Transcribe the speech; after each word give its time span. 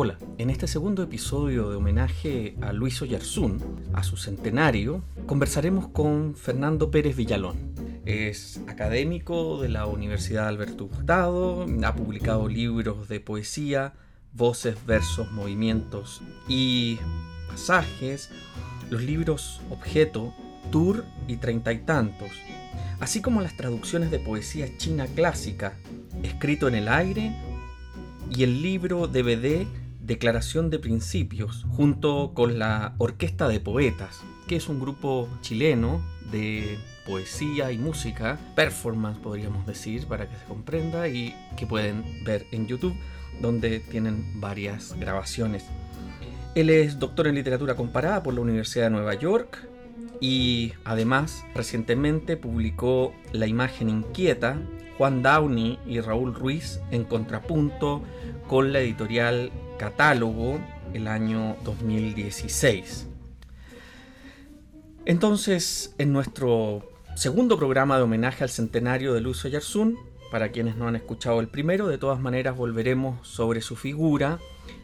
Hola, 0.00 0.16
en 0.38 0.48
este 0.48 0.68
segundo 0.68 1.02
episodio 1.02 1.70
de 1.70 1.74
homenaje 1.74 2.54
a 2.60 2.72
Luis 2.72 3.02
Oyarzún, 3.02 3.60
a 3.92 4.04
su 4.04 4.16
centenario, 4.16 5.02
conversaremos 5.26 5.88
con 5.88 6.36
Fernando 6.36 6.92
Pérez 6.92 7.16
Villalón. 7.16 7.56
Es 8.04 8.60
académico 8.68 9.60
de 9.60 9.70
la 9.70 9.86
Universidad 9.86 10.46
Alberto 10.46 10.84
Hurtado, 10.84 11.66
ha 11.82 11.94
publicado 11.96 12.46
libros 12.46 13.08
de 13.08 13.18
poesía, 13.18 13.94
voces, 14.34 14.76
versos, 14.86 15.32
movimientos 15.32 16.22
y 16.46 17.00
pasajes, 17.48 18.30
los 18.90 19.02
libros 19.02 19.60
Objeto, 19.68 20.32
Tour 20.70 21.06
y 21.26 21.38
Treinta 21.38 21.72
y 21.72 21.78
Tantos, 21.78 22.30
así 23.00 23.20
como 23.20 23.40
las 23.40 23.56
traducciones 23.56 24.12
de 24.12 24.20
poesía 24.20 24.68
china 24.78 25.08
clásica, 25.08 25.74
escrito 26.22 26.68
en 26.68 26.76
el 26.76 26.86
aire, 26.86 27.34
y 28.30 28.44
el 28.44 28.62
libro 28.62 29.08
DVD 29.08 29.66
Declaración 30.08 30.70
de 30.70 30.78
Principios, 30.78 31.66
junto 31.68 32.32
con 32.32 32.58
la 32.58 32.94
Orquesta 32.96 33.46
de 33.46 33.60
Poetas, 33.60 34.22
que 34.46 34.56
es 34.56 34.70
un 34.70 34.80
grupo 34.80 35.28
chileno 35.42 36.00
de 36.32 36.78
poesía 37.06 37.72
y 37.72 37.76
música, 37.76 38.38
performance 38.56 39.18
podríamos 39.18 39.66
decir, 39.66 40.06
para 40.06 40.26
que 40.26 40.34
se 40.34 40.46
comprenda, 40.46 41.08
y 41.08 41.34
que 41.58 41.66
pueden 41.66 42.24
ver 42.24 42.46
en 42.52 42.66
YouTube, 42.66 42.94
donde 43.42 43.80
tienen 43.80 44.40
varias 44.40 44.98
grabaciones. 44.98 45.66
Él 46.54 46.70
es 46.70 46.98
doctor 46.98 47.26
en 47.26 47.34
literatura 47.34 47.76
comparada 47.76 48.22
por 48.22 48.32
la 48.32 48.40
Universidad 48.40 48.84
de 48.84 48.90
Nueva 48.90 49.12
York 49.12 49.68
y 50.22 50.72
además 50.86 51.44
recientemente 51.54 52.38
publicó 52.38 53.12
La 53.32 53.46
imagen 53.46 53.90
inquieta, 53.90 54.56
Juan 54.96 55.22
Downey 55.22 55.78
y 55.86 56.00
Raúl 56.00 56.34
Ruiz 56.34 56.80
en 56.92 57.04
contrapunto 57.04 58.02
con 58.48 58.72
la 58.72 58.80
editorial 58.80 59.52
catálogo 59.78 60.60
el 60.92 61.08
año 61.08 61.56
2016. 61.64 63.06
Entonces, 65.06 65.94
en 65.96 66.12
nuestro 66.12 66.86
segundo 67.16 67.56
programa 67.56 67.96
de 67.96 68.02
homenaje 68.02 68.44
al 68.44 68.50
centenario 68.50 69.14
de 69.14 69.22
Luis 69.22 69.42
Oyarzún, 69.44 69.96
para 70.30 70.50
quienes 70.50 70.76
no 70.76 70.86
han 70.86 70.96
escuchado 70.96 71.40
el 71.40 71.48
primero, 71.48 71.88
de 71.88 71.96
todas 71.96 72.20
maneras 72.20 72.56
volveremos 72.56 73.26
sobre 73.26 73.62
su 73.62 73.76
figura. 73.76 74.38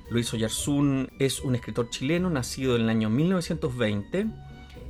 Luis 0.08 0.32
Oyarzún 0.32 1.10
es 1.18 1.40
un 1.40 1.54
escritor 1.54 1.90
chileno 1.90 2.30
nacido 2.30 2.76
en 2.76 2.82
el 2.82 2.88
año 2.88 3.10
1920 3.10 4.26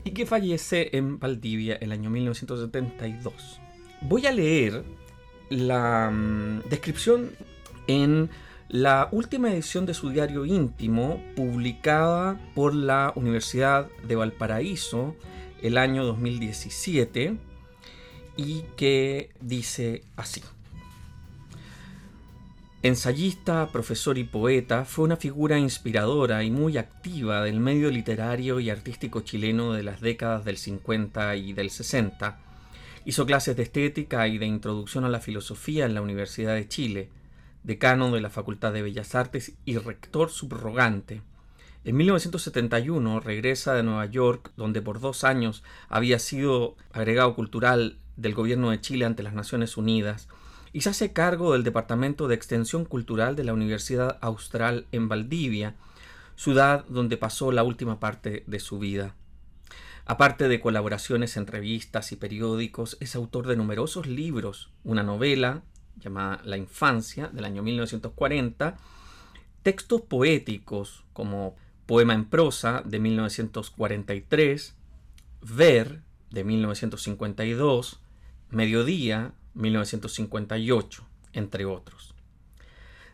y 0.05 0.11
que 0.12 0.27
fallece 0.27 0.96
en 0.96 1.18
Valdivia 1.18 1.77
el 1.80 1.91
año 1.91 2.11
1972. 2.11 3.61
Voy 4.02 4.27
a 4.27 4.33
leer 4.33 4.84
la 5.50 6.11
mm, 6.11 6.68
descripción 6.68 7.33
en 7.86 8.30
la 8.68 9.08
última 9.12 9.52
edición 9.52 9.86
de 9.86 9.94
su 9.94 10.10
diario 10.10 10.46
íntimo, 10.46 11.22
publicada 11.36 12.40
por 12.54 12.74
la 12.74 13.12
Universidad 13.14 13.88
de 14.06 14.16
Valparaíso 14.16 15.14
el 15.62 15.78
año 15.78 16.04
2017, 16.04 17.36
y 18.36 18.62
que 18.76 19.30
dice 19.40 20.02
así. 20.16 20.42
Ensayista, 22.82 23.68
profesor 23.72 24.18
y 24.18 24.24
poeta, 24.24 24.84
fue 24.84 25.06
una 25.06 25.16
figura 25.16 25.58
inspiradora 25.58 26.42
y 26.42 26.50
muy 26.50 26.76
activa 26.76 27.42
del 27.42 27.58
medio 27.58 27.90
literario 27.90 28.60
y 28.60 28.68
artístico 28.68 29.20
chileno 29.20 29.72
de 29.72 29.82
las 29.82 30.02
décadas 30.02 30.44
del 30.44 30.58
50 30.58 31.36
y 31.36 31.54
del 31.54 31.70
60. 31.70 32.39
Hizo 33.06 33.24
clases 33.24 33.56
de 33.56 33.62
estética 33.62 34.28
y 34.28 34.36
de 34.36 34.46
introducción 34.46 35.05
a 35.05 35.08
la 35.08 35.20
filosofía 35.20 35.86
en 35.86 35.94
la 35.94 36.02
Universidad 36.02 36.55
de 36.55 36.68
Chile 36.68 37.08
decano 37.64 38.13
de 38.13 38.20
la 38.20 38.30
Facultad 38.30 38.73
de 38.73 38.83
Bellas 38.83 39.14
Artes 39.14 39.55
y 39.64 39.79
rector 39.79 40.30
subrogante. 40.30 41.23
En 41.85 41.97
1971 41.97 43.20
regresa 43.20 43.75
de 43.75 43.83
Nueva 43.83 44.07
York, 44.07 44.52
donde 44.57 44.80
por 44.80 45.01
dos 45.01 45.25
años 45.25 45.64
había 45.89 46.19
sido 46.19 46.77
agregado 46.92 47.35
cultural 47.35 47.98
del 48.17 48.35
gobierno 48.35 48.70
de 48.70 48.80
Chile 48.80 49.05
ante 49.05 49.23
las 49.23 49.35
Naciones 49.35 49.77
Unidas, 49.77 50.29
y 50.73 50.83
se 50.83 50.91
hace 50.91 51.13
cargo 51.13 51.52
del 51.52 51.63
Departamento 51.63 52.29
de 52.29 52.35
Extensión 52.35 52.85
Cultural 52.85 53.36
de 53.36 53.45
la 53.45 53.52
Universidad 53.55 54.19
Austral 54.20 54.86
en 54.92 55.08
Valdivia, 55.08 55.75
ciudad 56.36 56.85
donde 56.89 57.17
pasó 57.17 57.52
la 57.52 57.63
última 57.63 58.01
parte 58.01 58.45
de 58.46 58.61
su 58.61 58.79
vida. 58.79 59.14
Aparte 60.07 60.48
de 60.48 60.61
colaboraciones 60.61 61.36
en 61.36 61.46
revistas 61.46 62.13
y 62.13 62.17
periódicos, 62.17 62.98
es 63.01 63.14
autor 63.14 63.46
de 63.46 63.57
numerosos 63.57 64.07
libros, 64.07 64.70
una 64.85 65.02
novela, 65.02 65.63
llamada 65.96 66.40
La 66.44 66.56
Infancia, 66.56 67.28
del 67.28 67.44
año 67.44 67.62
1940, 67.62 68.77
textos 69.62 70.02
poéticos 70.02 71.05
como 71.12 71.56
Poema 71.86 72.14
en 72.14 72.24
prosa, 72.27 72.82
de 72.84 72.98
1943, 72.98 74.74
Ver, 75.42 76.02
de 76.30 76.44
1952, 76.44 78.00
Mediodía, 78.50 79.34
1958, 79.54 81.06
entre 81.33 81.64
otros. 81.64 82.14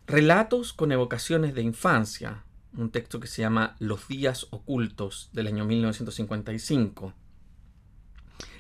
Relatos 0.07 0.73
con 0.73 0.93
evocaciones 0.93 1.55
de 1.55 1.63
infancia, 1.63 2.45
un 2.77 2.91
texto 2.91 3.21
que 3.21 3.27
se 3.27 3.43
llama 3.43 3.77
Los 3.79 4.09
días 4.09 4.47
ocultos 4.51 5.31
del 5.33 5.47
año 5.47 5.65
1955. 5.65 7.15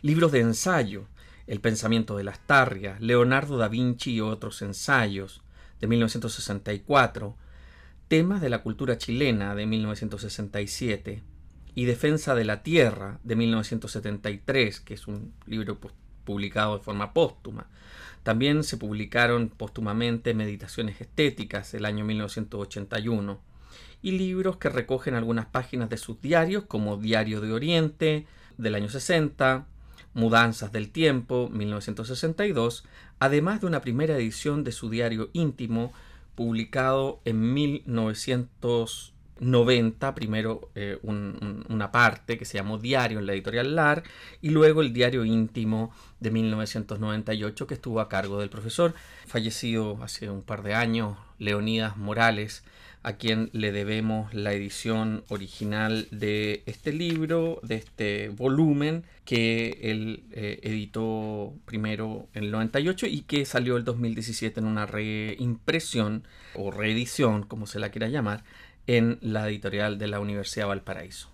Libros 0.03 0.32
de 0.32 0.41
ensayo, 0.41 1.06
el 1.50 1.61
pensamiento 1.61 2.16
de 2.16 2.22
las 2.22 2.38
Tarrias, 2.47 3.00
Leonardo 3.00 3.59
da 3.59 3.66
Vinci 3.66 4.12
y 4.12 4.21
otros 4.21 4.62
ensayos 4.62 5.43
de 5.81 5.88
1964, 5.88 7.37
Temas 8.06 8.41
de 8.41 8.50
la 8.50 8.62
cultura 8.62 8.99
chilena 8.99 9.56
de 9.56 9.66
1967 9.66 11.25
y 11.75 11.84
Defensa 11.87 12.37
de 12.37 12.44
la 12.44 12.62
Tierra 12.62 13.19
de 13.25 13.34
1973, 13.34 14.78
que 14.78 14.94
es 14.94 15.09
un 15.09 15.34
libro 15.47 15.77
publicado 16.25 16.78
de 16.78 16.84
forma 16.84 17.12
póstuma. 17.12 17.66
También 18.22 18.62
se 18.62 18.77
publicaron 18.77 19.49
póstumamente 19.49 20.34
Meditaciones 20.34 21.00
Estéticas 21.00 21.75
el 21.75 21.84
año 21.84 22.05
1981 22.05 23.41
y 24.03 24.12
libros 24.12 24.56
que 24.59 24.69
recogen 24.69 25.15
algunas 25.16 25.47
páginas 25.47 25.91
de 25.91 25.97
sus 25.97 26.21
diarios 26.21 26.66
como 26.66 26.97
Diario 26.97 27.41
de 27.41 27.53
Oriente 27.53 28.27
del 28.56 28.77
año 28.77 28.89
60, 28.89 29.66
Mudanzas 30.15 30.72
del 30.72 30.91
Tiempo, 30.91 31.48
1962, 31.53 32.84
además 33.19 33.60
de 33.60 33.66
una 33.66 33.81
primera 33.81 34.16
edición 34.16 34.65
de 34.65 34.72
su 34.72 34.91
diario 34.91 35.31
íntimo, 35.32 35.93
publicado 36.34 37.21
en 37.25 37.53
1990, 39.41 40.15
primero 40.15 40.71
eh, 40.75 40.99
una 41.03 41.91
parte 41.91 42.39
que 42.39 42.45
se 42.45 42.59
llamó 42.59 42.78
Diario 42.78 43.19
en 43.19 43.27
la 43.27 43.33
editorial 43.33 43.75
LAR, 43.75 44.03
y 44.41 44.51
luego 44.51 44.83
el 44.83 44.93
diario 44.93 45.25
íntimo 45.25 45.93
de 46.21 46.31
1998 46.31 47.67
que 47.67 47.75
estuvo 47.75 48.01
a 48.01 48.09
cargo 48.09 48.39
del 48.41 48.51
profesor, 48.51 48.95
fallecido 49.27 50.03
hace 50.03 50.31
un 50.31 50.43
par 50.43 50.62
de 50.62 50.75
años, 50.75 51.17
Leonidas 51.39 51.97
Morales, 51.97 52.62
a 53.03 53.15
quien 53.15 53.49
le 53.53 53.73
debemos 53.73 54.33
la 54.34 54.53
edición 54.53 55.25
original 55.28 56.07
de 56.11 56.62
este 56.67 56.93
libro, 56.93 57.61
de 57.62 57.77
este 57.77 58.28
volumen 58.28 59.05
que 59.25 59.78
él 59.83 60.25
eh, 60.33 60.61
editó 60.62 61.55
primero 61.65 62.28
en 62.34 62.45
el 62.45 62.51
98 62.51 63.07
y 63.07 63.22
que 63.22 63.47
salió 63.47 63.77
el 63.78 63.84
2017 63.84 64.61
en 64.61 64.67
una 64.67 64.84
reimpresión 64.84 66.25
o 66.55 66.71
reedición, 66.71 67.45
como 67.45 67.67
se 67.67 67.78
la 67.78 67.91
quiera 67.91 68.09
llamar, 68.09 68.45
en 68.97 69.19
la 69.21 69.48
editorial 69.48 69.98
de 69.98 70.09
la 70.09 70.19
Universidad 70.19 70.65
de 70.65 70.71
Valparaíso. 70.71 71.28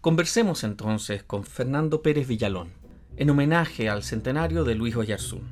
Conversemos 0.00 0.62
entonces 0.62 1.24
con 1.24 1.42
Fernando 1.42 2.02
Pérez 2.02 2.28
Villalón, 2.28 2.68
en 3.16 3.30
homenaje 3.30 3.88
al 3.88 4.04
centenario 4.04 4.62
de 4.62 4.76
Luis 4.76 4.94
Oyarzún. 4.94 5.42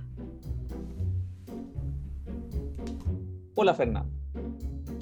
Hola 3.56 3.74
Fernando. 3.74 4.08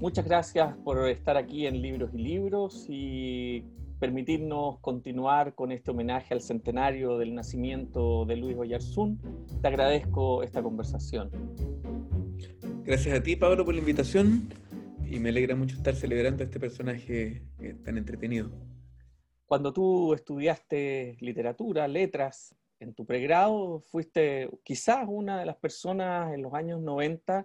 Muchas 0.01 0.25
gracias 0.25 0.75
por 0.83 1.07
estar 1.11 1.37
aquí 1.37 1.67
en 1.67 1.83
Libros 1.83 2.11
y 2.15 2.17
Libros 2.17 2.87
y 2.89 3.65
permitirnos 3.99 4.79
continuar 4.79 5.55
con 5.55 5.73
este 5.73 5.91
homenaje 5.91 6.33
al 6.33 6.41
centenario 6.41 7.19
del 7.19 7.35
nacimiento 7.35 8.25
de 8.25 8.37
Luis 8.37 8.57
Oyarzún. 8.57 9.21
Te 9.61 9.69
agradezco 9.69 10.43
esta 10.43 10.63
conversación. 10.63 11.31
Gracias 12.83 13.19
a 13.19 13.23
ti, 13.23 13.37
Pablo, 13.37 13.67
por 13.67 13.75
la 13.75 13.81
invitación 13.81 14.49
y 15.11 15.19
me 15.19 15.31
alegra 15.31 15.57
mucho 15.57 15.77
estar 15.77 15.95
celebrando 15.97 16.45
este 16.45 16.61
personaje 16.61 17.43
eh, 17.59 17.75
tan 17.85 17.99
entretenido. 17.99 18.51
Cuando 19.45 19.73
tú 19.73 20.15
estudiaste 20.15 21.17
literatura, 21.21 21.89
letras, 21.89 22.55
en 22.79 22.95
tu 22.95 23.05
pregrado, 23.05 23.81
fuiste 23.81 24.49
quizás 24.63 25.05
una 25.09 25.41
de 25.41 25.47
las 25.47 25.57
personas 25.57 26.33
en 26.33 26.43
los 26.43 26.55
años 26.55 26.81
90 26.81 27.45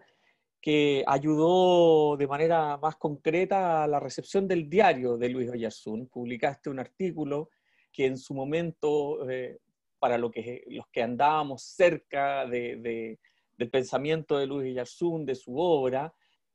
que 0.61 1.03
ayudó 1.07 2.15
de 2.17 2.27
manera 2.27 2.77
más 2.77 2.95
concreta 2.95 3.83
a 3.83 3.87
la 3.87 3.99
recepción 3.99 4.47
del 4.47 4.69
diario 4.69 5.17
de 5.17 5.29
Luis 5.29 5.49
Oyarzún. 5.49 6.07
Publicaste 6.07 6.69
un 6.69 6.79
artículo 6.79 7.49
que 7.91 8.05
en 8.05 8.17
su 8.17 8.33
momento, 8.33 9.27
eh, 9.29 9.57
para 9.99 10.17
lo 10.17 10.29
que, 10.29 10.63
los 10.67 10.87
que 10.87 11.01
andábamos 11.01 11.63
cerca 11.63 12.45
de, 12.45 13.17
del 13.57 13.69
pensamiento 13.71 14.37
de 14.37 14.47
Luis 14.47 14.71
Oyarzún, 14.71 15.25
de 15.25 15.35
su 15.35 15.57
obra, 15.57 16.13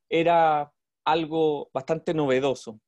era 0.09 0.73
algo 1.11 1.71
bastante 1.73 2.15
novedoso. 2.15 2.81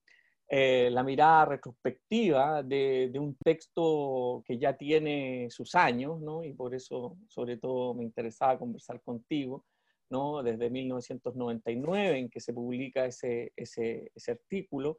Eh, 0.54 0.90
la 0.90 1.02
mirada 1.02 1.46
retrospectiva 1.46 2.62
de, 2.62 3.10
un 3.18 3.36
texto 3.36 4.42
que 4.44 4.58
ya 4.58 4.76
tiene 4.76 5.48
sus 5.48 5.74
años, 5.74 6.20
¿no? 6.20 6.44
y 6.44 6.52
por 6.52 6.74
eso 6.74 7.16
sobre 7.26 7.56
todo 7.56 7.94
me 7.94 8.04
interesaba 8.04 8.58
conversar 8.58 9.00
contigo, 9.00 9.64
¿no? 10.10 10.42
desde 10.42 10.68
1999 10.68 12.18
en 12.18 12.28
que 12.28 12.40
se 12.40 12.52
publica 12.52 13.06
ese, 13.06 13.50
ese, 13.56 14.12
artículo. 14.28 14.98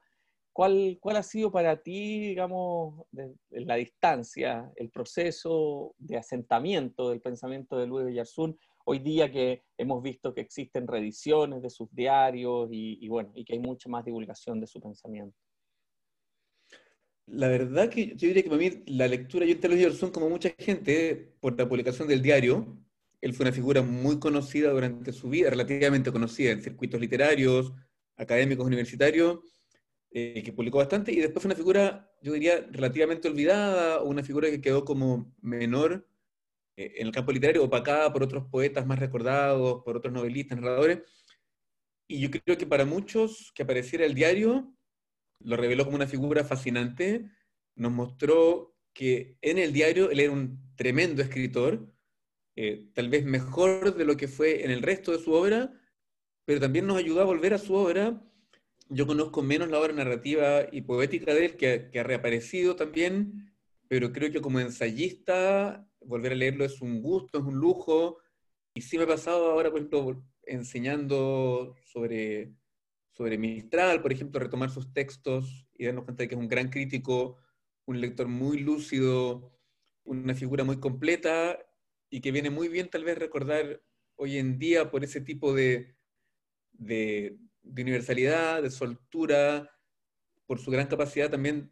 ¿Cuál, 0.51 0.97
¿Cuál, 0.99 1.17
ha 1.17 1.23
sido 1.23 1.51
para 1.51 1.83
ti, 1.83 2.29
digamos, 2.29 3.05
en 3.15 3.67
la 3.67 3.75
distancia, 3.75 4.71
el 4.75 4.89
proceso 4.89 5.93
de 5.99 6.17
asentamiento 6.17 7.11
del 7.11 7.21
pensamiento 7.21 7.77
de 7.77 7.85
Luis 7.85 8.15
Yarzún 8.15 8.57
hoy 8.85 8.99
día 8.99 9.31
que 9.31 9.63
hemos 9.77 10.01
visto 10.03 10.33
que 10.33 10.41
existen 10.41 10.87
reediciones 10.87 11.61
de 11.61 11.69
sus 11.69 11.93
diarios 11.93 12.69
y, 12.71 13.07
bueno, 13.07 13.31
y 13.35 13.45
que 13.45 13.53
hay 13.53 13.59
mucha 13.59 13.89
más 13.89 14.05
divulgación 14.05 14.59
de 14.59 14.67
su 14.67 14.81
pensamiento. 14.81 15.37
La 17.25 17.47
verdad 17.47 17.89
que 17.89 18.07
yo 18.15 18.27
diría 18.27 18.43
que 18.43 18.49
para 18.49 18.59
mí 18.59 18.83
la 18.87 19.07
lectura, 19.07 19.45
yo 19.45 19.53
entendí 19.53 19.89
son 19.91 20.11
como 20.11 20.29
mucha 20.29 20.49
gente, 20.57 21.35
por 21.39 21.57
la 21.57 21.67
publicación 21.67 22.07
del 22.07 22.21
diario, 22.21 22.77
él 23.21 23.33
fue 23.33 23.45
una 23.45 23.53
figura 23.53 23.81
muy 23.81 24.19
conocida 24.19 24.71
durante 24.71 25.13
su 25.13 25.29
vida, 25.29 25.49
relativamente 25.49 26.11
conocida 26.11 26.51
en 26.51 26.61
circuitos 26.61 26.99
literarios, 26.99 27.71
académicos, 28.17 28.65
universitarios, 28.65 29.39
eh, 30.11 30.43
que 30.43 30.51
publicó 30.51 30.79
bastante, 30.79 31.13
y 31.13 31.19
después 31.19 31.41
fue 31.41 31.47
una 31.47 31.55
figura, 31.55 32.11
yo 32.21 32.33
diría, 32.33 32.67
relativamente 32.69 33.29
olvidada, 33.29 34.01
o 34.01 34.09
una 34.09 34.23
figura 34.23 34.49
que 34.49 34.59
quedó 34.59 34.83
como 34.83 35.33
menor 35.41 36.05
en 36.75 37.07
el 37.07 37.13
campo 37.13 37.31
literario, 37.31 37.63
opacada 37.63 38.11
por 38.11 38.23
otros 38.23 38.45
poetas 38.49 38.85
más 38.85 38.99
recordados, 38.99 39.83
por 39.83 39.97
otros 39.97 40.13
novelistas, 40.13 40.59
narradores. 40.59 40.99
Y 42.07 42.19
yo 42.19 42.29
creo 42.31 42.57
que 42.57 42.65
para 42.65 42.85
muchos 42.85 43.51
que 43.53 43.63
apareciera 43.63 44.05
el 44.05 44.15
diario, 44.15 44.73
lo 45.39 45.57
reveló 45.57 45.85
como 45.85 45.95
una 45.95 46.07
figura 46.07 46.43
fascinante, 46.43 47.29
nos 47.75 47.91
mostró 47.91 48.75
que 48.93 49.37
en 49.41 49.57
el 49.57 49.73
diario 49.73 50.11
él 50.11 50.19
era 50.19 50.31
un 50.31 50.73
tremendo 50.75 51.21
escritor, 51.21 51.91
eh, 52.55 52.89
tal 52.93 53.09
vez 53.09 53.25
mejor 53.25 53.95
de 53.95 54.05
lo 54.05 54.15
que 54.15 54.27
fue 54.27 54.63
en 54.63 54.71
el 54.71 54.81
resto 54.81 55.11
de 55.11 55.19
su 55.19 55.33
obra, 55.33 55.73
pero 56.45 56.59
también 56.59 56.85
nos 56.85 56.97
ayudó 56.97 57.21
a 57.21 57.25
volver 57.25 57.53
a 57.53 57.57
su 57.57 57.73
obra. 57.73 58.21
Yo 58.89 59.07
conozco 59.07 59.41
menos 59.41 59.69
la 59.69 59.79
obra 59.79 59.93
narrativa 59.93 60.67
y 60.71 60.81
poética 60.81 61.33
de 61.33 61.45
él, 61.45 61.57
que 61.57 61.99
ha 61.99 62.03
reaparecido 62.03 62.75
también, 62.75 63.52
pero 63.93 64.11
creo 64.11 64.31
que 64.31 64.41
como 64.41 64.59
ensayista 64.59 65.87
volver 66.01 66.31
a 66.31 66.35
leerlo 66.35 66.65
es 66.65 66.81
un 66.81 66.99
gusto, 66.99 67.37
es 67.37 67.43
un 67.43 67.59
lujo. 67.59 68.17
Y 68.73 68.81
sí 68.81 68.97
me 68.97 69.03
ha 69.03 69.07
pasado 69.07 69.51
ahora, 69.51 69.69
por 69.69 69.77
ejemplo, 69.77 70.25
enseñando 70.47 71.75
sobre, 71.83 72.55
sobre 73.11 73.37
Mistral, 73.37 74.01
por 74.01 74.11
ejemplo, 74.11 74.39
retomar 74.39 74.71
sus 74.71 74.91
textos 74.93 75.67
y 75.75 75.85
darnos 75.85 76.05
cuenta 76.05 76.23
de 76.23 76.27
que 76.27 76.33
es 76.33 76.41
un 76.41 76.47
gran 76.47 76.71
crítico, 76.71 77.37
un 77.85 78.01
lector 78.01 78.27
muy 78.27 78.57
lúcido, 78.57 79.59
una 80.05 80.33
figura 80.33 80.63
muy 80.63 80.79
completa 80.79 81.59
y 82.09 82.19
que 82.21 82.31
viene 82.31 82.49
muy 82.49 82.69
bien 82.69 82.89
tal 82.89 83.03
vez 83.03 83.15
recordar 83.19 83.79
hoy 84.15 84.39
en 84.39 84.57
día 84.57 84.89
por 84.89 85.03
ese 85.03 85.21
tipo 85.21 85.53
de, 85.53 85.95
de, 86.71 87.37
universalidad, 87.61 88.63
de 88.63 88.71
soltura, 88.71 89.69
por 90.47 90.57
su 90.57 90.71
gran 90.71 90.87
capacidad 90.87 91.29
también, 91.29 91.71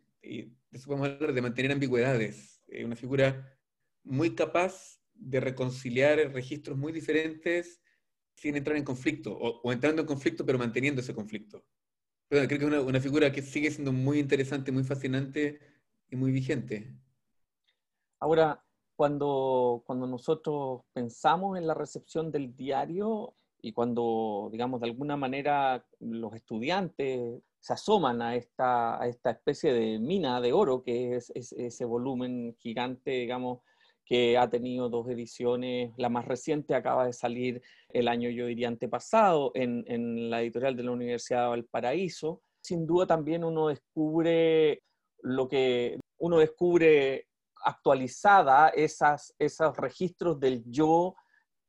de 0.71 0.77
eso 0.77 0.87
podemos 0.87 1.19
de 1.19 1.41
mantener 1.41 1.71
ambigüedades. 1.71 2.63
Eh, 2.67 2.85
una 2.85 2.95
figura 2.95 3.57
muy 4.03 4.33
capaz 4.33 4.99
de 5.13 5.39
reconciliar 5.39 6.17
registros 6.33 6.77
muy 6.77 6.91
diferentes 6.91 7.81
sin 8.35 8.55
entrar 8.55 8.77
en 8.77 8.83
conflicto, 8.83 9.37
o, 9.37 9.71
entrando 9.71 10.01
en 10.01 10.07
conflicto 10.07 10.45
pero 10.45 10.57
manteniendo 10.57 11.01
ese 11.01 11.13
conflicto. 11.13 11.63
creo 12.29 12.47
que 12.47 12.55
es 12.55 12.63
una, 12.63 12.81
una, 12.81 12.99
figura 12.99 13.31
que 13.31 13.41
sigue 13.41 13.69
siendo 13.69 13.91
muy 13.91 14.17
interesante, 14.19 14.71
muy 14.71 14.83
fascinante 14.83 15.59
y 16.09 16.15
muy 16.15 16.31
vigente. 16.31 16.95
Ahora, 18.19 18.63
cuando, 18.95 19.83
cuando 19.85 20.07
nosotros 20.07 20.81
pensamos 20.93 21.57
en 21.57 21.67
la 21.67 21.73
recepción 21.73 22.31
del 22.31 22.55
diario 22.55 23.35
y 23.61 23.73
cuando, 23.73 24.49
digamos, 24.51 24.79
de 24.79 24.87
alguna 24.87 25.17
manera 25.17 25.85
los 25.99 26.33
estudiantes 26.33 27.41
se 27.61 27.73
asoman 27.73 28.21
a 28.21 28.35
esta, 28.35 29.01
a 29.01 29.07
esta 29.07 29.31
especie 29.31 29.71
de 29.71 29.99
mina 29.99 30.41
de 30.41 30.51
oro 30.51 30.83
que 30.83 31.15
es, 31.15 31.31
es 31.35 31.53
ese 31.53 31.85
volumen 31.85 32.55
gigante, 32.57 33.11
digamos, 33.11 33.59
que 34.03 34.37
ha 34.37 34.49
tenido 34.49 34.89
dos 34.89 35.07
ediciones. 35.07 35.93
La 35.97 36.09
más 36.09 36.25
reciente 36.25 36.73
acaba 36.73 37.05
de 37.05 37.13
salir 37.13 37.61
el 37.89 38.07
año, 38.07 38.29
yo 38.29 38.47
diría, 38.47 38.67
antepasado, 38.67 39.51
en, 39.53 39.85
en 39.87 40.29
la 40.29 40.41
editorial 40.41 40.75
de 40.75 40.83
la 40.83 40.91
Universidad 40.91 41.43
de 41.43 41.49
Valparaíso. 41.49 42.41
Sin 42.61 42.85
duda 42.87 43.05
también 43.05 43.43
uno 43.43 43.67
descubre 43.67 44.81
lo 45.21 45.47
que 45.47 45.99
uno 46.17 46.39
descubre 46.39 47.27
actualizada 47.63 48.69
esas, 48.69 49.35
esos 49.37 49.77
registros 49.77 50.39
del 50.39 50.63
yo, 50.65 51.15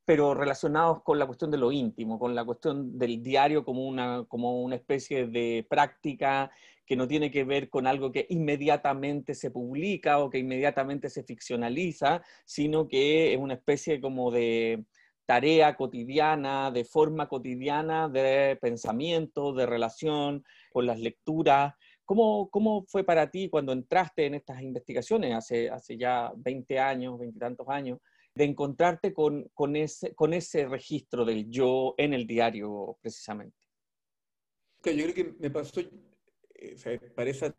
pero 0.04 0.34
relacionados 0.34 1.02
con 1.02 1.18
la 1.18 1.26
cuestión 1.26 1.50
de 1.50 1.58
lo 1.58 1.70
íntimo, 1.70 2.18
con 2.18 2.34
la 2.34 2.44
cuestión 2.44 2.98
del 2.98 3.22
diario 3.22 3.64
como 3.64 3.86
una, 3.86 4.24
como 4.28 4.62
una 4.62 4.76
especie 4.76 5.26
de 5.26 5.66
práctica 5.68 6.50
que 6.84 6.96
no 6.96 7.06
tiene 7.06 7.30
que 7.30 7.44
ver 7.44 7.68
con 7.70 7.86
algo 7.86 8.10
que 8.10 8.26
inmediatamente 8.28 9.34
se 9.34 9.50
publica 9.50 10.18
o 10.18 10.28
que 10.28 10.38
inmediatamente 10.38 11.08
se 11.08 11.22
ficcionaliza, 11.22 12.22
sino 12.44 12.88
que 12.88 13.32
es 13.32 13.38
una 13.38 13.54
especie 13.54 14.00
como 14.00 14.30
de 14.30 14.84
tarea 15.24 15.76
cotidiana, 15.76 16.70
de 16.72 16.84
forma 16.84 17.28
cotidiana 17.28 18.08
de 18.08 18.58
pensamiento, 18.60 19.52
de 19.52 19.66
relación 19.66 20.44
con 20.72 20.86
las 20.86 20.98
lecturas. 20.98 21.74
¿Cómo, 22.04 22.50
¿Cómo, 22.50 22.84
fue 22.88 23.04
para 23.04 23.30
ti 23.30 23.48
cuando 23.48 23.72
entraste 23.72 24.26
en 24.26 24.34
estas 24.34 24.60
investigaciones 24.60 25.34
hace, 25.34 25.70
hace 25.70 25.96
ya 25.96 26.32
20 26.36 26.78
años, 26.80 27.18
20 27.18 27.36
y 27.36 27.40
tantos 27.40 27.68
años, 27.68 28.00
de 28.34 28.44
encontrarte 28.44 29.12
con, 29.12 29.48
con, 29.54 29.76
ese, 29.76 30.14
con 30.14 30.32
ese 30.32 30.66
registro 30.66 31.24
del 31.24 31.50
yo 31.50 31.94
en 31.98 32.14
el 32.14 32.26
diario 32.26 32.98
precisamente? 33.00 33.58
Yo 34.84 34.92
creo 34.92 35.14
que 35.14 35.36
me 35.38 35.50
pasó 35.50 35.80
eh, 36.54 37.00
parece, 37.14 37.52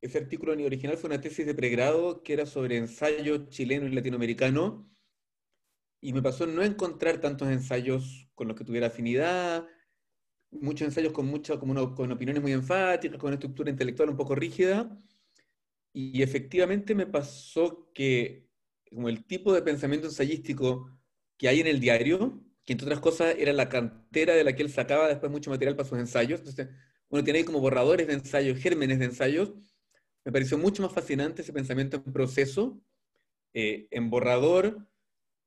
ese 0.00 0.18
artículo 0.18 0.52
original 0.52 0.96
fue 0.96 1.08
una 1.08 1.20
tesis 1.20 1.44
de 1.44 1.54
pregrado 1.54 2.22
que 2.22 2.32
era 2.32 2.46
sobre 2.46 2.76
ensayo 2.76 3.48
chileno 3.48 3.86
y 3.86 3.92
latinoamericano, 3.92 4.88
y 6.00 6.12
me 6.12 6.22
pasó 6.22 6.46
no 6.46 6.62
encontrar 6.62 7.20
tantos 7.20 7.48
ensayos 7.48 8.28
con 8.34 8.46
los 8.46 8.56
que 8.56 8.64
tuviera 8.64 8.86
afinidad, 8.86 9.66
muchos 10.50 10.86
ensayos 10.86 11.12
con, 11.12 11.26
mucha, 11.26 11.58
como 11.58 11.94
con 11.94 12.12
opiniones 12.12 12.42
muy 12.42 12.52
enfáticas, 12.52 13.18
con 13.18 13.28
una 13.28 13.34
estructura 13.34 13.70
intelectual 13.70 14.10
un 14.10 14.16
poco 14.16 14.36
rígida, 14.36 14.96
y 15.92 16.22
efectivamente 16.22 16.94
me 16.94 17.06
pasó 17.06 17.90
que 17.92 18.47
como 18.94 19.08
el 19.08 19.24
tipo 19.24 19.52
de 19.52 19.62
pensamiento 19.62 20.06
ensayístico 20.06 20.90
que 21.36 21.48
hay 21.48 21.60
en 21.60 21.66
el 21.66 21.80
diario, 21.80 22.42
que 22.64 22.72
entre 22.72 22.86
otras 22.86 23.00
cosas 23.00 23.34
era 23.38 23.52
la 23.52 23.68
cantera 23.68 24.34
de 24.34 24.44
la 24.44 24.54
que 24.54 24.62
él 24.62 24.70
sacaba 24.70 25.08
después 25.08 25.30
mucho 25.32 25.50
material 25.50 25.76
para 25.76 25.88
sus 25.88 25.98
ensayos, 25.98 26.40
entonces 26.40 26.68
uno 27.08 27.24
tiene 27.24 27.38
ahí 27.38 27.44
como 27.44 27.60
borradores 27.60 28.06
de 28.06 28.14
ensayos, 28.14 28.58
gérmenes 28.58 28.98
de 28.98 29.06
ensayos. 29.06 29.52
Me 30.24 30.32
pareció 30.32 30.58
mucho 30.58 30.82
más 30.82 30.92
fascinante 30.92 31.42
ese 31.42 31.52
pensamiento 31.52 32.02
en 32.04 32.12
proceso, 32.12 32.82
eh, 33.54 33.88
en 33.90 34.10
borrador, 34.10 34.86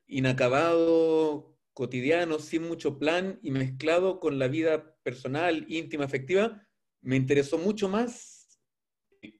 inacabado, 0.07 1.57
cotidiano, 1.73 2.39
sin 2.39 2.63
mucho 2.63 2.97
plan 2.97 3.39
y 3.43 3.51
mezclado 3.51 4.19
con 4.19 4.39
la 4.39 4.47
vida 4.47 4.95
personal, 5.03 5.65
íntima, 5.67 6.05
afectiva. 6.05 6.67
Me 7.01 7.15
interesó 7.15 7.57
mucho 7.57 7.89
más 7.89 8.59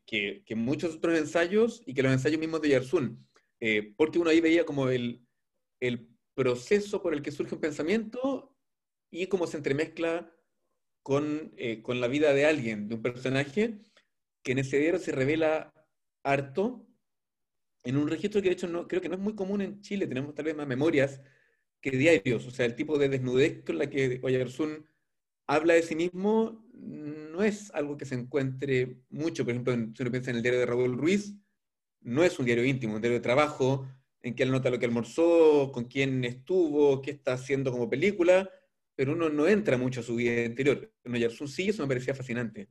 que, 0.06 0.44
muchos 0.56 0.96
otros 0.96 1.18
ensayos 1.18 1.82
y 1.86 1.94
que 1.94 2.04
los 2.04 2.12
ensayos 2.12 2.40
mismos 2.40 2.62
de 2.62 2.70
Yersun, 2.70 3.28
eh, 3.62 3.94
porque 3.96 4.18
uno 4.18 4.32
ahí 4.32 4.42
veía 4.42 4.66
como 4.66 4.90
el, 4.90 5.28
proceso 6.34 7.02
por 7.02 7.14
el 7.14 7.22
que 7.22 7.32
surge 7.32 7.56
un 7.56 7.62
pensamiento 7.62 8.56
y 9.12 9.28
cómo 9.28 9.46
se 9.46 9.58
entremezcla 9.58 10.34
eh, 11.58 11.82
con, 11.84 12.02
la 12.02 12.08
vida 12.08 12.34
de 12.34 12.46
alguien, 12.46 12.88
de 12.88 12.96
un 12.96 13.02
personaje, 13.02 13.82
que 14.42 14.54
en 14.54 14.60
ese 14.60 14.80
diario 14.80 15.00
se 15.00 15.12
revela 15.12 15.74
harto, 16.24 16.88
en 17.84 17.98
un 17.98 18.08
registro 18.08 18.42
que 18.42 18.50
de 18.50 18.54
hecho 18.54 18.68
no, 18.68 18.88
creo 18.88 19.02
que 19.02 19.10
no 19.10 19.16
es 19.16 19.22
muy 19.22 19.36
común 19.36 19.62
en 19.62 19.82
Chile, 19.82 20.08
tenemos 20.08 20.34
tal 20.34 20.46
vez 20.46 20.56
más 20.56 20.68
memorias 20.68 21.22
que 21.82 21.92
diarios, 21.92 22.48
o 22.48 22.52
sea, 22.52 22.66
el 22.66 22.76
tipo 22.76 22.98
de 22.98 23.10
desnudez 23.10 23.64
con 23.64 23.78
la 23.78 23.90
que 23.90 24.20
Oyarzún 24.24 24.88
habla 25.48 25.74
de 25.74 25.84
sí 25.84 25.96
mismo 25.96 26.66
no 26.74 27.44
es 27.44 27.72
algo 27.72 27.98
que 27.98 28.06
se 28.06 28.16
encuentre 28.16 29.02
mucho, 29.10 29.44
por 29.44 29.52
ejemplo, 29.52 29.74
si 29.74 30.02
uno 30.02 30.12
piensa 30.12 30.32
en 30.32 30.38
el 30.38 30.44
diario 30.44 30.62
de 30.62 30.66
Raúl 30.66 30.98
Ruiz, 30.98 31.36
no 32.02 32.24
es 32.24 32.40
un 32.40 32.46
diario 32.46 32.66
íntimo, 32.66 32.96
un 32.96 33.02
diario 33.02 33.20
de 33.20 33.24
trabajo, 33.24 33.88
en 34.22 34.36
que 34.36 34.44
él 34.44 34.52
nota 34.52 34.70
lo 34.70 34.80
que 34.80 34.86
almorzó, 34.86 35.72
con 35.72 35.86
quién 35.86 36.24
estuvo, 36.24 37.02
qué 37.02 37.12
está 37.12 37.34
haciendo 37.34 37.72
como 37.72 37.90
película, 37.90 38.50
pero 38.96 39.14
uno 39.14 39.30
no 39.30 39.48
entra 39.48 39.78
mucho 39.78 40.02
a 40.02 40.04
su 40.04 40.16
vida 40.16 40.44
interior. 40.44 40.92
En 41.04 41.16
Oyarzún 41.16 41.48
sí, 41.48 41.70
eso 41.70 41.84
me 41.84 41.88
parecía 41.88 42.14
fascinante. 42.14 42.70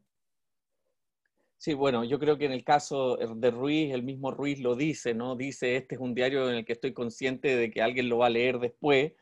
Sí, 1.56 1.74
bueno, 1.74 2.04
yo 2.04 2.18
creo 2.18 2.38
que 2.38 2.46
en 2.46 2.52
el 2.52 2.64
caso 2.64 3.16
de 3.16 3.50
Ruiz, 3.50 3.92
el 3.92 4.02
mismo 4.02 4.30
Ruiz 4.30 4.60
lo 4.60 4.74
dice, 4.74 5.12
¿no? 5.12 5.36
Dice, 5.36 5.76
este 5.76 5.96
es 5.96 6.00
un 6.00 6.14
diario 6.14 6.48
en 6.48 6.56
el 6.56 6.64
que 6.64 6.72
estoy 6.72 6.94
consciente 6.94 7.54
de 7.54 7.70
que 7.70 7.82
alguien 7.82 8.08
lo 8.08 8.18
va 8.18 8.26
a 8.26 8.30
leer 8.30 8.58
después. 8.58 9.12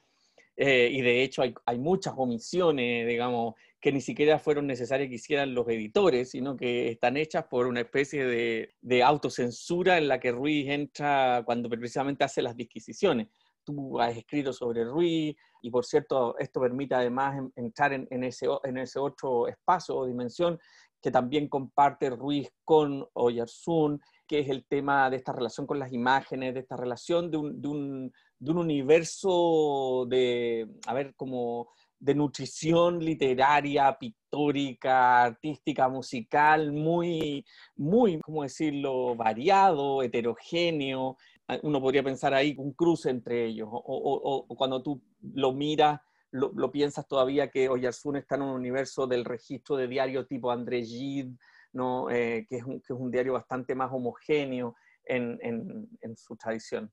eh, 0.57 0.89
y 0.93 1.01
de 1.03 1.23
hecho 1.23 1.43
hay, 1.43 1.55
hay, 1.67 1.79
muchas 1.79 2.15
omisiones, 2.17 3.09
digamos, 3.09 3.55
que 3.81 3.93
ni 3.93 4.01
siquiera 4.01 4.39
fueron 4.39 4.67
necesarias 4.67 5.09
que 5.09 5.17
hicieran 5.17 5.55
los 5.55 5.69
editores, 5.69 6.31
sino 6.31 6.57
que 6.57 6.91
están 6.91 7.17
hechas 7.17 7.45
por 7.45 7.67
una 7.67 7.81
especie 7.81 8.25
de, 8.25 8.75
de 8.81 9.03
autocensura 9.03 9.99
en 9.99 10.09
la 10.09 10.19
que 10.19 10.33
Ruiz 10.33 10.69
entra 10.69 11.43
cuando 11.45 11.69
precisamente 11.69 12.25
hace 12.25 12.43
las 12.43 12.57
disquisiciones. 12.57 13.29
Tú 13.65 14.01
has 14.01 14.17
escrito 14.17 14.53
sobre 14.53 14.85
Ruiz 14.85 15.37
y 15.63 15.71
por 15.71 15.85
cierto 15.85 16.37
esto 16.39 16.61
permite 16.61 16.95
además 16.95 17.41
entrar 17.55 17.93
en, 17.93 18.25
ese, 18.25 18.49
otro 18.49 19.47
espacio 19.47 19.97
o 19.97 20.07
dimensión 20.07 20.59
que 21.01 21.13
también 21.13 21.49
comparte 21.49 22.11
Ruiz 22.11 22.51
con 22.65 23.07
Oyarzún, 23.13 24.01
que 24.27 24.41
es 24.41 24.49
el 24.49 24.65
tema 24.67 25.09
de 25.11 25.19
esta 25.19 25.33
relación 25.33 25.67
con 25.67 25.79
las 25.79 25.93
imágenes, 25.93 26.55
de 26.55 26.61
esta 26.61 26.77
relación 26.77 27.31
de 27.31 27.37
un, 27.37 28.13
de 28.41 28.51
un 28.51 28.59
universo 28.59 30.07
de, 30.09 30.67
a 30.87 30.95
ver, 30.95 31.15
como 31.15 31.69
de 32.01 32.15
nutrición 32.15 33.05
literaria, 33.05 33.97
pictórica, 33.99 35.25
artística, 35.25 35.89
musical, 35.89 36.73
muy, 36.73 37.45
muy, 37.77 38.21
¿cómo 38.21 38.43
decirlo?, 38.43 39.17
variado, 39.17 40.03
heterogéneo. 40.03 41.17
Uno 41.63 41.81
podría 41.81 42.03
pensar 42.03 42.35
ahí 42.35 42.55
un 42.59 42.73
cruce 42.73 43.11
entre 43.11 43.47
ellos, 43.47 43.69
o, 43.71 44.47
cuando 44.57 44.83
tú 44.83 45.03
lo 45.35 45.53
miras, 45.53 46.01
lo, 46.31 46.71
piensas 46.71 47.09
todavía 47.09 47.51
que 47.51 47.69
Oyarzún 47.69 48.17
está 48.17 48.37
en 48.37 48.43
un 48.43 48.51
universo 48.51 49.07
del 49.07 49.25
registro 49.25 49.77
de 49.77 49.89
diario 49.89 50.27
tipo 50.27 50.51
André 50.51 50.85
Gide, 50.85 51.37
¿no? 51.73 52.11
Eh, 52.11 52.47
que, 52.49 52.57
es 52.59 52.65
un, 52.65 52.81
que, 52.81 52.93
es 52.93 52.99
un, 52.99 53.11
diario 53.11 53.33
bastante 53.33 53.75
más 53.75 53.91
homogéneo 53.91 54.77
en, 55.05 55.39
en, 55.43 55.89
en 56.03 56.17
su 56.17 56.37
tradición. 56.37 56.93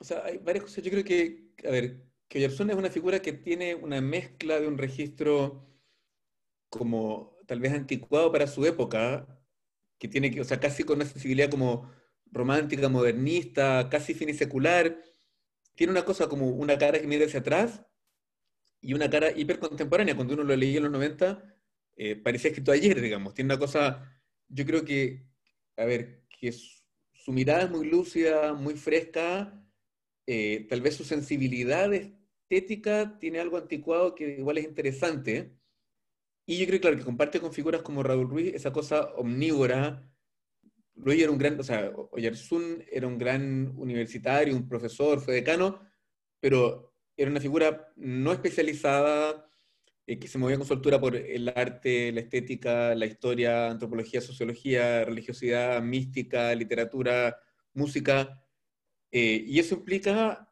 O 0.00 0.04
sea, 0.04 0.24
hay 0.24 0.38
varias 0.38 0.64
cosas. 0.64 0.82
Yo 0.82 0.90
creo 0.90 1.04
que, 1.04 1.52
a 1.66 1.70
ver, 1.70 2.08
que 2.28 2.38
Oyarzún 2.38 2.70
es 2.70 2.76
una 2.76 2.90
figura 2.90 3.20
que 3.20 3.32
tiene 3.32 3.74
una 3.74 4.00
mezcla 4.00 4.60
de 4.60 4.68
un 4.68 4.78
registro 4.78 5.66
como 6.68 7.36
tal 7.46 7.60
vez 7.60 7.72
anticuado 7.72 8.30
para 8.30 8.46
su 8.46 8.66
época, 8.66 9.26
que 9.98 10.08
tiene 10.08 10.30
que, 10.30 10.40
o 10.42 10.44
sea, 10.44 10.60
casi 10.60 10.84
con 10.84 10.96
una 10.96 11.06
sensibilidad 11.06 11.50
como 11.50 11.90
romántica, 12.26 12.88
modernista, 12.88 13.88
casi 13.90 14.14
finisecular. 14.14 15.02
Tiene 15.74 15.92
una 15.92 16.04
cosa 16.04 16.28
como 16.28 16.48
una 16.50 16.76
cara 16.78 17.00
que 17.00 17.06
mira 17.06 17.24
hacia 17.26 17.40
atrás 17.40 17.82
y 18.80 18.92
una 18.94 19.08
cara 19.10 19.30
hipercontemporánea. 19.30 20.14
Cuando 20.14 20.34
uno 20.34 20.44
lo 20.44 20.56
leía 20.56 20.78
en 20.78 20.84
los 20.84 20.92
90, 20.92 21.56
eh, 21.96 22.16
parecía 22.16 22.50
escrito 22.50 22.72
ayer, 22.72 23.00
digamos. 23.00 23.34
Tiene 23.34 23.52
una 23.54 23.58
cosa, 23.58 24.22
yo 24.48 24.66
creo 24.66 24.84
que, 24.84 25.26
a 25.76 25.84
ver, 25.86 26.26
que 26.28 26.52
su 26.52 27.32
mirada 27.32 27.62
es 27.62 27.70
muy 27.70 27.86
lúcida, 27.88 28.52
muy 28.54 28.74
fresca, 28.74 29.64
eh, 30.26 30.66
tal 30.68 30.82
vez 30.82 30.96
su 30.96 31.04
sensibilidad 31.04 31.90
estética 32.48 33.18
tiene 33.18 33.40
algo 33.40 33.58
anticuado 33.58 34.14
que 34.14 34.38
igual 34.38 34.58
es 34.58 34.64
interesante. 34.64 35.52
Y 36.46 36.58
yo 36.58 36.66
creo, 36.66 36.80
claro, 36.80 36.96
que 36.96 37.04
comparte 37.04 37.40
con 37.40 37.52
figuras 37.52 37.82
como 37.82 38.02
Raúl 38.02 38.28
Ruiz 38.28 38.54
esa 38.54 38.72
cosa 38.72 39.12
omnívora. 39.16 40.10
Ruiz 40.94 41.22
era 41.22 41.30
un 41.30 41.38
gran, 41.38 41.60
o 41.60 41.62
sea, 41.62 41.92
Oyarzún 42.10 42.84
era 42.90 43.06
un 43.06 43.18
gran 43.18 43.72
universitario, 43.76 44.56
un 44.56 44.68
profesor, 44.68 45.20
fue 45.20 45.34
decano, 45.34 45.80
pero 46.40 46.94
era 47.16 47.30
una 47.30 47.40
figura 47.40 47.92
no 47.96 48.32
especializada, 48.32 49.50
eh, 50.06 50.18
que 50.18 50.28
se 50.28 50.38
movía 50.38 50.56
con 50.56 50.66
soltura 50.66 50.98
por 51.00 51.16
el 51.16 51.48
arte, 51.50 52.12
la 52.12 52.20
estética, 52.20 52.94
la 52.94 53.06
historia, 53.06 53.70
antropología, 53.70 54.20
sociología, 54.20 55.04
religiosidad, 55.04 55.82
mística, 55.82 56.54
literatura, 56.54 57.36
música. 57.74 58.42
Eh, 59.10 59.44
y 59.46 59.58
eso 59.58 59.74
implica 59.76 60.47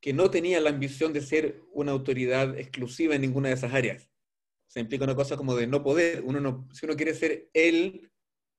que 0.00 0.12
no 0.12 0.30
tenía 0.30 0.60
la 0.60 0.70
ambición 0.70 1.12
de 1.12 1.20
ser 1.20 1.62
una 1.72 1.92
autoridad 1.92 2.58
exclusiva 2.58 3.14
en 3.14 3.22
ninguna 3.22 3.48
de 3.48 3.54
esas 3.54 3.72
áreas. 3.72 4.10
Se 4.66 4.80
implica 4.80 5.04
una 5.04 5.14
cosa 5.14 5.36
como 5.36 5.54
de 5.54 5.66
no 5.66 5.82
poder. 5.82 6.22
Uno 6.24 6.40
no, 6.40 6.68
si 6.72 6.86
uno 6.86 6.96
quiere 6.96 7.14
ser 7.14 7.48
el 7.54 8.10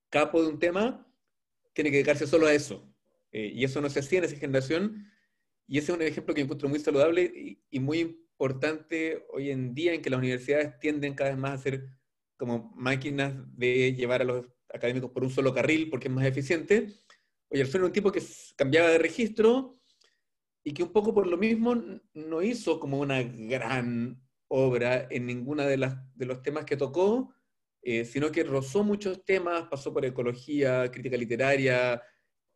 capo 0.10 0.42
de 0.42 0.50
un 0.50 0.60
tema, 0.60 1.08
tiene 1.74 1.92
que 1.92 1.98
dedicarse 1.98 2.28
solo 2.28 2.48
a 2.48 2.54
eso. 2.54 2.92
Eh, 3.32 3.52
y 3.54 3.64
eso 3.64 3.82
no 3.82 3.90
se 3.90 4.00
hacía 4.00 4.20
en 4.20 4.26
esa 4.26 4.36
generación. 4.38 5.12
Y 5.68 5.78
ese 5.78 5.92
es 5.92 5.98
un 5.98 6.02
ejemplo 6.02 6.34
que 6.34 6.42
encuentro 6.42 6.70
muy 6.70 6.80
saludable 6.80 7.60
y, 7.70 7.80
muy 7.80 8.00
importante 8.00 9.26
hoy 9.30 9.52
en 9.52 9.74
día 9.74 9.94
en 9.94 10.02
que 10.02 10.10
las 10.10 10.20
universidades 10.20 10.80
tienden 10.80 11.14
cada 11.14 11.32
vez 11.32 11.40
más 11.40 11.60
a 11.60 11.64
ser 11.64 11.90
como 12.38 12.72
máquinas 12.76 13.34
de 13.58 13.94
llevar 13.94 14.22
a 14.22 14.26
los 14.26 14.46
académicos 14.74 15.12
por 15.12 15.24
un 15.24 15.30
solo 15.30 15.54
carril 15.54 15.90
porque 15.90 16.08
es 16.08 16.14
más 16.14 16.26
eficiente. 16.26 16.94
Oye, 17.50 17.62
era 17.62 17.86
un 17.86 17.92
tipo 17.92 18.12
que 18.12 18.22
cambiaba 18.56 18.90
de 18.90 18.98
registro 18.98 19.78
y 20.68 20.74
que 20.74 20.84
un 20.84 20.92
poco 20.92 21.14
por 21.14 21.28
lo 21.28 21.38
mismo 21.38 21.82
no 22.14 22.42
hizo 22.42 22.78
como 22.78 23.00
una 23.00 23.24
gran 23.24 24.22
obra 24.50 25.08
en 25.10 25.26
ninguna 25.26 25.66
de, 25.66 25.78
las, 25.78 25.96
de 26.14 26.26
los 26.26 26.42
temas 26.42 26.66
que 26.66 26.76
tocó, 26.76 27.34
eh, 27.82 28.04
sino 28.04 28.34
que 28.34 28.44
rozó 28.44 28.84
muchos 28.84 29.24
temas, 29.24 29.70
pasó 29.70 29.94
por 29.94 30.04
ecología, 30.04 30.92
crítica 30.92 31.16
literaria, 31.16 32.04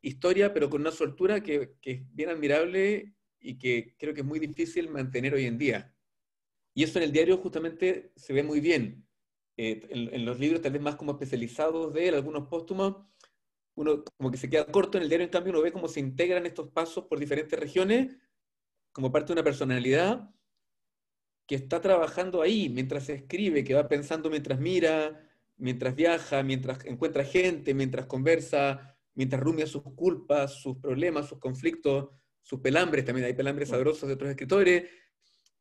historia, 0.01 0.53
pero 0.53 0.69
con 0.69 0.81
una 0.81 0.91
soltura 0.91 1.41
que, 1.41 1.77
que, 1.81 1.91
es 1.91 2.13
bien 2.13 2.31
admirable 2.31 3.15
y 3.39 3.57
que 3.57 3.95
creo 3.97 4.13
que 4.13 4.19
es 4.19 4.27
muy 4.27 4.39
difícil 4.39 4.89
mantener 4.89 5.33
hoy 5.33 5.45
en 5.45 5.57
día. 5.57 5.95
Y 6.73 6.83
eso 6.83 6.99
en 6.99 7.05
el 7.05 7.13
diario 7.13 7.37
justamente 7.37 8.11
se 8.17 8.33
ve 8.33 8.43
muy 8.43 8.59
bien. 8.59 9.07
Eh, 9.55 9.87
en, 9.89 10.13
en, 10.13 10.25
los 10.25 10.37
libros 10.37 10.61
tal 10.61 10.73
vez 10.73 10.81
más 10.81 10.97
como 10.97 11.13
especializados 11.13 11.93
de 11.93 12.09
él, 12.09 12.15
algunos 12.15 12.49
póstumos, 12.49 12.97
uno 13.75 14.03
como 14.17 14.31
que 14.31 14.37
se 14.37 14.49
queda 14.49 14.65
corto 14.65 14.97
en 14.97 15.03
el 15.03 15.09
diario, 15.09 15.25
en 15.25 15.31
cambio 15.31 15.51
uno 15.51 15.61
ve 15.61 15.71
cómo 15.71 15.87
se 15.87 15.99
integran 15.99 16.45
estos 16.45 16.69
pasos 16.69 17.05
por 17.05 17.19
diferentes 17.19 17.59
regiones 17.59 18.17
como 18.91 19.11
parte 19.11 19.27
de 19.27 19.33
una 19.33 19.43
personalidad 19.43 20.29
que 21.47 21.55
está 21.55 21.81
trabajando 21.81 22.41
ahí 22.41 22.69
mientras 22.69 23.05
se 23.05 23.13
escribe, 23.13 23.63
que 23.63 23.73
va 23.73 23.87
pensando 23.87 24.29
mientras 24.29 24.59
mira, 24.59 25.27
mientras 25.57 25.95
viaja, 25.95 26.43
mientras 26.43 26.85
encuentra 26.85 27.23
gente, 27.23 27.73
mientras 27.73 28.05
conversa, 28.05 28.97
mientras 29.13 29.41
rumia 29.41 29.67
sus 29.67 29.83
culpas, 29.95 30.61
sus 30.61 30.77
problemas, 30.77 31.27
sus 31.27 31.39
conflictos, 31.39 32.09
sus 32.41 32.59
pelambres, 32.59 33.05
también 33.05 33.25
hay 33.27 33.33
pelambres 33.33 33.69
sabrosos 33.69 34.07
de 34.07 34.15
otros 34.15 34.29
escritores, 34.29 34.89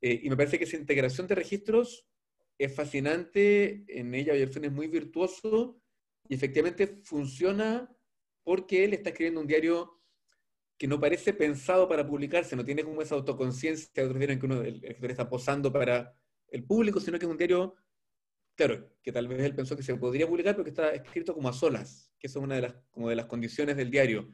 eh, 0.01 0.21
y 0.23 0.31
me 0.31 0.37
parece 0.37 0.59
que 0.59 0.65
esa 0.65 0.77
integración 0.77 1.27
de 1.27 1.35
registros 1.35 2.07
es 2.59 2.75
fascinante, 2.75 3.85
en 3.89 4.15
ella 4.15 4.33
Oyerson 4.33 4.65
es 4.65 4.73
muy 4.73 4.87
virtuoso, 4.87 5.81
y 6.29 6.35
efectivamente 6.35 7.01
funciona 7.03 7.91
porque 8.51 8.83
él 8.83 8.95
está 8.95 9.11
escribiendo 9.11 9.41
un 9.41 9.47
diario 9.47 9.97
que 10.77 10.89
no 10.89 10.99
parece 10.99 11.33
pensado 11.33 11.89
para 11.89 12.05
publicarse, 12.05 12.57
no 12.57 12.65
tiene 12.65 12.83
como 12.83 13.01
esa 13.01 13.15
autoconciencia 13.15 13.89
de 13.95 14.03
otros 14.03 14.19
diarios 14.19 14.41
que 14.41 14.47
uno, 14.47 14.61
el 14.63 14.85
escritor 14.85 15.11
está 15.13 15.31
posando 15.31 15.73
para 15.73 16.17
el 16.49 16.65
público, 16.65 16.99
sino 16.99 17.17
que 17.17 17.27
es 17.27 17.31
un 17.31 17.37
diario, 17.37 17.77
claro, 18.57 18.91
que 19.05 19.13
tal 19.13 19.29
vez 19.29 19.39
él 19.43 19.55
pensó 19.55 19.77
que 19.77 19.85
se 19.85 19.95
podría 19.95 20.27
publicar, 20.27 20.57
pero 20.57 20.65
que 20.65 20.71
está 20.71 20.91
escrito 20.91 21.33
como 21.33 21.49
a 21.49 21.53
solas, 21.53 22.13
que 22.19 22.27
eso 22.27 22.41
es 22.41 22.45
una 22.45 22.57
de 22.57 22.63
las, 22.63 22.75
como 22.91 23.09
de 23.09 23.15
las 23.15 23.27
condiciones 23.27 23.77
del 23.77 23.89
diario. 23.89 24.29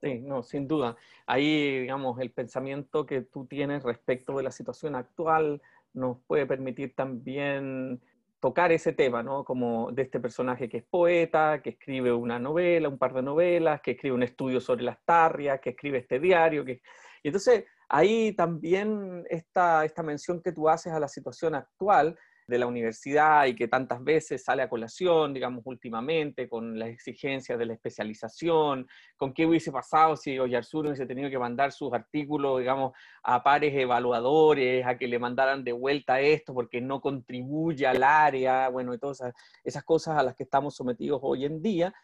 Sí, 0.00 0.20
no, 0.20 0.42
sin 0.42 0.66
duda. 0.66 0.96
Ahí, 1.26 1.80
digamos, 1.80 2.18
el 2.20 2.30
pensamiento 2.30 3.04
que 3.04 3.20
tú 3.20 3.44
tienes 3.44 3.82
respecto 3.82 4.34
de 4.34 4.44
la 4.44 4.50
situación 4.50 4.94
actual 4.94 5.60
nos 5.92 6.22
puede 6.26 6.46
permitir 6.46 6.94
también 6.94 8.00
tocar 8.44 8.72
ese 8.72 8.92
tema, 8.92 9.22
¿no? 9.22 9.42
Como 9.42 9.90
de 9.90 10.02
este 10.02 10.20
personaje 10.20 10.68
que 10.68 10.76
es 10.76 10.84
poeta, 10.84 11.62
que 11.62 11.70
escribe 11.70 12.12
una 12.12 12.38
novela, 12.38 12.90
un 12.90 12.98
par 12.98 13.14
de 13.14 13.22
novelas, 13.22 13.80
que 13.80 13.92
escribe 13.92 14.14
un 14.14 14.22
estudio 14.22 14.60
sobre 14.60 14.82
las 14.84 15.02
tarrias, 15.02 15.60
que 15.62 15.70
escribe 15.70 16.00
este 16.00 16.20
diario. 16.20 16.62
Que... 16.62 16.82
Y 17.22 17.28
entonces 17.28 17.64
ahí 17.88 18.34
también 18.36 19.24
esta, 19.30 19.86
esta 19.86 20.02
mención 20.02 20.42
que 20.42 20.52
tú 20.52 20.68
haces 20.68 20.92
a 20.92 21.00
la 21.00 21.08
situación 21.08 21.54
actual 21.54 22.18
de 22.46 22.58
la 22.58 22.66
universidad 22.66 23.46
y 23.46 23.54
que 23.54 23.68
tantas 23.68 24.02
veces 24.04 24.44
sale 24.44 24.62
a 24.62 24.68
colación, 24.68 25.32
digamos, 25.32 25.62
últimamente, 25.64 26.48
con 26.48 26.78
las 26.78 26.90
exigencias 26.90 27.58
de 27.58 27.66
la 27.66 27.72
especialización, 27.72 28.86
con 29.16 29.32
qué 29.32 29.46
hubiese 29.46 29.72
pasado 29.72 30.16
si 30.16 30.38
Oyarzún 30.38 30.86
hubiese 30.86 31.06
tenido 31.06 31.30
que 31.30 31.38
mandar 31.38 31.72
sus 31.72 31.92
artículos, 31.92 32.58
digamos, 32.58 32.92
a 33.22 33.42
pares 33.42 33.74
evaluadores, 33.74 34.86
a 34.86 34.98
que 34.98 35.08
le 35.08 35.18
mandaran 35.18 35.64
de 35.64 35.72
vuelta 35.72 36.20
esto 36.20 36.52
porque 36.52 36.80
no 36.80 37.00
contribuye 37.00 37.86
al 37.86 38.02
área, 38.02 38.68
bueno, 38.68 38.94
y 38.94 38.98
todas 38.98 39.22
esas, 39.64 39.84
cosas 39.84 40.18
a 40.18 40.22
las 40.22 40.34
que 40.34 40.44
estamos 40.44 40.74
sometidos 40.74 41.20
hoy 41.22 41.44
en 41.44 41.62
día. 41.62 41.94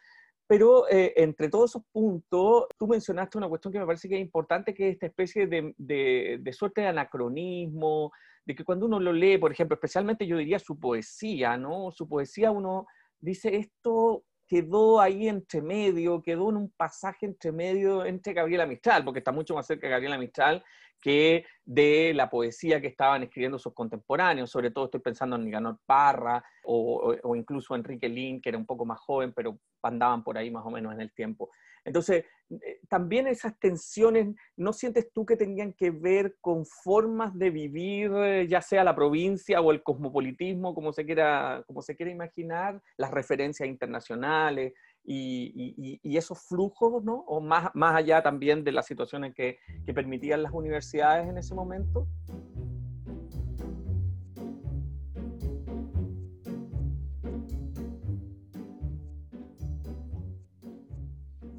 Pero 0.51 0.85
eh, 0.89 1.13
entre 1.15 1.47
todos 1.47 1.71
esos 1.71 1.83
puntos, 1.93 2.65
tú 2.77 2.85
mencionaste 2.85 3.37
una 3.37 3.47
cuestión 3.47 3.71
que 3.71 3.79
me 3.79 3.85
parece 3.85 4.09
que 4.09 4.15
es 4.15 4.21
importante, 4.21 4.73
que 4.73 4.89
es 4.89 4.93
esta 4.95 5.05
especie 5.05 5.47
de, 5.47 5.73
de, 5.77 6.39
de 6.41 6.51
suerte 6.51 6.81
de 6.81 6.87
anacronismo, 6.87 8.11
de 8.43 8.53
que 8.53 8.65
cuando 8.65 8.85
uno 8.85 8.99
lo 8.99 9.13
lee, 9.13 9.37
por 9.37 9.53
ejemplo, 9.53 9.75
especialmente 9.75 10.27
yo 10.27 10.35
diría 10.35 10.59
su 10.59 10.77
poesía, 10.77 11.55
¿no? 11.55 11.89
Su 11.91 12.05
poesía 12.05 12.51
uno 12.51 12.85
dice 13.21 13.55
esto 13.55 14.25
quedó 14.45 14.99
ahí 14.99 15.29
entre 15.29 15.61
medio, 15.61 16.21
quedó 16.21 16.49
en 16.49 16.57
un 16.57 16.69
pasaje 16.71 17.27
entre 17.27 17.53
medio 17.53 18.03
entre 18.03 18.33
Gabriela 18.33 18.65
Mistral, 18.65 19.05
porque 19.05 19.19
está 19.19 19.31
mucho 19.31 19.55
más 19.55 19.65
cerca 19.65 19.87
de 19.87 19.91
Gabriela 19.91 20.17
Mistral 20.17 20.61
que 21.01 21.45
de 21.65 22.13
la 22.13 22.29
poesía 22.29 22.79
que 22.79 22.87
estaban 22.87 23.23
escribiendo 23.23 23.57
sus 23.57 23.73
contemporáneos, 23.73 24.51
sobre 24.51 24.71
todo 24.71 24.85
estoy 24.85 25.01
pensando 25.01 25.35
en 25.35 25.45
Nicanor 25.45 25.79
Parra 25.85 26.43
o, 26.63 27.15
o, 27.23 27.35
incluso 27.35 27.75
Enrique 27.75 28.07
Lin, 28.07 28.41
que 28.41 28.49
era 28.49 28.57
un 28.57 28.65
poco 28.65 28.85
más 28.85 28.99
joven, 28.99 29.33
pero 29.33 29.59
andaban 29.83 30.23
por 30.23 30.37
ahí 30.37 30.51
más 30.51 30.65
o 30.65 30.69
menos 30.69 30.93
en 30.93 31.01
el 31.01 31.11
tiempo. 31.13 31.49
Entonces, 31.83 32.25
eh, 32.49 32.79
también 32.89 33.27
esas 33.27 33.57
tensiones, 33.57 34.35
¿no 34.55 34.73
sientes 34.73 35.11
tú 35.13 35.25
que 35.25 35.37
tenían 35.37 35.73
que 35.73 35.89
ver 35.89 36.35
con 36.41 36.65
formas 36.65 37.37
de 37.37 37.49
vivir, 37.49 38.11
eh, 38.13 38.47
ya 38.47 38.61
sea 38.61 38.83
la 38.83 38.95
provincia 38.95 39.61
o 39.61 39.71
el 39.71 39.81
cosmopolitismo, 39.81 40.75
como 40.75 40.93
se 40.93 41.05
quiera, 41.05 41.63
como 41.65 41.81
se 41.81 41.95
quiera 41.95 42.11
imaginar, 42.11 42.81
las 42.97 43.11
referencias 43.11 43.67
internacionales, 43.67 44.73
y, 45.03 45.99
esos 46.17 46.39
flujos, 46.47 47.03
¿no? 47.03 47.23
O 47.27 47.41
más, 47.41 47.71
más 47.73 47.95
allá 47.95 48.21
también 48.21 48.63
de 48.63 48.71
las 48.71 48.85
situaciones 48.85 49.33
que, 49.33 49.59
que 49.85 49.93
permitían 49.93 50.43
las 50.43 50.53
universidades 50.53 51.27
en 51.27 51.37
ese 51.37 51.55
momento. 51.55 52.07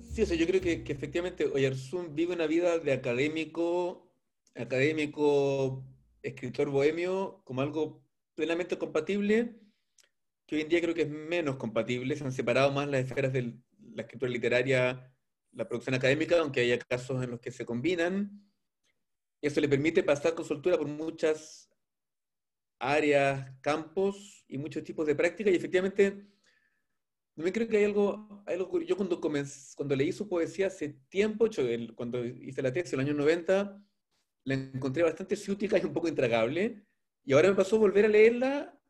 Sí, 0.02 0.22
o 0.22 0.26
sea, 0.26 0.36
yo 0.36 0.46
creo 0.46 0.60
que, 0.60 0.84
que 0.84 0.92
efectivamente 0.92 1.46
Oyarzún 1.46 2.14
vive 2.14 2.34
una 2.34 2.46
vida 2.46 2.78
de 2.78 2.92
académico, 2.92 4.12
académico, 4.54 5.84
escritor 6.22 6.68
bohemio, 6.68 7.40
como 7.44 7.62
algo 7.62 8.02
plenamente 8.34 8.76
compatible 8.76 9.58
hoy 10.56 10.62
en 10.62 10.68
día 10.68 10.80
creo 10.80 10.94
que 10.94 11.02
es 11.02 11.10
menos 11.10 11.56
compatible, 11.56 12.16
se 12.16 12.24
han 12.24 12.32
separado 12.32 12.72
más 12.72 12.88
las 12.88 13.04
esferas 13.04 13.32
de 13.32 13.54
la 13.94 14.02
escritura 14.02 14.30
literaria, 14.30 15.12
la 15.52 15.68
producción 15.68 15.94
académica, 15.94 16.38
aunque 16.38 16.60
haya 16.60 16.78
casos 16.78 17.22
en 17.22 17.30
los 17.30 17.40
que 17.40 17.50
se 17.50 17.66
combinan. 17.66 18.42
Eso 19.40 19.60
le 19.60 19.68
permite 19.68 20.02
pasar 20.02 20.34
con 20.34 20.44
soltura 20.44 20.78
por 20.78 20.86
muchas 20.86 21.70
áreas, 22.78 23.50
campos 23.60 24.44
y 24.48 24.58
muchos 24.58 24.84
tipos 24.84 25.06
de 25.06 25.14
práctica. 25.14 25.50
Y 25.50 25.56
efectivamente 25.56 26.26
también 27.34 27.54
creo 27.54 27.68
que 27.68 27.78
hay 27.78 27.84
algo, 27.84 28.42
algo 28.46 28.80
yo 28.82 28.96
cuando, 28.96 29.20
cuando 29.20 29.96
leí 29.96 30.12
su 30.12 30.28
poesía 30.28 30.66
hace 30.66 31.00
tiempo, 31.08 31.48
cuando 31.94 32.24
hice 32.24 32.62
la 32.62 32.72
tesis 32.72 32.92
en 32.92 33.00
el 33.00 33.06
año 33.06 33.14
90, 33.14 33.82
la 34.44 34.54
encontré 34.54 35.02
bastante 35.02 35.36
ciútica 35.36 35.78
y 35.78 35.84
un 35.84 35.92
poco 35.92 36.08
intragable, 36.08 36.84
y 37.24 37.32
ahora 37.32 37.48
me 37.48 37.54
pasó 37.54 37.78
volver 37.78 38.04
a 38.04 38.08
leerla 38.08 38.81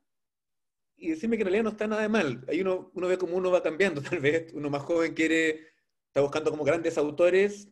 y 1.03 1.11
decirme 1.11 1.37
que 1.37 1.43
en 1.43 1.47
realidad 1.47 1.65
no 1.65 1.71
está 1.71 1.89
nada 1.89 2.03
de 2.03 2.09
mal. 2.09 2.45
Ahí 2.49 2.61
uno, 2.61 2.93
uno 2.95 3.09
ve 3.09 3.19
cómo 3.19 3.37
uno 3.37 3.51
va 3.51 3.61
cambiando, 3.61 4.01
tal 4.09 4.21
vez. 4.21 4.53
Uno 4.55 4.71
más 4.71 4.83
joven 4.83 5.15
quiere, 5.15 5.67
está 6.07 6.21
buscando 6.21 6.53
como 6.53 6.63
grandes 6.65 6.97
autores, 6.97 7.69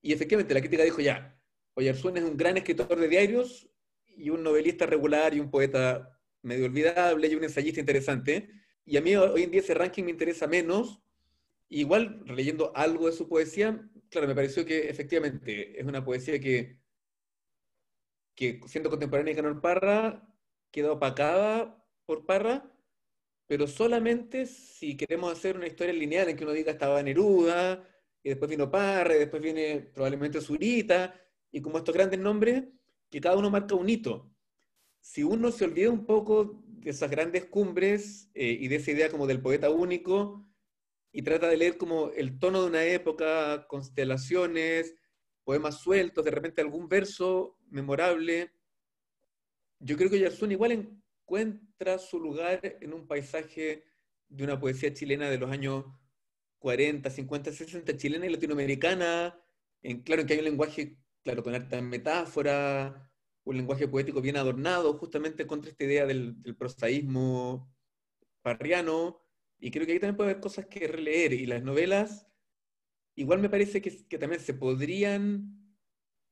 y 0.00 0.12
efectivamente 0.12 0.54
la 0.54 0.60
crítica 0.60 0.84
dijo 0.84 1.00
ya, 1.00 1.36
Oyarzún 1.74 2.16
es 2.16 2.24
un 2.24 2.36
gran 2.36 2.56
escritor 2.56 2.96
de 2.96 3.08
diarios 3.08 3.68
y 4.06 4.30
un 4.30 4.44
novelista 4.44 4.86
regular 4.86 5.34
y 5.34 5.40
un 5.40 5.50
poeta 5.50 6.20
medio 6.42 6.66
olvidable 6.66 7.26
y 7.26 7.34
un 7.34 7.42
ensayista 7.42 7.80
interesante. 7.80 8.48
Y 8.84 8.96
a 8.96 9.00
mí 9.00 9.16
hoy 9.16 9.42
en 9.42 9.50
día 9.50 9.60
ese 9.60 9.74
ranking 9.74 10.04
me 10.04 10.12
interesa 10.12 10.46
menos. 10.46 11.02
Igual, 11.68 12.22
leyendo 12.26 12.72
algo 12.76 13.06
de 13.06 13.12
su 13.12 13.28
poesía, 13.28 13.90
claro, 14.08 14.28
me 14.28 14.34
pareció 14.36 14.64
que 14.64 14.88
efectivamente 14.88 15.78
es 15.78 15.84
una 15.84 16.04
poesía 16.04 16.38
que, 16.40 16.78
que 18.36 18.60
siendo 18.66 18.88
contemporánea 18.88 19.34
de 19.34 19.42
Canal 19.42 19.60
Parra, 19.60 20.28
queda 20.70 20.92
opacada 20.92 21.78
por 22.08 22.24
Parra, 22.24 22.66
pero 23.46 23.66
solamente 23.66 24.46
si 24.46 24.96
queremos 24.96 25.30
hacer 25.30 25.56
una 25.58 25.66
historia 25.66 25.92
lineal 25.92 26.30
en 26.30 26.38
que 26.38 26.44
uno 26.44 26.54
diga 26.54 26.72
estaba 26.72 27.02
Neruda, 27.02 27.86
y 28.22 28.30
después 28.30 28.50
vino 28.50 28.70
Parra, 28.70 29.14
y 29.14 29.18
después 29.18 29.42
viene 29.42 29.90
probablemente 29.92 30.40
Zurita, 30.40 31.14
y 31.52 31.60
como 31.60 31.76
estos 31.76 31.94
grandes 31.94 32.18
nombres, 32.18 32.64
que 33.10 33.20
cada 33.20 33.36
uno 33.36 33.50
marca 33.50 33.74
un 33.74 33.90
hito. 33.90 34.34
Si 35.02 35.22
uno 35.22 35.52
se 35.52 35.66
olvida 35.66 35.90
un 35.90 36.06
poco 36.06 36.62
de 36.66 36.90
esas 36.92 37.10
grandes 37.10 37.44
cumbres 37.44 38.30
eh, 38.32 38.56
y 38.58 38.68
de 38.68 38.76
esa 38.76 38.90
idea 38.90 39.10
como 39.10 39.26
del 39.26 39.42
poeta 39.42 39.68
único, 39.68 40.48
y 41.12 41.20
trata 41.20 41.48
de 41.48 41.58
leer 41.58 41.76
como 41.76 42.10
el 42.12 42.38
tono 42.38 42.62
de 42.62 42.68
una 42.68 42.84
época, 42.84 43.66
constelaciones, 43.68 44.94
poemas 45.44 45.80
sueltos, 45.80 46.24
de 46.24 46.30
repente 46.30 46.62
algún 46.62 46.88
verso 46.88 47.58
memorable, 47.68 48.50
yo 49.78 49.98
creo 49.98 50.08
que 50.08 50.20
Yarsun 50.20 50.52
igual 50.52 50.72
en, 50.72 51.02
encuentra 51.28 51.98
su 51.98 52.18
lugar 52.18 52.78
en 52.80 52.94
un 52.94 53.06
paisaje 53.06 53.84
de 54.28 54.44
una 54.44 54.58
poesía 54.58 54.94
chilena 54.94 55.28
de 55.28 55.36
los 55.36 55.50
años 55.50 55.84
40, 56.58 57.10
50, 57.10 57.52
60, 57.52 57.96
chilena 57.98 58.26
y 58.26 58.30
latinoamericana, 58.30 59.38
en, 59.82 60.02
claro 60.02 60.24
que 60.24 60.32
hay 60.32 60.38
un 60.38 60.46
lenguaje, 60.46 60.96
claro, 61.22 61.42
con 61.42 61.54
harta 61.54 61.80
metáfora, 61.82 63.12
un 63.44 63.56
lenguaje 63.58 63.86
poético 63.86 64.22
bien 64.22 64.38
adornado, 64.38 64.94
justamente 64.94 65.46
contra 65.46 65.70
esta 65.70 65.84
idea 65.84 66.06
del, 66.06 66.36
prosaísmo 66.58 67.70
parriano, 68.40 69.20
y 69.60 69.70
creo 69.70 69.84
que 69.84 69.92
ahí 69.92 70.00
también 70.00 70.16
puede 70.16 70.30
haber 70.30 70.42
cosas 70.42 70.66
que 70.66 70.88
releer, 70.88 71.34
y 71.34 71.44
las 71.44 71.62
novelas, 71.62 72.26
igual 73.14 73.40
me 73.40 73.50
parece 73.50 73.82
que, 73.82 74.06
que 74.08 74.18
también 74.18 74.40
se 74.40 74.54
podrían 74.54 75.76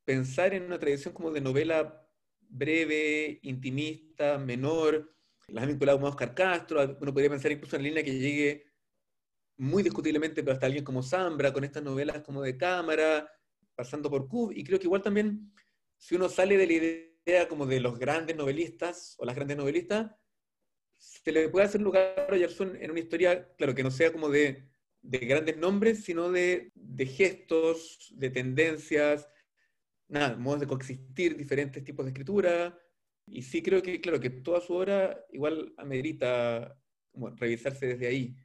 pensar 0.05 0.55
en 0.55 0.63
una 0.63 0.79
tradición 0.79 1.13
como 1.13 1.31
de 1.31 1.41
novela 1.41 2.06
breve, 2.49 3.39
intimista, 3.43 4.37
menor. 4.37 5.13
Las 5.47 5.63
ha 5.63 5.67
vinculado 5.67 5.99
con 5.99 6.09
Oscar 6.09 6.35
Castro, 6.35 6.97
uno 6.99 7.13
podría 7.13 7.29
pensar 7.29 7.51
incluso 7.51 7.75
en 7.77 7.83
línea 7.83 8.03
que 8.03 8.19
llegue 8.19 8.65
muy 9.57 9.81
discutiblemente, 9.81 10.43
pero 10.43 10.53
hasta 10.53 10.65
alguien 10.65 10.83
como 10.83 11.01
Zambra, 11.01 11.53
con 11.53 11.63
estas 11.63 11.83
novelas 11.83 12.21
como 12.21 12.41
de 12.41 12.57
cámara, 12.57 13.29
pasando 13.75 14.09
por 14.09 14.27
Cub, 14.27 14.51
y 14.55 14.63
creo 14.63 14.79
que 14.79 14.85
igual 14.85 15.01
también, 15.01 15.53
si 15.97 16.15
uno 16.15 16.29
sale 16.29 16.57
de 16.57 16.67
la 16.67 16.73
idea 16.73 17.47
como 17.47 17.65
de 17.65 17.79
los 17.79 17.97
grandes 17.97 18.35
novelistas 18.35 19.15
o 19.17 19.25
las 19.25 19.35
grandes 19.35 19.57
novelistas, 19.57 20.11
se 20.97 21.31
le 21.31 21.49
puede 21.49 21.65
hacer 21.65 21.81
lugar 21.81 22.27
a 22.29 22.35
Yerson 22.35 22.75
en 22.75 22.91
una 22.91 22.99
historia, 22.99 23.53
claro, 23.55 23.75
que 23.75 23.83
no 23.83 23.91
sea 23.91 24.11
como 24.11 24.29
de, 24.29 24.67
de 25.01 25.17
grandes 25.19 25.57
nombres, 25.57 26.03
sino 26.03 26.31
de, 26.31 26.71
de 26.75 27.05
gestos, 27.05 28.13
de 28.15 28.29
tendencias, 28.29 29.27
nada, 30.07 30.35
modos 30.37 30.61
de 30.61 30.67
coexistir, 30.67 31.37
diferentes 31.37 31.83
tipos 31.83 32.05
de 32.05 32.11
escritura. 32.11 32.77
Y 33.27 33.41
sí 33.41 33.61
creo 33.61 33.81
que, 33.81 33.99
claro, 33.99 34.19
que 34.19 34.29
toda 34.29 34.61
su 34.61 34.73
obra 34.73 35.25
igual 35.31 35.73
amerita 35.77 36.77
como, 37.11 37.29
revisarse 37.31 37.87
desde 37.87 38.07
ahí. 38.07 38.35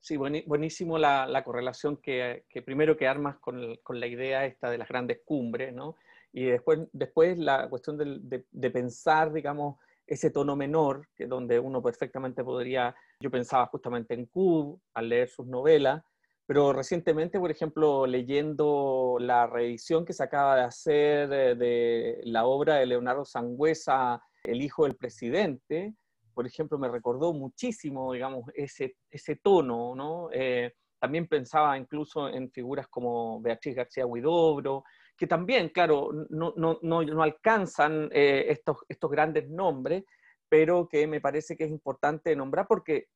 Sí, 0.00 0.16
buenísimo 0.16 0.98
la, 0.98 1.26
la 1.26 1.44
correlación 1.44 1.98
que, 1.98 2.44
que, 2.48 2.60
primero 2.60 2.96
que 2.96 3.06
armas 3.06 3.36
con, 3.38 3.78
la 3.88 4.06
idea 4.06 4.46
esta 4.46 4.68
de 4.68 4.78
las 4.78 4.88
grandes 4.88 5.20
cumbres, 5.24 5.72
¿no? 5.72 5.96
Y 6.32 6.46
después, 6.46 6.80
después 6.92 7.38
la 7.38 7.68
cuestión 7.68 7.98
de, 7.98 8.44
de, 8.50 8.70
pensar, 8.70 9.32
digamos, 9.32 9.76
ese 10.06 10.30
tono 10.30 10.56
menor, 10.56 11.06
que 11.14 11.26
donde 11.26 11.60
uno 11.60 11.80
perfectamente 11.80 12.42
podría, 12.42 12.96
yo 13.20 13.30
pensaba 13.30 13.66
justamente 13.66 14.14
en 14.14 14.26
Cub 14.26 14.80
al 14.94 15.08
leer 15.08 15.28
sus 15.28 15.46
novelas, 15.46 16.02
pero 16.46 16.72
recientemente, 16.72 17.38
por 17.38 17.50
ejemplo, 17.50 18.06
leyendo 18.06 19.16
la 19.20 19.46
reedición 19.46 20.04
que 20.04 20.12
se 20.12 20.24
acaba 20.24 20.56
de 20.56 20.62
hacer 20.62 21.28
de 21.28 22.20
la 22.24 22.46
obra 22.46 22.76
de 22.76 22.86
Leonardo 22.86 23.24
Sangüesa, 23.24 24.22
El 24.44 24.60
hijo 24.60 24.84
del 24.84 24.96
presidente, 24.96 25.94
por 26.34 26.46
ejemplo, 26.46 26.78
me 26.78 26.88
recordó 26.88 27.32
muchísimo, 27.32 28.12
digamos, 28.12 28.44
ese, 28.54 28.96
ese 29.10 29.36
tono, 29.36 29.94
¿no? 29.94 30.28
Eh, 30.32 30.72
también 30.98 31.26
pensaba 31.26 31.76
incluso 31.76 32.28
en 32.28 32.50
figuras 32.50 32.88
como 32.88 33.40
Beatriz 33.40 33.74
García 33.74 34.06
Huidobro, 34.06 34.84
que 35.16 35.26
también, 35.26 35.68
claro, 35.68 36.10
no, 36.30 36.54
no, 36.56 36.78
no, 36.82 37.02
no 37.02 37.22
alcanzan 37.22 38.08
eh, 38.12 38.46
estos, 38.48 38.78
estos 38.88 39.10
grandes 39.10 39.48
nombres, 39.48 40.04
pero 40.48 40.88
que 40.88 41.06
me 41.06 41.20
parece 41.20 41.56
que 41.56 41.64
es 41.64 41.70
importante 41.70 42.36
nombrar 42.36 42.66
porque 42.68 43.08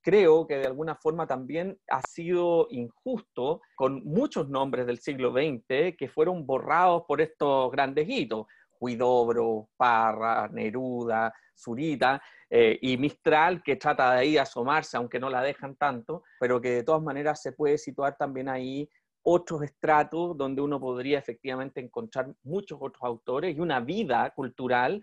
creo 0.00 0.46
que 0.46 0.56
de 0.56 0.66
alguna 0.66 0.94
forma 0.94 1.26
también 1.26 1.78
ha 1.88 2.02
sido 2.02 2.66
injusto 2.70 3.60
con 3.76 4.04
muchos 4.04 4.48
nombres 4.48 4.86
del 4.86 4.98
siglo 4.98 5.32
XX 5.32 5.96
que 5.96 6.10
fueron 6.12 6.46
borrados 6.46 7.04
por 7.06 7.20
estos 7.20 7.70
grandes 7.70 8.08
hitos. 8.08 8.46
Huidobro, 8.80 9.68
Parra, 9.76 10.48
Neruda, 10.48 11.32
Zurita 11.54 12.20
eh, 12.48 12.78
y 12.80 12.96
Mistral, 12.96 13.62
que 13.62 13.76
trata 13.76 14.12
de 14.12 14.20
ahí 14.20 14.38
asomarse, 14.38 14.96
aunque 14.96 15.20
no 15.20 15.28
la 15.28 15.42
dejan 15.42 15.76
tanto, 15.76 16.22
pero 16.38 16.60
que 16.60 16.70
de 16.70 16.82
todas 16.82 17.02
maneras 17.02 17.42
se 17.42 17.52
puede 17.52 17.76
situar 17.76 18.16
también 18.16 18.48
ahí 18.48 18.88
otros 19.22 19.62
estratos 19.62 20.36
donde 20.36 20.62
uno 20.62 20.80
podría 20.80 21.18
efectivamente 21.18 21.80
encontrar 21.80 22.32
muchos 22.42 22.78
otros 22.80 23.02
autores 23.02 23.54
y 23.54 23.60
una 23.60 23.80
vida 23.80 24.30
cultural 24.30 25.02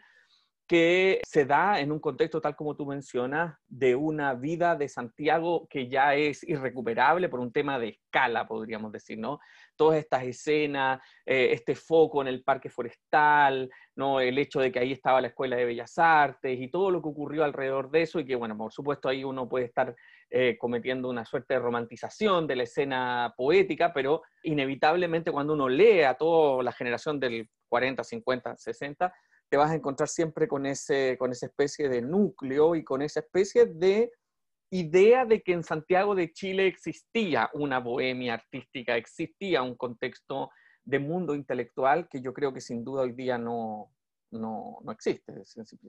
que 0.68 1.22
se 1.26 1.46
da 1.46 1.80
en 1.80 1.92
un 1.94 2.00
contexto 2.00 2.42
tal 2.42 2.56
como 2.56 2.76
tú 2.76 2.86
mencionas, 2.86 3.58
de 3.68 3.96
una 3.96 4.34
vida 4.34 4.76
de 4.76 4.90
Santiago 4.90 5.66
que 5.70 5.88
ya 5.88 6.14
es 6.14 6.44
irrecuperable 6.44 7.30
por 7.30 7.40
un 7.40 7.54
tema 7.54 7.80
de 7.80 7.90
escala, 7.90 8.48
podríamos 8.48 8.92
decir, 8.92 9.18
¿no? 9.18 9.40
todas 9.78 10.00
estas 10.00 10.24
escenas, 10.24 11.00
eh, 11.26 11.50
este 11.52 11.76
foco 11.76 12.22
en 12.22 12.28
el 12.28 12.44
parque 12.44 12.70
forestal, 12.70 13.70
¿no? 13.96 14.20
el 14.20 14.38
hecho 14.38 14.60
de 14.60 14.72
que 14.72 14.80
ahí 14.80 14.92
estaba 14.92 15.22
la 15.22 15.28
Escuela 15.28 15.56
de 15.56 15.66
Bellas 15.66 15.98
Artes 15.98 16.60
y 16.60 16.70
todo 16.70 16.92
lo 16.92 17.02
que 17.02 17.10
ocurrió 17.10 17.46
alrededor 17.46 17.90
de 17.90 18.02
eso 18.02 18.20
y 18.20 18.26
que, 18.26 18.36
bueno, 18.36 18.58
por 18.58 18.74
supuesto 18.74 19.08
ahí 19.08 19.24
uno 19.24 19.48
puede 19.48 19.66
estar 19.66 19.96
eh, 20.30 20.58
cometiendo 20.60 21.10
una 21.10 21.24
suerte 21.24 21.54
de 21.54 21.62
romantización 21.62 22.46
de 22.46 22.56
la 22.58 22.64
escena 22.64 23.34
poética, 23.38 23.94
pero 23.94 24.24
inevitablemente 24.44 25.32
cuando 25.32 25.54
uno 25.54 25.70
lee 25.70 26.02
a 26.02 26.16
toda 26.16 26.62
la 26.62 26.74
generación 26.74 27.20
del 27.20 27.50
40, 27.70 28.04
50, 28.04 28.58
60, 28.58 29.14
te 29.50 29.58
vas 29.58 29.72
a 29.72 29.76
encontrar 29.76 30.10
siempre 30.10 30.48
con, 30.48 30.66
ese, 30.66 31.18
con 31.18 31.32
esa 31.32 31.46
especie 31.46 31.90
de 31.90 32.02
núcleo 32.02 32.76
y 32.76 32.84
con 32.84 33.02
esa 33.02 33.22
especie 33.22 33.66
de 33.66 34.12
idea 34.72 35.26
de 35.26 35.42
que 35.42 35.54
en 35.54 35.64
Santiago 35.64 36.16
de 36.16 36.32
Chile 36.34 36.68
existía 36.68 37.50
una 37.54 37.80
bohemia 37.80 38.34
artística, 38.34 38.98
existía 38.98 39.62
un 39.62 39.76
contexto 39.76 40.50
de 40.84 41.00
mundo 41.00 41.36
intelectual 41.36 42.08
que 42.10 42.22
yo 42.22 42.34
creo 42.34 42.54
que 42.54 42.62
sin 42.62 42.84
duda 42.84 43.04
hoy 43.04 43.14
día 43.14 43.38
no, 43.38 43.92
no, 44.32 44.80
no 44.84 44.92
existe. 44.92 45.34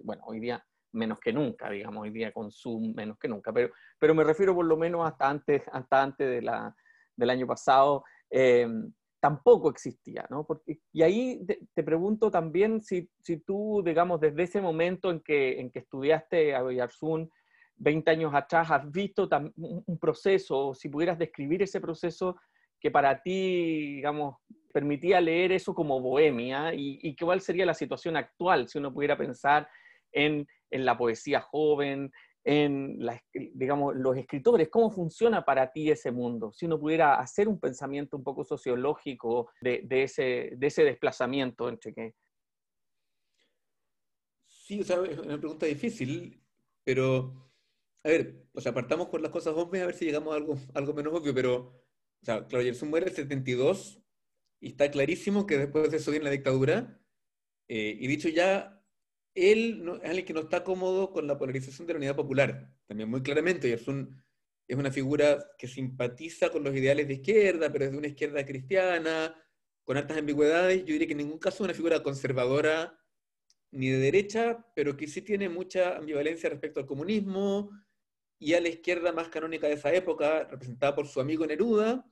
Bueno, 0.04 0.22
hoy 0.26 0.40
día 0.40 0.64
menos 0.92 1.18
que 1.20 1.32
nunca, 1.32 1.70
digamos, 1.70 2.02
hoy 2.02 2.10
día 2.10 2.32
con 2.32 2.50
Zoom 2.50 2.94
menos 2.94 3.18
que 3.18 3.28
nunca, 3.28 3.52
pero, 3.52 3.72
pero 3.98 4.14
me 4.14 4.24
refiero 4.24 4.54
por 4.54 4.64
lo 4.64 4.76
menos 4.76 5.06
hasta 5.06 5.28
antes, 5.28 5.62
hasta 5.72 6.02
antes 6.02 6.28
de 6.28 6.42
la, 6.42 6.74
del 7.16 7.30
año 7.30 7.46
pasado, 7.46 8.04
eh, 8.30 8.66
tampoco 9.20 9.70
existía, 9.70 10.26
¿no? 10.30 10.46
Y 10.92 11.02
ahí 11.02 11.44
te, 11.74 11.82
pregunto 11.82 12.30
también 12.30 12.82
si, 12.82 13.08
si, 13.22 13.38
tú, 13.38 13.82
digamos, 13.84 14.20
desde 14.20 14.44
ese 14.44 14.60
momento 14.60 15.10
en 15.10 15.20
que, 15.20 15.60
en 15.60 15.70
que 15.70 15.80
estudiaste 15.80 16.54
a 16.54 16.62
Bellarzún, 16.62 17.30
20 17.76 18.10
años 18.10 18.34
atrás, 18.34 18.70
has 18.70 18.90
visto 18.90 19.28
un 19.56 19.98
proceso, 19.98 20.74
si 20.74 20.88
pudieras 20.88 21.18
describir 21.18 21.62
ese 21.62 21.80
proceso 21.80 22.36
que 22.80 22.90
para 22.90 23.22
ti, 23.22 23.96
digamos, 23.96 24.36
permitía 24.72 25.20
leer 25.20 25.52
eso 25.52 25.74
como 25.74 26.00
bohemia 26.00 26.74
y, 26.74 26.98
y 27.02 27.16
cuál 27.16 27.40
sería 27.40 27.66
la 27.66 27.74
situación 27.74 28.16
actual 28.16 28.68
si 28.68 28.78
uno 28.78 28.92
pudiera 28.92 29.16
pensar 29.16 29.68
en, 30.12 30.46
en 30.70 30.84
la 30.84 30.96
poesía 30.96 31.40
joven, 31.40 32.12
en 32.50 32.98
digamos, 33.52 33.94
los 33.94 34.16
escritores, 34.16 34.70
¿cómo 34.70 34.90
funciona 34.90 35.44
para 35.44 35.70
ti 35.70 35.90
ese 35.90 36.10
mundo? 36.10 36.50
Si 36.50 36.64
uno 36.64 36.80
pudiera 36.80 37.16
hacer 37.16 37.46
un 37.46 37.60
pensamiento 37.60 38.16
un 38.16 38.24
poco 38.24 38.42
sociológico 38.42 39.50
de, 39.60 39.86
ese, 39.90 40.52
de 40.56 40.66
ese 40.66 40.82
desplazamiento 40.82 41.68
entre 41.68 41.92
que... 41.92 42.14
Sí, 44.46 44.80
o 44.80 44.84
sea, 44.84 44.96
es 45.04 45.18
una 45.18 45.38
pregunta 45.38 45.66
difícil, 45.66 46.42
pero, 46.84 47.52
a 48.02 48.08
ver, 48.08 48.46
o 48.54 48.62
sea, 48.62 48.72
partamos 48.72 49.08
con 49.08 49.20
las 49.20 49.30
cosas 49.30 49.52
obvias 49.54 49.82
a 49.82 49.86
ver 49.86 49.94
si 49.94 50.06
llegamos 50.06 50.32
a 50.32 50.36
algo, 50.36 50.56
algo 50.72 50.94
menos 50.94 51.12
obvio, 51.12 51.34
pero, 51.34 51.54
o 52.22 52.24
sea, 52.24 52.46
claro, 52.46 52.64
Gerson 52.64 52.88
muere 52.88 53.04
en 53.04 53.10
el 53.10 53.16
72 53.16 54.02
y 54.60 54.68
está 54.68 54.90
clarísimo 54.90 55.46
que 55.46 55.58
después 55.58 55.90
de 55.90 55.98
eso 55.98 56.12
viene 56.12 56.24
la 56.24 56.30
dictadura, 56.30 56.98
eh, 57.68 57.94
y 58.00 58.06
dicho 58.06 58.30
ya, 58.30 58.77
él 59.34 59.82
es 60.02 60.08
alguien 60.08 60.26
que 60.26 60.32
no 60.32 60.40
está 60.40 60.64
cómodo 60.64 61.12
con 61.12 61.26
la 61.26 61.38
polarización 61.38 61.86
de 61.86 61.92
la 61.94 61.98
unidad 61.98 62.16
popular, 62.16 62.72
también 62.86 63.08
muy 63.08 63.22
claramente, 63.22 63.68
y 63.68 63.72
es 63.72 63.86
una 64.76 64.90
figura 64.90 65.44
que 65.58 65.68
simpatiza 65.68 66.50
con 66.50 66.64
los 66.64 66.74
ideales 66.74 67.06
de 67.08 67.14
izquierda, 67.14 67.72
pero 67.72 67.84
es 67.84 67.92
de 67.92 67.98
una 67.98 68.08
izquierda 68.08 68.44
cristiana, 68.44 69.34
con 69.84 69.96
altas 69.96 70.18
ambigüedades, 70.18 70.80
yo 70.80 70.92
diría 70.92 71.06
que 71.06 71.12
en 71.12 71.18
ningún 71.18 71.38
caso 71.38 71.56
es 71.56 71.60
una 71.62 71.74
figura 71.74 72.02
conservadora 72.02 72.98
ni 73.70 73.88
de 73.88 73.98
derecha, 73.98 74.66
pero 74.74 74.96
que 74.96 75.06
sí 75.06 75.22
tiene 75.22 75.48
mucha 75.48 75.96
ambivalencia 75.96 76.50
respecto 76.50 76.80
al 76.80 76.86
comunismo 76.86 77.70
y 78.38 78.54
a 78.54 78.60
la 78.60 78.68
izquierda 78.68 79.12
más 79.12 79.28
canónica 79.28 79.66
de 79.66 79.74
esa 79.74 79.92
época, 79.92 80.44
representada 80.44 80.94
por 80.94 81.06
su 81.06 81.20
amigo 81.20 81.46
Neruda. 81.46 82.04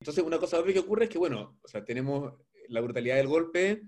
Entonces, 0.00 0.24
una 0.24 0.38
cosa 0.38 0.58
obvia 0.58 0.74
que 0.74 0.80
ocurre 0.80 1.04
es 1.04 1.10
que, 1.10 1.18
bueno, 1.18 1.58
o 1.62 1.68
sea, 1.68 1.84
tenemos 1.84 2.34
la 2.68 2.80
brutalidad 2.80 3.16
del 3.16 3.28
golpe, 3.28 3.82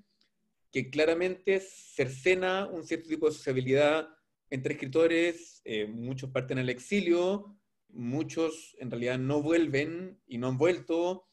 que 0.73 0.91
claramente 0.91 1.61
cercena 1.61 2.67
un 2.67 2.85
cierto 2.85 3.09
tipo 3.09 3.27
de 3.27 3.33
sociabilidad 3.33 4.09
entre 4.51 4.75
escritores, 4.75 5.61
eh, 5.65 5.87
muchos 5.87 6.31
parten 6.31 6.59
al 6.59 6.71
exilio, 6.71 7.59
muchos 7.89 8.75
en 8.79 8.91
realidad 8.91 9.19
no 9.19 9.43
vuelven 9.43 10.21
y 10.27 10.39
no 10.39 10.49
han 10.49 10.59
vuelto, 10.59 11.29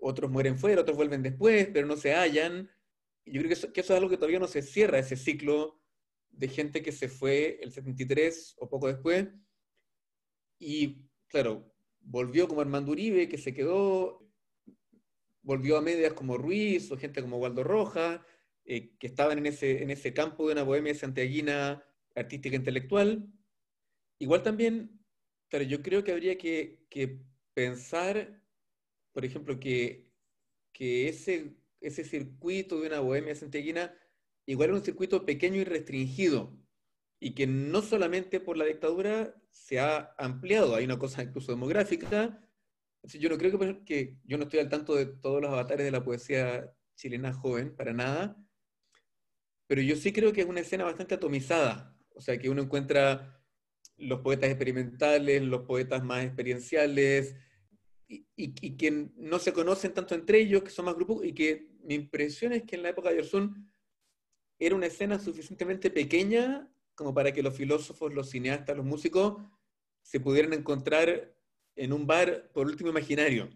otros 0.00 0.30
mueren 0.30 0.58
fuera, 0.58 0.82
otros 0.82 0.96
vuelven 0.96 1.22
después, 1.22 1.68
pero 1.72 1.86
no 1.86 1.96
se 1.96 2.14
hallan. 2.14 2.70
yo 3.24 3.40
creo 3.40 3.48
que 3.48 3.54
eso, 3.54 3.72
que 3.72 3.80
eso 3.80 3.94
es 3.94 3.96
algo 3.96 4.10
que 4.10 4.16
todavía 4.16 4.38
no 4.38 4.46
se 4.46 4.62
cierra, 4.62 4.98
ese 4.98 5.16
ciclo 5.16 5.80
de 6.30 6.48
gente 6.48 6.82
que 6.82 6.92
se 6.92 7.08
fue 7.08 7.58
el 7.62 7.72
73 7.72 8.56
o 8.58 8.68
poco 8.68 8.86
después. 8.88 9.28
Y 10.58 11.08
claro, 11.28 11.74
volvió 12.00 12.48
como 12.48 12.60
Armando 12.60 12.92
Uribe, 12.92 13.28
que 13.28 13.38
se 13.38 13.54
quedó, 13.54 14.26
volvió 15.42 15.78
a 15.78 15.82
medias 15.82 16.12
como 16.12 16.36
Ruiz 16.36 16.90
o 16.90 16.98
gente 16.98 17.22
como 17.22 17.38
Waldo 17.38 17.64
Rojas, 17.64 18.20
eh, 18.70 18.94
que 18.98 19.06
estaban 19.06 19.38
en 19.38 19.46
ese, 19.46 19.82
en 19.82 19.90
ese 19.90 20.12
campo 20.12 20.46
de 20.46 20.52
una 20.52 20.62
bohemia 20.62 20.94
santiaguina 20.94 21.82
artística 22.14 22.54
intelectual. 22.54 23.26
Igual 24.18 24.42
también, 24.42 25.00
pero 25.48 25.64
yo 25.64 25.82
creo 25.82 26.04
que 26.04 26.12
habría 26.12 26.36
que, 26.36 26.84
que 26.90 27.22
pensar, 27.54 28.44
por 29.12 29.24
ejemplo, 29.24 29.58
que, 29.58 30.12
que 30.74 31.08
ese, 31.08 31.56
ese 31.80 32.04
circuito 32.04 32.78
de 32.78 32.88
una 32.88 33.00
bohemia 33.00 33.34
santiaguina 33.34 33.94
igual 34.44 34.68
era 34.68 34.78
un 34.78 34.84
circuito 34.84 35.24
pequeño 35.24 35.56
y 35.56 35.64
restringido, 35.64 36.54
y 37.20 37.34
que 37.34 37.46
no 37.46 37.80
solamente 37.80 38.38
por 38.38 38.58
la 38.58 38.66
dictadura 38.66 39.34
se 39.50 39.80
ha 39.80 40.14
ampliado, 40.18 40.74
hay 40.74 40.84
una 40.84 40.98
cosa 40.98 41.22
incluso 41.22 41.52
demográfica. 41.52 42.38
Yo 43.02 43.30
no 43.30 43.38
creo 43.38 43.58
que, 43.58 43.84
que 43.84 44.18
yo 44.24 44.36
no 44.36 44.44
estoy 44.44 44.60
al 44.60 44.68
tanto 44.68 44.94
de 44.94 45.06
todos 45.06 45.40
los 45.40 45.50
avatares 45.50 45.86
de 45.86 45.90
la 45.90 46.04
poesía 46.04 46.70
chilena 46.96 47.32
joven, 47.32 47.74
para 47.74 47.94
nada, 47.94 48.36
pero 49.68 49.82
yo 49.82 49.94
sí 49.94 50.12
creo 50.12 50.32
que 50.32 50.40
es 50.40 50.48
una 50.48 50.60
escena 50.60 50.84
bastante 50.84 51.14
atomizada, 51.14 51.96
o 52.14 52.20
sea, 52.20 52.36
que 52.38 52.50
uno 52.50 52.62
encuentra 52.62 53.40
los 53.96 54.20
poetas 54.20 54.50
experimentales, 54.50 55.42
los 55.42 55.62
poetas 55.62 56.02
más 56.02 56.24
experienciales, 56.24 57.36
y, 58.08 58.26
y, 58.34 58.76
que 58.76 59.10
no 59.16 59.38
se 59.38 59.52
conocen 59.52 59.92
tanto 59.92 60.14
entre 60.14 60.40
ellos, 60.40 60.62
que 60.62 60.70
son 60.70 60.86
más 60.86 60.94
grupos, 60.94 61.24
y 61.24 61.34
que 61.34 61.68
mi 61.82 61.94
impresión 61.94 62.54
es 62.54 62.64
que 62.64 62.76
en 62.76 62.82
la 62.82 62.88
época 62.88 63.10
de 63.10 63.16
Yersun 63.16 63.70
era 64.58 64.74
una 64.74 64.86
escena 64.86 65.18
suficientemente 65.18 65.90
pequeña 65.90 66.72
como 66.94 67.14
para 67.14 67.32
que 67.32 67.42
los 67.42 67.54
filósofos, 67.54 68.12
los 68.12 68.30
cineastas, 68.30 68.76
los 68.76 68.86
músicos 68.86 69.40
se 70.02 70.18
pudieran 70.20 70.54
encontrar 70.54 71.32
en 71.76 71.92
un 71.92 72.06
bar, 72.06 72.50
por 72.52 72.66
último, 72.66 72.90
imaginario. 72.90 73.50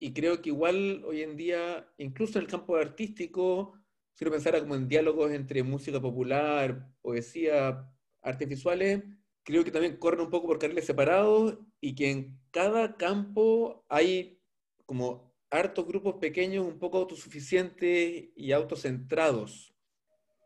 Y 0.00 0.12
creo 0.12 0.42
que 0.42 0.48
igual 0.48 1.04
hoy 1.06 1.22
en 1.22 1.36
día, 1.36 1.86
incluso 1.98 2.38
en 2.38 2.46
el 2.46 2.50
campo 2.50 2.76
artístico, 2.76 3.78
si 4.14 4.24
uno 4.24 4.32
pensara 4.32 4.60
como 4.60 4.76
en 4.76 4.88
diálogos 4.88 5.32
entre 5.32 5.62
música 5.62 6.00
popular, 6.00 6.88
poesía, 7.02 7.88
artes 8.22 8.48
visuales, 8.48 9.02
creo 9.42 9.64
que 9.64 9.70
también 9.70 9.96
corren 9.98 10.22
un 10.22 10.30
poco 10.30 10.46
por 10.46 10.58
carriles 10.58 10.86
separados 10.86 11.58
y 11.80 11.94
que 11.94 12.10
en 12.10 12.40
cada 12.50 12.96
campo 12.96 13.84
hay 13.88 14.40
como 14.86 15.34
hartos 15.50 15.86
grupos 15.86 16.16
pequeños 16.16 16.66
un 16.66 16.78
poco 16.78 16.98
autosuficientes 16.98 18.30
y 18.34 18.52
autocentrados. 18.52 19.74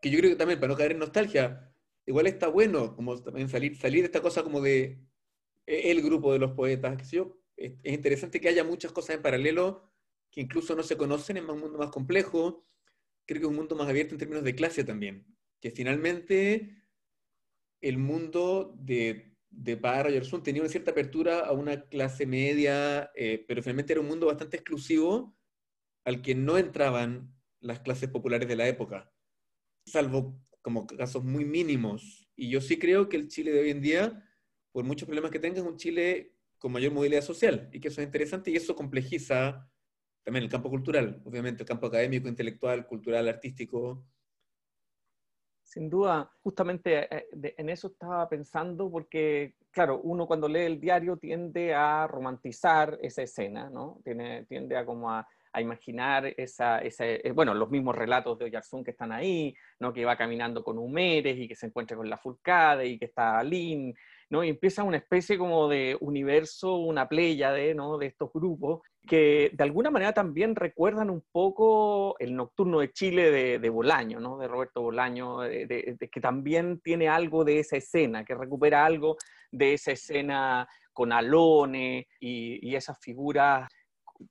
Que 0.01 0.09
yo 0.09 0.19
creo 0.19 0.31
que 0.31 0.35
también, 0.35 0.59
para 0.59 0.71
no 0.71 0.77
caer 0.77 0.93
en 0.93 0.99
nostalgia, 0.99 1.73
igual 2.05 2.27
está 2.27 2.47
bueno 2.47 2.95
como 2.95 3.21
también 3.21 3.49
salir, 3.49 3.77
salir 3.77 4.01
de 4.01 4.07
esta 4.07 4.21
cosa 4.21 4.43
como 4.43 4.61
de 4.61 4.99
e, 5.65 5.91
el 5.91 6.01
grupo 6.01 6.33
de 6.33 6.39
los 6.39 6.51
poetas. 6.51 6.97
Que 6.97 7.05
yo, 7.15 7.37
es 7.55 7.73
interesante 7.83 8.41
que 8.41 8.49
haya 8.49 8.63
muchas 8.63 8.91
cosas 8.91 9.15
en 9.15 9.21
paralelo 9.21 9.91
que 10.31 10.41
incluso 10.41 10.75
no 10.75 10.83
se 10.83 10.97
conocen 10.97 11.37
en 11.37 11.49
un 11.49 11.59
mundo 11.59 11.77
más 11.77 11.89
complejo 11.89 12.65
creo 13.29 13.41
que 13.41 13.45
es 13.45 13.51
un 13.51 13.57
mundo 13.57 13.75
más 13.75 13.87
abierto 13.87 14.15
en 14.15 14.19
términos 14.19 14.43
de 14.43 14.55
clase 14.55 14.83
también, 14.83 15.23
que 15.61 15.69
finalmente 15.69 16.83
el 17.79 17.99
mundo 17.99 18.73
de, 18.79 19.37
de 19.51 19.77
Parra 19.77 20.09
y 20.09 20.19
tenía 20.41 20.63
una 20.63 20.71
cierta 20.71 20.89
apertura 20.89 21.41
a 21.41 21.51
una 21.51 21.87
clase 21.89 22.25
media, 22.25 23.11
eh, 23.13 23.45
pero 23.47 23.61
finalmente 23.61 23.93
era 23.93 24.01
un 24.01 24.07
mundo 24.07 24.25
bastante 24.25 24.57
exclusivo 24.57 25.37
al 26.05 26.23
que 26.23 26.33
no 26.33 26.57
entraban 26.57 27.31
las 27.59 27.81
clases 27.81 28.09
populares 28.09 28.47
de 28.47 28.55
la 28.55 28.67
época, 28.67 29.13
salvo 29.85 30.41
como 30.63 30.87
casos 30.87 31.23
muy 31.23 31.45
mínimos. 31.45 32.27
Y 32.35 32.49
yo 32.49 32.61
sí 32.61 32.79
creo 32.79 33.09
que 33.09 33.17
el 33.17 33.27
Chile 33.27 33.51
de 33.51 33.59
hoy 33.59 33.69
en 33.69 33.81
día, 33.81 34.27
por 34.71 34.85
muchos 34.85 35.05
problemas 35.05 35.29
que 35.29 35.39
tenga, 35.39 35.59
es 35.59 35.67
un 35.67 35.77
Chile 35.77 36.35
con 36.57 36.71
mayor 36.71 36.93
movilidad 36.93 37.21
social 37.21 37.69
y 37.71 37.79
que 37.79 37.89
eso 37.89 38.01
es 38.01 38.07
interesante 38.07 38.49
y 38.49 38.55
eso 38.55 38.75
complejiza 38.75 39.69
también 40.29 40.43
el 40.43 40.51
campo 40.51 40.69
cultural, 40.69 41.19
obviamente, 41.25 41.63
el 41.63 41.67
campo 41.67 41.87
académico, 41.87 42.27
intelectual, 42.27 42.85
cultural, 42.85 43.27
artístico. 43.27 44.05
Sin 45.63 45.89
duda, 45.89 46.31
justamente 46.43 47.07
eh, 47.15 47.55
en 47.57 47.67
eso 47.67 47.87
estaba 47.87 48.29
pensando 48.29 48.91
porque, 48.91 49.55
claro, 49.71 50.01
uno 50.03 50.27
cuando 50.27 50.47
lee 50.47 50.65
el 50.65 50.79
diario 50.79 51.17
tiende 51.17 51.73
a 51.73 52.05
romantizar 52.05 52.99
esa 53.01 53.23
escena, 53.23 53.71
¿no? 53.71 54.01
Tiene, 54.03 54.45
tiende 54.45 54.77
a 54.77 54.85
como 54.85 55.09
a, 55.09 55.27
imaginar 55.59 56.27
esa, 56.37 56.79
eh, 56.83 57.31
bueno, 57.33 57.55
los 57.55 57.71
mismos 57.71 57.95
relatos 57.95 58.37
de 58.37 58.45
Oyarzún 58.45 58.83
que 58.83 58.91
están 58.91 59.11
ahí, 59.11 59.55
¿no? 59.79 59.91
que 59.91 60.05
va 60.05 60.15
caminando 60.15 60.63
con 60.63 60.77
Humeres 60.77 61.39
y 61.39 61.47
que 61.47 61.55
se 61.55 61.65
encuentra 61.65 61.97
con 61.97 62.07
la 62.07 62.19
Fulcade 62.19 62.85
y 62.85 62.99
que 62.99 63.05
está 63.05 63.43
Lin, 63.43 63.95
¿no? 64.29 64.43
y 64.43 64.49
empieza 64.49 64.83
una 64.83 64.97
especie 64.97 65.37
como 65.37 65.67
de 65.67 65.97
universo, 66.01 66.75
una 66.75 67.07
playa 67.07 67.51
de, 67.51 67.73
¿no? 67.73 67.97
de 67.97 68.07
estos 68.07 68.31
grupos 68.33 68.81
que 69.07 69.51
de 69.53 69.63
alguna 69.63 69.89
manera 69.89 70.13
también 70.13 70.55
recuerdan 70.55 71.09
un 71.09 71.23
poco 71.31 72.15
el 72.19 72.35
Nocturno 72.35 72.79
de 72.79 72.91
Chile 72.91 73.59
de, 73.59 73.69
Bolaño, 73.69 74.19
¿no? 74.19 74.37
de 74.37 74.47
Roberto 74.47 74.81
Bolaño, 74.81 75.39
de, 75.39 75.97
que 76.11 76.21
también 76.21 76.79
tiene 76.81 77.09
algo 77.09 77.43
de 77.43 77.59
esa 77.59 77.77
escena, 77.77 78.23
que 78.23 78.35
recupera 78.35 78.85
algo 78.85 79.17
de 79.51 79.73
esa 79.73 79.91
escena 79.93 80.67
con 80.93 81.11
Alone 81.11 82.07
y, 82.19 82.69
y 82.69 82.75
esas 82.75 82.99
figuras 82.99 83.67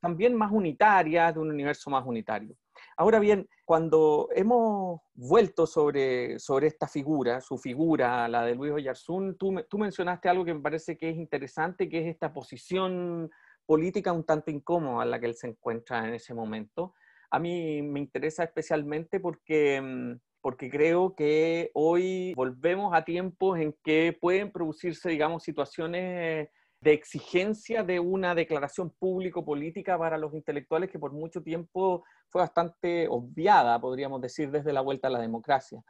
también 0.01 0.35
más 0.35 0.53
unitarias, 0.53 1.35
de 1.35 1.41
un 1.41 1.51
universo 1.51 1.91
más 1.91 2.05
unitario. 2.07 2.55
Ahora 3.01 3.21
bien, 3.21 3.49
cuando 3.65 4.29
hemos 4.35 5.03
vuelto 5.15 5.69
sobre, 5.69 6.41
sobre 6.41 6.67
esta 6.67 6.89
figura, 6.89 7.41
su 7.41 7.57
figura, 7.57 8.27
la 8.27 8.45
de 8.45 8.57
Luis 8.57 8.73
Oyarzún, 8.73 9.39
tú, 9.39 9.55
tú 9.69 9.79
mencionaste 9.79 10.29
algo 10.29 10.45
que 10.45 10.53
me 10.53 10.61
parece 10.61 10.99
que 10.99 11.11
es 11.11 11.17
interesante, 11.17 11.89
que 11.89 12.01
es 12.01 12.07
esta 12.09 12.33
posición 12.33 13.31
política 13.67 14.13
un 14.13 14.25
tanto 14.25 14.51
incómoda 14.51 15.05
en 15.05 15.13
la 15.13 15.21
que 15.21 15.27
él 15.27 15.37
se 15.37 15.47
encuentra 15.47 16.09
en 16.09 16.15
ese 16.15 16.35
momento. 16.35 16.93
A 17.31 17.39
mí 17.39 17.83
me 17.83 18.01
interesa 18.01 18.43
especialmente 18.43 19.21
porque, 19.21 19.81
mm, 19.81 20.19
porque 20.41 20.69
creo 20.69 21.15
que 21.15 21.71
hoy 21.75 22.35
volvemos 22.35 22.93
a 22.95 23.05
tiempos 23.05 23.61
en 23.61 23.77
que 23.85 24.19
pueden 24.21 24.51
producirse, 24.51 25.09
digamos, 25.09 25.45
situaciones 25.45 26.49
de 26.81 26.93
exigencia 26.93 27.83
de 27.83 28.01
una 28.01 28.35
declaración 28.35 28.91
público-política 28.91 29.97
para 29.99 30.19
los 30.19 30.35
intelectuales 30.35 30.91
que 30.91 30.99
por 30.99 31.13
mucho 31.13 31.43
tiempo 31.43 32.05
fue 32.29 32.43
bastante 32.43 33.07
obviada, 33.09 33.81
podríamos 33.81 34.21
decir, 34.21 34.51
desde 34.51 34.73
la 34.73 34.81
vuelta 34.81 35.09
a 35.09 35.11
la 35.11 35.21
democracia. 35.21 35.83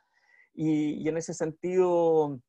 Y, 0.54 1.08
en 1.08 1.16
ese 1.16 1.34
sentido, 1.34 2.40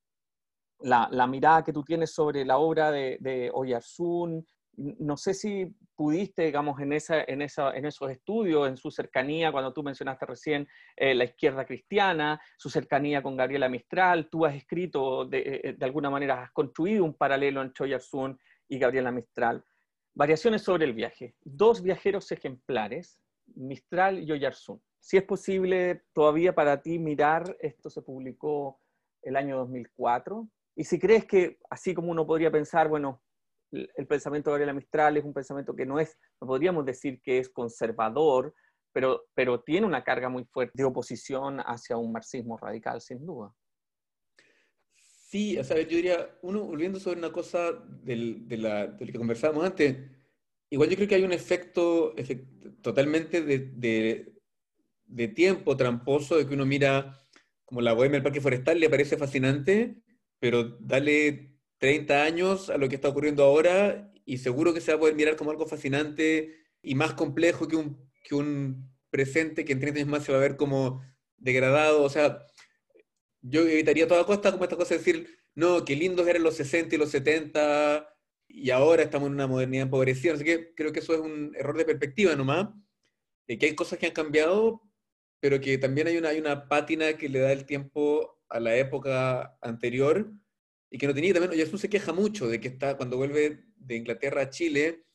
la, 0.79 1.27
mirada 1.27 1.63
que 1.63 1.73
tú 1.73 1.83
tienes 1.83 2.11
sobre 2.13 2.45
la 2.45 2.57
obra 2.57 2.91
de, 2.91 3.17
de 3.19 3.51
Oyarzún, 3.53 4.45
no 4.79 5.17
sé 5.17 5.33
si 5.33 5.75
pudiste, 5.95 6.43
digamos, 6.43 6.79
en, 6.79 6.93
esa, 6.93 7.23
en, 7.27 7.41
esos 7.41 8.09
estudios, 8.09 8.67
en 8.67 8.77
su 8.77 8.89
cercanía, 8.89 9.51
cuando 9.51 9.73
tú 9.73 9.83
mencionaste 9.83 10.25
recién 10.25 10.67
eh, 10.95 11.13
la 11.13 11.25
izquierda 11.25 11.65
cristiana, 11.65 12.41
su 12.57 12.69
cercanía 12.69 13.21
con 13.21 13.35
Gabriela 13.35 13.67
Mistral, 13.67 14.29
tú 14.29 14.45
has 14.45 14.55
escrito, 14.55 15.25
de, 15.25 15.61
eh, 15.63 15.75
de 15.77 15.85
alguna 15.85 16.09
manera, 16.09 16.43
has 16.43 16.51
construido 16.51 17.03
un 17.03 17.15
paralelo 17.15 17.61
entre 17.61 17.83
Oyarzún 17.83 18.39
y 18.69 18.79
Gabriela 18.79 19.11
Mistral. 19.11 19.63
Variaciones 20.13 20.61
sobre 20.61 20.85
el 20.85 20.93
viaje. 20.93 21.35
Dos 21.41 21.81
viajeros 21.81 22.31
ejemplares, 22.31 23.19
Mistral 23.55 24.19
y 24.19 24.31
Oyarzún. 24.31 24.81
Si 24.99 25.17
es 25.17 25.23
posible 25.23 26.03
todavía 26.13 26.53
para 26.53 26.81
ti 26.81 26.99
mirar, 26.99 27.57
esto 27.59 27.89
se 27.89 28.01
publicó 28.01 28.79
el 29.21 29.35
año 29.35 29.57
2004, 29.57 30.49
y 30.75 30.83
si 30.85 30.97
crees 30.97 31.25
que, 31.25 31.57
así 31.69 31.93
como 31.93 32.11
uno 32.11 32.25
podría 32.25 32.51
pensar, 32.51 32.87
bueno, 32.87 33.21
el 33.71 34.07
pensamiento 34.07 34.49
de 34.49 34.53
Gabriela 34.53 34.73
Mistral 34.73 35.17
es 35.17 35.23
un 35.23 35.33
pensamiento 35.33 35.75
que 35.75 35.85
no 35.85 35.99
es, 35.99 36.17
no 36.41 36.47
podríamos 36.47 36.85
decir 36.85 37.21
que 37.21 37.37
es 37.37 37.49
conservador, 37.49 38.53
pero, 38.91 39.25
pero 39.35 39.61
tiene 39.61 39.85
una 39.85 40.03
carga 40.03 40.29
muy 40.29 40.45
fuerte 40.45 40.73
de 40.75 40.83
oposición 40.83 41.59
hacia 41.59 41.97
un 41.97 42.11
marxismo 42.11 42.57
radical, 42.57 43.01
sin 43.01 43.25
duda. 43.25 43.53
Sí, 45.29 45.59
o 45.59 45.63
sea, 45.63 45.77
yo 45.81 45.97
diría, 45.97 46.37
uno, 46.41 46.63
volviendo 46.63 46.99
sobre 46.99 47.19
una 47.19 47.31
cosa 47.31 47.71
del, 48.01 48.47
de, 48.47 48.57
la, 48.57 48.87
de 48.87 49.05
que 49.05 49.17
conversábamos 49.17 49.63
antes, 49.63 49.97
igual 50.69 50.89
yo 50.89 50.95
creo 50.95 51.07
que 51.07 51.15
hay 51.15 51.23
un 51.23 51.31
efecto, 51.31 52.13
totalmente 52.81 53.41
de, 53.41 54.33
de, 55.05 55.27
tiempo 55.29 55.77
tramposo, 55.77 56.37
de 56.37 56.47
que 56.47 56.53
uno 56.53 56.65
mira 56.65 57.17
como 57.65 57.81
la 57.81 57.93
bohemia 57.93 58.17
del 58.17 58.23
parque 58.23 58.41
forestal, 58.41 58.79
le 58.79 58.89
parece 58.89 59.17
fascinante, 59.17 60.01
pero 60.39 60.77
dale 60.79 61.55
30 61.77 62.23
años 62.23 62.69
a 62.69 62.77
lo 62.77 62.89
que 62.89 62.95
está 62.95 63.09
ocurriendo 63.09 63.43
ahora 63.43 64.11
y 64.25 64.37
seguro 64.37 64.73
que 64.73 64.81
se 64.81 64.91
va 64.91 64.97
a 64.97 64.99
poder 64.99 65.15
mirar 65.15 65.35
como 65.35 65.51
algo 65.51 65.67
fascinante 65.67 66.55
y 66.81 66.95
más 66.95 67.13
complejo 67.13 67.67
que 67.67 67.75
un, 67.75 68.09
que 68.23 68.35
un 68.35 68.89
presente 69.09 69.65
que 69.65 69.73
en 69.73 69.79
30 69.79 69.99
años 69.99 70.09
más 70.09 70.23
se 70.23 70.31
va 70.31 70.37
a 70.37 70.41
ver 70.41 70.55
como 70.55 71.01
degradado. 71.37 72.03
O 72.03 72.09
sea, 72.09 72.45
yo 73.41 73.61
evitaría 73.61 74.07
toda 74.07 74.25
costa 74.25 74.51
como 74.51 74.63
esta 74.63 74.75
cosa 74.75 74.93
de 74.93 74.99
decir, 74.99 75.39
no, 75.55 75.85
qué 75.85 75.95
lindos 75.95 76.27
eran 76.27 76.43
los 76.43 76.55
60 76.55 76.95
y 76.95 76.97
los 76.97 77.11
70 77.11 78.07
y 78.49 78.71
ahora 78.71 79.03
estamos 79.03 79.27
en 79.27 79.33
una 79.33 79.47
modernidad 79.47 79.83
empobrecida. 79.83 80.33
Así 80.33 80.43
que 80.43 80.73
creo 80.73 80.91
que 80.91 80.99
eso 80.99 81.13
es 81.13 81.21
un 81.21 81.53
error 81.55 81.77
de 81.77 81.85
perspectiva 81.85 82.35
nomás, 82.35 82.69
de 83.47 83.57
que 83.57 83.67
hay 83.67 83.75
cosas 83.75 83.99
que 83.99 84.07
han 84.07 84.11
cambiado, 84.13 84.81
pero 85.39 85.61
que 85.61 85.77
también 85.77 86.07
hay 86.07 86.17
una, 86.17 86.29
hay 86.29 86.39
una 86.39 86.67
pátina 86.67 87.13
que 87.13 87.29
le 87.29 87.39
da 87.39 87.51
el 87.51 87.65
tiempo 87.65 88.41
a 88.49 88.59
la 88.59 88.75
época 88.75 89.57
anterior 89.61 90.31
y 90.89 90.97
que 90.97 91.07
no 91.07 91.13
tenía 91.13 91.33
también, 91.33 91.53
Jesús 91.53 91.79
se 91.81 91.89
queja 91.89 92.11
mucho 92.11 92.47
de 92.47 92.59
que 92.59 92.67
está, 92.67 92.97
cuando 92.97 93.17
vuelve 93.17 93.65
de 93.77 93.95
Inglaterra 93.95 94.41
a 94.41 94.49
Chile, 94.49 95.05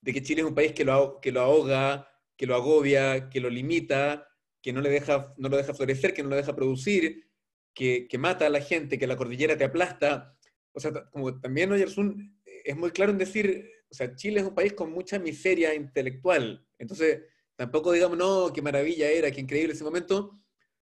de 0.00 0.12
que 0.12 0.22
Chile 0.22 0.40
es 0.40 0.46
un 0.46 0.54
país 0.54 0.72
que 0.72 0.84
lo, 0.84 1.20
que 1.20 1.32
lo 1.32 1.42
ahoga, 1.42 2.08
que 2.36 2.46
lo 2.46 2.54
agobia, 2.54 3.28
que 3.28 3.40
lo 3.40 3.50
limita, 3.50 4.26
que 4.62 4.72
no, 4.72 4.80
le 4.80 4.88
deja, 4.88 5.34
no 5.36 5.50
lo 5.50 5.58
deja 5.58 5.74
florecer, 5.74 6.14
que 6.14 6.22
no 6.22 6.30
lo 6.30 6.36
deja 6.36 6.56
producir, 6.56 7.28
que, 7.74 8.08
que 8.08 8.18
mata 8.18 8.46
a 8.46 8.50
la 8.50 8.62
gente, 8.62 8.98
que 8.98 9.06
la 9.06 9.16
cordillera 9.16 9.58
te 9.58 9.64
aplasta. 9.64 10.34
O 10.72 10.80
sea, 10.80 10.92
como 11.10 11.38
también 11.40 11.72
Oyersun 11.72 12.37
es 12.68 12.76
muy 12.76 12.90
claro 12.90 13.12
en 13.12 13.18
decir, 13.18 13.70
o 13.90 13.94
sea, 13.94 14.14
Chile 14.14 14.40
es 14.40 14.46
un 14.46 14.54
país 14.54 14.74
con 14.74 14.92
mucha 14.92 15.18
miseria 15.18 15.74
intelectual. 15.74 16.66
Entonces, 16.78 17.22
tampoco 17.56 17.92
digamos, 17.92 18.18
no, 18.18 18.52
qué 18.52 18.60
maravilla 18.60 19.10
era, 19.10 19.30
qué 19.30 19.40
increíble 19.40 19.72
ese 19.72 19.84
momento. 19.84 20.38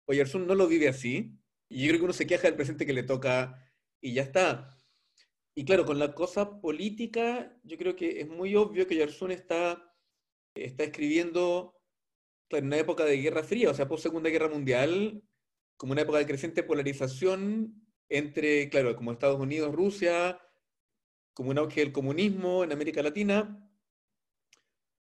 Oyersun 0.07 0.47
no 0.47 0.55
lo 0.55 0.67
vive 0.67 0.89
así. 0.89 1.39
Y 1.69 1.83
yo 1.83 1.89
creo 1.89 2.01
que 2.01 2.05
uno 2.05 2.15
se 2.15 2.27
queja 2.27 2.45
del 2.45 2.57
presente 2.57 2.87
que 2.87 2.95
le 2.95 3.03
toca 3.03 3.63
y 4.01 4.15
ya 4.15 4.23
está. 4.23 4.75
Y 5.55 5.67
claro, 5.67 5.85
con 5.85 5.99
la 5.99 6.15
cosa 6.15 6.59
política, 6.59 7.55
yo 7.65 7.77
creo 7.77 7.95
que 7.95 8.21
es 8.23 8.29
muy 8.29 8.57
obvio 8.57 8.87
que 8.87 8.97
Yarsun 8.97 9.33
está, 9.33 9.95
está 10.55 10.85
escribiendo 10.85 11.75
en 12.49 12.65
una 12.65 12.79
época 12.79 13.05
de 13.05 13.19
Guerra 13.19 13.43
Fría, 13.43 13.71
o 13.71 13.75
sea, 13.75 13.89
post 13.89 14.05
Segunda 14.05 14.31
Guerra 14.31 14.49
Mundial, 14.49 15.23
como 15.77 15.93
una 15.93 16.03
época 16.03 16.19
de 16.19 16.27
creciente 16.27 16.63
polarización 16.63 17.87
entre, 18.09 18.71
claro, 18.71 18.97
como 18.97 19.13
Estados 19.13 19.39
Unidos, 19.39 19.75
Rusia, 19.75 20.41
como 21.39 21.51
un 21.51 21.59
auge 21.59 21.83
del 21.83 21.93
comunismo 21.93 22.65
en 22.65 22.73
América 22.73 23.01
Latina. 23.01 23.65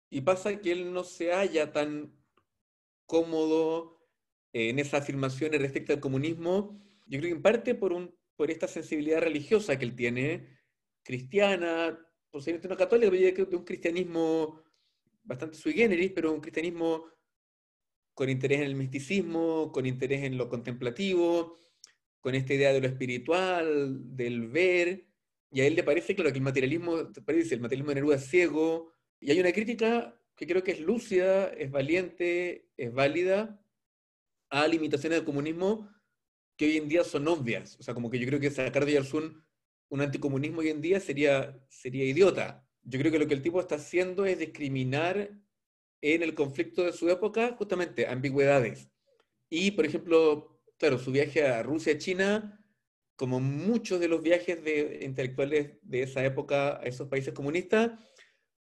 Y 0.09 0.19
pasa 0.19 0.59
que 0.59 0.73
él 0.73 0.91
no 0.91 1.05
se 1.05 1.31
halla 1.31 1.71
tan 1.71 2.13
cómodo 3.05 4.05
en 4.51 4.77
esas 4.77 5.03
afirmaciones 5.03 5.61
respecto 5.61 5.93
al 5.93 6.01
comunismo, 6.01 6.83
yo 7.05 7.19
creo 7.19 7.29
que 7.29 7.37
en 7.37 7.41
parte 7.41 7.75
por 7.75 7.93
un 7.93 8.13
por 8.35 8.51
esta 8.51 8.67
sensibilidad 8.67 9.21
religiosa 9.21 9.79
que 9.79 9.85
él 9.85 9.95
tiene, 9.95 10.59
cristiana, 11.01 11.97
posiblemente 12.29 12.67
no 12.67 12.75
católica, 12.75 13.09
pero 13.09 13.45
de 13.45 13.55
un 13.55 13.63
cristianismo 13.63 14.61
bastante 15.23 15.55
sui 15.55 15.71
generis, 15.71 16.11
pero 16.13 16.33
un 16.33 16.41
cristianismo 16.41 17.05
con 18.13 18.29
interés 18.29 18.59
en 18.59 18.65
el 18.65 18.75
misticismo, 18.75 19.71
con 19.71 19.85
interés 19.85 20.23
en 20.23 20.37
lo 20.37 20.49
contemplativo, 20.49 21.55
con 22.19 22.35
esta 22.35 22.53
idea 22.53 22.73
de 22.73 22.81
lo 22.81 22.87
espiritual, 22.87 24.13
del 24.13 24.49
ver, 24.49 25.06
y 25.51 25.61
a 25.61 25.67
él 25.67 25.75
le 25.75 25.83
parece, 25.83 26.15
claro, 26.15 26.31
que 26.31 26.37
el 26.37 26.43
materialismo, 26.43 27.11
parece, 27.25 27.55
el 27.55 27.61
materialismo 27.61 27.89
de 27.89 27.95
Neruda 27.95 28.15
es 28.15 28.25
ciego, 28.25 28.91
y 29.19 29.31
hay 29.31 29.39
una 29.39 29.51
crítica 29.51 30.19
que 30.35 30.45
creo 30.45 30.63
que 30.63 30.71
es 30.71 30.79
lúcida, 30.79 31.47
es 31.49 31.71
valiente, 31.71 32.69
es 32.77 32.93
válida, 32.93 33.59
a 34.49 34.67
limitaciones 34.67 35.19
del 35.19 35.25
comunismo, 35.25 35.89
que 36.55 36.65
hoy 36.65 36.77
en 36.77 36.87
día 36.87 37.03
son 37.03 37.27
obvias. 37.27 37.77
O 37.79 37.83
sea, 37.83 37.93
como 37.93 38.09
que 38.09 38.19
yo 38.19 38.27
creo 38.27 38.39
que 38.39 38.51
sacar 38.51 38.85
de 38.85 38.93
Yarsun 38.93 39.43
un 39.89 40.01
anticomunismo 40.01 40.59
hoy 40.59 40.69
en 40.69 40.81
día 40.81 40.99
sería, 40.99 41.59
sería 41.69 42.03
idiota. 42.03 42.67
Yo 42.83 42.99
creo 42.99 43.11
que 43.11 43.19
lo 43.19 43.27
que 43.27 43.33
el 43.33 43.41
tipo 43.41 43.59
está 43.59 43.75
haciendo 43.75 44.25
es 44.25 44.39
discriminar 44.39 45.31
en 46.01 46.23
el 46.23 46.33
conflicto 46.35 46.83
de 46.83 46.93
su 46.93 47.09
época 47.09 47.55
justamente 47.57 48.07
ambigüedades. 48.07 48.89
Y, 49.49 49.71
por 49.71 49.85
ejemplo, 49.85 50.61
claro, 50.77 50.99
su 50.99 51.11
viaje 51.11 51.45
a 51.45 51.63
Rusia, 51.63 51.97
China, 51.97 52.59
como 53.17 53.39
muchos 53.39 53.99
de 53.99 54.07
los 54.07 54.21
viajes 54.21 54.63
de 54.63 54.99
intelectuales 55.01 55.71
de 55.81 56.03
esa 56.03 56.23
época 56.23 56.77
a 56.77 56.83
esos 56.83 57.07
países 57.07 57.33
comunistas, 57.33 57.91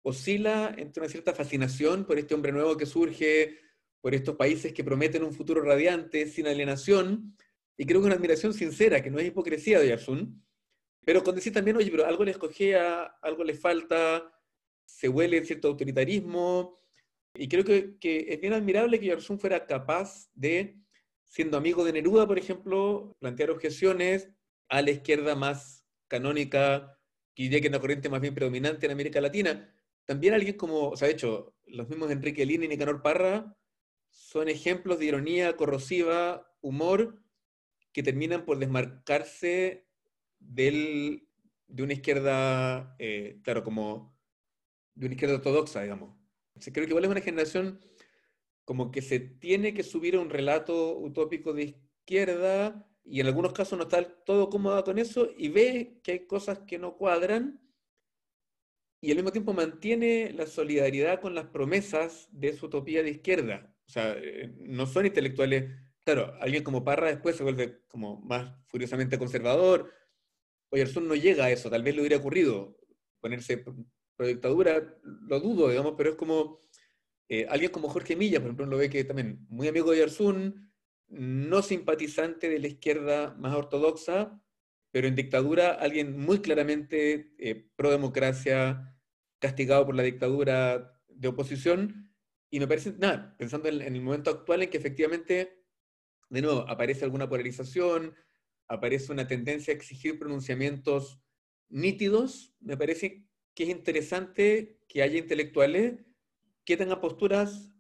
oscila 0.04 0.76
entre 0.78 1.02
una 1.02 1.10
cierta 1.10 1.34
fascinación 1.34 2.06
por 2.06 2.20
este 2.20 2.36
hombre 2.36 2.52
nuevo 2.52 2.76
que 2.76 2.86
surge, 2.86 3.58
por 4.02 4.14
estos 4.14 4.36
países 4.36 4.74
que 4.74 4.84
prometen 4.84 5.24
un 5.24 5.34
futuro 5.34 5.62
radiante, 5.62 6.28
sin 6.28 6.48
alienación, 6.48 7.38
y 7.78 7.86
creo 7.86 8.02
que 8.02 8.08
una 8.08 8.16
admiración 8.16 8.54
sincera, 8.54 9.02
que 9.02 9.10
no 9.10 9.20
es 9.20 9.28
hipocresía 9.28 9.80
de 9.80 9.88
Yarsun, 9.88 10.44
pero 11.06 11.24
con 11.24 11.34
decir 11.34 11.54
también, 11.54 11.78
oye, 11.78 11.90
pero 11.90 12.06
algo 12.06 12.26
le 12.26 12.32
escogea, 12.32 13.04
algo 13.22 13.46
le 13.46 13.54
falta, 13.54 14.38
se 14.86 15.08
huele 15.08 15.46
cierto 15.46 15.70
autoritarismo, 15.70 16.78
y 17.34 17.48
creo 17.48 17.64
que, 17.64 17.98
que 18.00 18.26
es 18.28 18.42
bien 18.42 18.52
admirable 18.52 19.00
que 19.00 19.06
Yarsun 19.06 19.40
fuera 19.40 19.66
capaz 19.66 20.30
de, 20.34 20.78
siendo 21.24 21.56
amigo 21.56 21.86
de 21.86 21.94
Neruda, 21.94 22.28
por 22.28 22.38
ejemplo, 22.38 23.16
plantear 23.20 23.52
objeciones 23.52 24.30
a 24.72 24.82
la 24.82 24.92
izquierda 24.92 25.36
más 25.36 25.86
canónica, 26.08 26.98
que 27.36 27.44
diría 27.44 27.60
que 27.60 27.68
es 27.68 27.72
una 27.72 27.82
corriente 27.82 28.10
más 28.10 28.22
bien 28.22 28.34
predominante 28.34 28.86
en 28.86 28.94
América 28.94 29.22
Latina. 29.22 29.70
también 30.06 30.34
alguien 30.34 30.58
como, 30.58 30.90
o 30.90 30.98
sea, 30.98 31.08
de 31.08 31.14
hecho, 31.14 31.56
los 31.68 31.90
mismos 31.90 32.10
Enrique 32.10 32.46
Lina 32.46 32.66
y 32.66 32.68
Nicanor 32.70 33.02
Parra 33.02 33.58
son 34.10 34.50
ejemplos 34.50 35.00
de 35.00 35.06
ironía 35.06 35.56
corrosiva, 35.58 36.56
humor, 36.62 37.22
que 37.94 38.02
terminan 38.02 38.46
por 38.46 38.60
desmarcarse 38.60 39.88
del, 40.40 41.28
de 41.68 41.84
una 41.84 41.94
izquierda, 41.94 42.96
eh, 42.98 43.40
claro, 43.44 43.64
como 43.64 44.18
de 44.96 45.06
una 45.06 45.16
izquierda 45.16 45.36
ortodoxa, 45.36 45.82
digamos. 45.82 46.18
creo 46.74 46.86
que 46.86 46.92
igual 46.92 47.06
es 47.06 47.12
una 47.12 47.22
generación 47.22 47.82
como 48.64 48.92
que 48.92 49.02
se 49.02 49.20
tiene 49.20 49.74
que 49.74 49.84
subir 49.84 50.16
a 50.16 50.22
un 50.22 50.30
relato 50.30 50.98
utópico 50.98 51.54
de 51.54 51.64
izquierda 51.64 52.91
y 53.04 53.20
en 53.20 53.28
algunos 53.28 53.54
casos 53.54 53.78
no 53.78 53.84
está 53.86 54.04
todo 54.24 54.50
cómoda 54.50 54.84
con 54.84 55.00
eso 55.00 55.28
y 55.36 55.50
ve 55.50 56.00
que 56.04 56.12
hay 56.12 56.28
cosas 56.28 56.60
que 56.60 56.78
no 56.78 56.98
cuadran 56.98 57.60
y 59.02 59.10
al 59.10 59.18
mismo 59.18 59.32
tiempo 59.32 59.54
mantiene 59.54 60.32
la 60.34 60.46
solidaridad 60.46 61.20
con 61.20 61.34
las 61.34 61.48
promesas 61.48 62.30
de 62.32 62.54
su 62.54 62.68
utopía 62.68 63.02
de 63.02 63.10
izquierda. 63.10 63.76
O 63.88 63.90
sea, 63.90 64.14
eh, 64.16 64.54
no 64.60 64.86
son 64.86 65.08
intelectuales. 65.08 65.72
Claro, 66.06 66.36
alguien 66.40 66.64
como 66.64 66.84
Parra 66.84 67.08
después 67.08 67.36
se 67.36 67.44
vuelve 67.44 67.82
como 67.88 68.22
más 68.22 68.54
furiosamente 68.68 69.18
conservador. 69.18 69.92
Oyarzún 70.70 71.08
no 71.08 71.16
llega 71.16 71.46
a 71.46 71.52
eso, 71.52 71.70
tal 71.70 71.84
vez 71.84 71.96
le 71.96 72.02
hubiera 72.02 72.18
ocurrido 72.18 72.78
ponerse 73.20 73.58
pro 73.58 74.28
dictadura, 74.28 74.98
lo 75.04 75.40
dudo, 75.40 75.70
digamos, 75.70 75.96
pero 75.98 76.12
es 76.12 76.16
como 76.16 76.60
eh, 77.28 77.48
alguien 77.50 77.72
como 77.72 77.90
Jorge 77.90 78.16
Milla, 78.16 78.40
por 78.40 78.48
ejemplo, 78.48 78.66
lo 78.68 78.78
ve 78.78 78.90
que 78.90 79.04
también 79.04 79.46
muy 79.50 79.68
amigo 79.68 79.92
de 79.92 79.98
Oyarzún, 79.98 80.71
no 81.12 81.62
simpatizante 81.62 82.50
de 82.50 82.60
la 82.60 82.68
izquierda 82.68 83.36
más 83.38 83.54
ortodoxa, 83.56 84.42
pero 84.92 85.08
en 85.08 85.16
dictadura 85.16 85.72
alguien 85.72 86.18
muy 86.20 86.40
claramente 86.40 87.34
eh, 87.38 87.70
pro 87.76 87.92
democracia, 87.92 88.98
castigado 89.40 89.86
por 89.86 89.96
la 89.96 90.04
dictadura 90.04 91.00
de 91.08 91.28
oposición, 91.28 92.12
y 92.50 92.60
me 92.60 92.68
parece, 92.68 92.94
nada, 92.98 93.36
pensando 93.38 93.70
en, 93.70 93.82
el 93.82 94.02
momento 94.02 94.30
actual 94.30 94.64
en 94.64 94.70
que 94.70 94.78
efectivamente, 94.78 95.64
de 96.30 96.42
nuevo, 96.42 96.66
aparece 96.68 97.06
alguna 97.06 97.30
polarización, 97.30 98.14
aparece 98.68 99.12
una 99.12 99.28
tendencia 99.28 99.74
a 99.74 99.78
exigir 99.78 100.20
pronunciamientos 100.20 101.22
nítidos, 101.70 102.54
me 102.60 102.76
parece 102.76 103.26
que 103.54 103.64
es 103.64 103.70
interesante 103.70 104.82
que 104.88 105.02
haya 105.02 105.18
intelectuales 105.18 106.06
que 106.66 106.78
tengan 106.78 107.00
posturas 107.00 107.74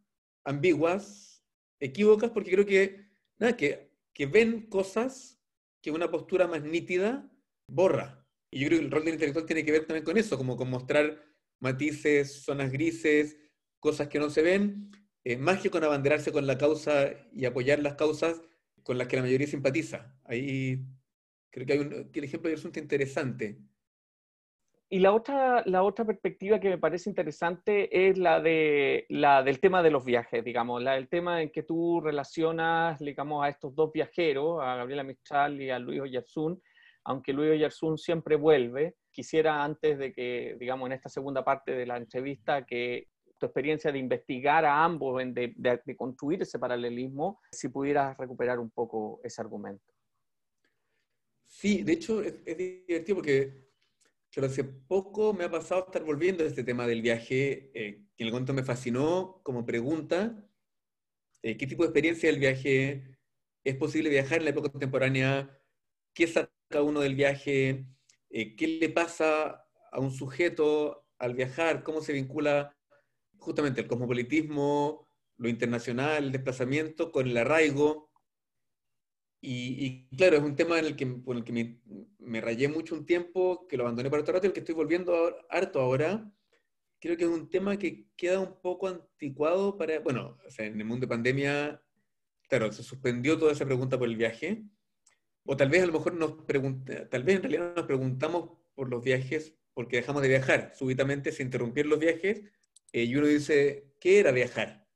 ambiguas, 0.46 1.46
equívocas, 1.80 2.32
porque 2.32 2.52
creo 2.52 2.65
que, 2.65 3.11
que 3.58 4.25
ven 4.32 4.67
cosas 4.67 5.41
que 5.82 5.91
una 5.91 6.12
postura 6.12 6.47
más 6.47 6.63
nítida 6.63 7.30
borra. 7.67 8.25
Y 8.51 8.60
yo 8.60 8.67
creo 8.67 8.80
que 8.80 8.86
el 8.86 8.91
rol 8.91 9.06
del 9.06 9.13
intelectual 9.15 9.45
tiene 9.45 9.65
que 9.65 9.71
ver 9.71 9.86
también 9.86 10.04
con 10.04 10.17
eso, 10.17 10.38
como 10.38 10.58
con 10.58 10.69
mostrar 10.69 11.23
matices, 11.60 12.43
zonas 12.43 12.71
grises, 12.71 13.38
cosas 13.80 14.08
que 14.08 14.19
no 14.19 14.30
se 14.30 14.41
ven, 14.41 14.91
eh, 15.23 15.38
más 15.38 15.62
que 15.62 15.69
con 15.69 15.84
abanderarse 15.84 16.32
con 16.32 16.45
la 16.47 16.58
causa 16.58 17.12
y 17.32 17.45
apoyar 17.45 17.80
las 17.80 17.95
causas 17.95 18.41
con 18.84 18.97
las 18.97 19.08
que 19.08 19.15
la 19.15 19.21
mayoría 19.23 19.47
simpatiza. 19.47 20.19
Ahí 20.25 20.84
creo 21.49 21.65
que, 21.65 21.73
hay 21.73 21.80
un, 21.80 22.12
que 22.12 22.19
el 22.19 22.25
ejemplo 22.25 22.49
de 22.49 22.56
asunto 22.56 22.80
interesante. 22.80 23.60
Y 24.93 24.99
la 24.99 25.13
otra, 25.13 25.63
la 25.67 25.84
otra 25.84 26.04
perspectiva 26.04 26.60
que 26.60 26.67
me 26.67 26.77
parece 26.77 27.10
interesante 27.10 28.10
es 28.10 28.17
la, 28.17 28.41
de, 28.41 29.06
la 29.08 29.41
del 29.41 29.62
tema 29.62 29.82
de 29.82 29.89
los 29.89 30.04
viajes, 30.04 30.43
digamos, 30.43 30.84
la 30.84 30.95
del 30.95 31.08
tema 31.08 31.41
en 31.41 31.49
que 31.49 31.63
tú 31.63 32.01
relacionas, 32.01 32.99
digamos, 32.99 33.41
a 33.41 33.47
estos 33.47 33.73
dos 33.73 33.93
viajeros, 33.93 34.60
a 34.62 34.75
Gabriela 34.75 35.06
Mistral 35.06 35.62
y 35.62 35.69
a 35.69 35.80
Luis 35.80 36.01
Oyarzún, 36.01 36.62
aunque 37.06 37.32
Luis 37.32 37.51
Oyarzún 37.51 37.97
siempre 37.97 38.36
vuelve. 38.36 38.97
Quisiera 39.12 39.63
antes 39.63 39.97
de 39.97 40.12
que, 40.12 40.58
digamos, 40.60 40.88
en 40.88 40.91
esta 40.91 41.08
segunda 41.08 41.41
parte 41.41 41.71
de 41.71 41.86
la 41.86 41.95
entrevista, 41.95 42.65
que 42.65 43.08
tu 43.38 43.45
experiencia 43.45 43.93
de 43.93 43.99
investigar 43.99 44.65
a 44.65 44.84
ambos, 44.84 45.23
de, 45.25 45.54
de, 45.56 45.95
construir 45.95 46.41
ese 46.41 46.60
paralelismo, 46.60 47.39
si 47.54 47.69
pudieras 47.69 48.17
recuperar 48.17 48.60
un 48.60 48.71
poco 48.71 49.21
ese 49.23 49.39
argumento. 49.39 49.86
Sí, 51.45 51.82
de 51.82 51.93
hecho 51.93 52.21
es, 52.21 52.41
es 52.45 52.58
divertido 52.58 53.15
porque 53.15 53.61
pero 54.34 54.48
hace 54.48 54.63
poco 54.63 55.34
me 55.34 55.44
ha 55.44 55.52
pasado 55.52 55.86
estar 55.86 56.04
volviendo 56.04 56.44
a 56.44 56.48
este 56.48 56.63
tema 56.63 56.88
del 56.88 57.02
viaje, 57.02 57.72
eh, 57.74 58.06
que 58.15 58.24
en 58.24 58.28
el 58.28 58.32
momento 58.32 58.54
me 58.54 58.63
fascinó 58.63 59.41
como 59.44 59.65
pregunta. 59.65 60.48
Eh, 61.41 61.58
¿Qué 61.58 61.67
tipo 61.67 61.84
de 61.84 61.88
experiencia 61.88 62.30
del 62.30 62.39
viaje? 62.39 63.17
¿Es 63.63 63.76
posible 63.76 64.10
viajar 64.10 64.39
en 64.39 64.46
la 64.46 64.52
época 64.52 64.70
contemporánea? 64.70 65.60
¿Qué 66.13 66.28
saca 66.28 66.82
uno 66.82 67.02
del 67.02 67.15
viaje? 67.15 67.86
Eh, 68.30 68.56
¿Qué 68.56 68.67
le 68.67 68.89
pasa 68.89 69.65
a 69.91 70.00
un 70.00 70.12
sujeto 70.12 71.06
al 71.17 71.36
viajar? 71.36 71.84
¿Cómo 71.84 72.02
se 72.02 72.13
vincula 72.13 72.76
justamente 73.38 73.82
el 73.82 73.88
cosmopolitismo, 73.88 75.08
lo 75.38 75.50
internacional, 75.50 76.26
el 76.26 76.32
desplazamiento 76.32 77.12
con 77.12 77.28
el 77.28 77.36
arraigo? 77.36 78.11
Y, 79.43 80.08
claro, 80.15 80.38
es 80.38 80.43
un 80.43 80.56
tema 80.56 80.77
en 80.77 80.86
el 80.86 80.95
que, 80.95 81.08
por 81.08 81.36
el 81.36 81.43
que 81.43 81.80
me, 82.19 82.41
rayé 82.41 82.67
mucho 82.67 82.93
un 82.93 83.08
tiempo, 83.08 83.67
que 83.67 83.75
lo 83.75 83.84
abandoné 83.84 84.10
para 84.10 84.21
otro 84.21 84.36
rato, 84.36 84.45
el 84.45 84.54
que 84.54 84.60
estoy 84.60 84.75
volviendo 84.75 85.36
harto 85.49 85.82
ahora. 85.82 86.32
Creo 86.99 87.17
que 87.17 87.23
es 87.23 87.30
un 87.30 87.49
tema 87.49 87.77
que 87.77 88.06
queda 88.15 88.39
un 88.39 88.62
poco 88.62 88.88
anticuado 88.88 89.77
para, 89.77 89.99
bueno, 89.99 90.38
en 90.60 90.80
el 90.80 90.86
mundo 90.86 91.08
de 91.08 91.10
pandemia, 91.10 91.82
claro, 92.47 92.71
se 92.71 92.84
suspendió 92.84 93.39
toda 93.39 93.54
esa 93.54 93.65
pregunta 93.65 93.97
por 93.97 94.08
el 94.08 94.15
viaje. 94.15 94.63
O 95.45 95.58
tal 95.58 95.69
vez 95.69 95.82
a 95.82 95.88
lo 95.88 95.93
mejor 95.93 96.13
nos 96.13 96.34
pregunta, 96.43 97.10
tal 97.10 97.23
vez 97.23 97.38
en 97.38 97.41
realidad 97.41 97.73
nos 97.75 97.86
preguntamos 97.88 98.51
por 98.75 98.89
los 98.89 99.04
viajes 99.04 99.56
porque 99.73 99.97
dejamos 99.97 100.21
de 100.21 100.27
viajar. 100.27 100.71
Súbitamente 100.75 101.32
se 101.32 101.41
interrumpieron 101.41 101.89
los 101.89 101.99
viajes 101.99 102.43
eh, 102.93 103.06
y 103.06 103.15
uno 103.15 103.25
dice, 103.25 103.95
¿qué 103.99 104.19
era 104.19 104.32
viajar? 104.32 104.88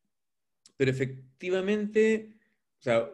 Pero 0.77 0.91
efectivamente, 0.91 2.36
o 2.79 2.84
sea, 2.84 3.10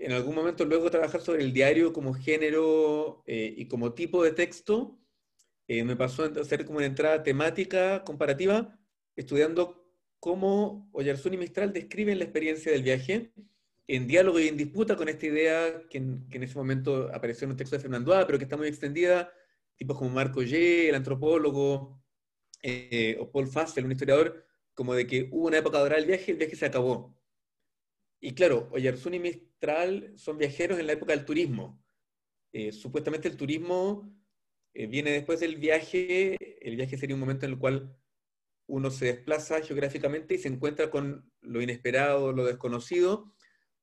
en 0.00 0.12
algún 0.12 0.34
momento 0.34 0.64
luego 0.64 0.90
trabajar 0.90 1.20
sobre 1.20 1.44
el 1.44 1.52
diario 1.52 1.92
como 1.92 2.14
género 2.14 3.22
eh, 3.26 3.54
y 3.54 3.66
como 3.68 3.92
tipo 3.92 4.24
de 4.24 4.32
texto, 4.32 4.98
eh, 5.68 5.84
me 5.84 5.94
pasó 5.94 6.24
a 6.24 6.40
hacer 6.40 6.64
como 6.64 6.78
una 6.78 6.86
entrada 6.86 7.22
temática 7.22 8.02
comparativa, 8.02 8.78
estudiando 9.14 9.86
cómo 10.18 10.88
Oyarzún 10.92 11.34
y 11.34 11.36
Mistral 11.36 11.74
describen 11.74 12.18
la 12.18 12.24
experiencia 12.24 12.72
del 12.72 12.82
viaje 12.82 13.30
en 13.86 14.06
diálogo 14.06 14.40
y 14.40 14.48
en 14.48 14.56
disputa 14.56 14.96
con 14.96 15.08
esta 15.10 15.26
idea 15.26 15.82
que 15.90 15.98
en, 15.98 16.26
ese 16.30 16.54
momento 16.54 17.10
apareció 17.12 17.44
en 17.44 17.50
un 17.50 17.56
texto 17.58 17.76
de 17.76 17.82
Fernando 17.82 18.14
A, 18.14 18.26
pero 18.26 18.38
que 18.38 18.44
está 18.44 18.56
muy 18.56 18.68
extendida, 18.68 19.30
tipos 19.76 19.98
como 19.98 20.10
Marco 20.10 20.42
Ye, 20.42 20.88
el 20.88 20.94
antropólogo, 20.94 22.00
eh, 22.62 23.18
o 23.20 23.30
Paul 23.30 23.48
Fassel, 23.48 23.84
un 23.84 23.92
historiador, 23.92 24.46
como 24.72 24.94
de 24.94 25.06
que 25.06 25.28
hubo 25.30 25.48
una 25.48 25.58
época 25.58 25.78
dorada 25.78 26.00
del 26.00 26.08
viaje, 26.08 26.32
el 26.32 26.38
viaje 26.38 26.56
se 26.56 26.66
acabó. 26.66 27.19
Y 28.20 28.34
claro, 28.34 28.68
Oyarzún 28.72 29.14
y 29.14 29.18
Mistral 29.18 30.12
son 30.16 30.36
viajeros 30.36 30.78
en 30.78 30.86
la 30.86 30.92
época 30.92 31.14
del 31.14 31.24
turismo. 31.24 31.82
Eh, 32.52 32.70
supuestamente 32.70 33.28
el 33.28 33.36
turismo 33.36 34.14
eh, 34.74 34.86
viene 34.86 35.10
después 35.10 35.40
del 35.40 35.56
viaje. 35.56 36.36
El 36.60 36.76
viaje 36.76 36.98
sería 36.98 37.16
un 37.16 37.20
momento 37.20 37.46
en 37.46 37.52
el 37.52 37.58
cual 37.58 37.96
uno 38.66 38.90
se 38.90 39.06
desplaza 39.06 39.62
geográficamente 39.62 40.34
y 40.34 40.38
se 40.38 40.48
encuentra 40.48 40.90
con 40.90 41.32
lo 41.40 41.62
inesperado, 41.62 42.32
lo 42.32 42.44
desconocido, 42.44 43.34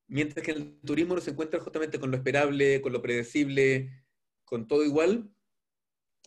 mientras 0.06 0.44
que 0.44 0.52
el 0.52 0.80
turismo 0.80 1.14
no 1.14 1.20
se 1.20 1.32
encuentra 1.32 1.60
justamente 1.60 1.98
con 1.98 2.10
lo 2.10 2.16
esperable, 2.16 2.80
con 2.80 2.92
lo 2.92 3.02
predecible, 3.02 3.90
con 4.44 4.66
todo 4.66 4.84
igual. 4.84 5.30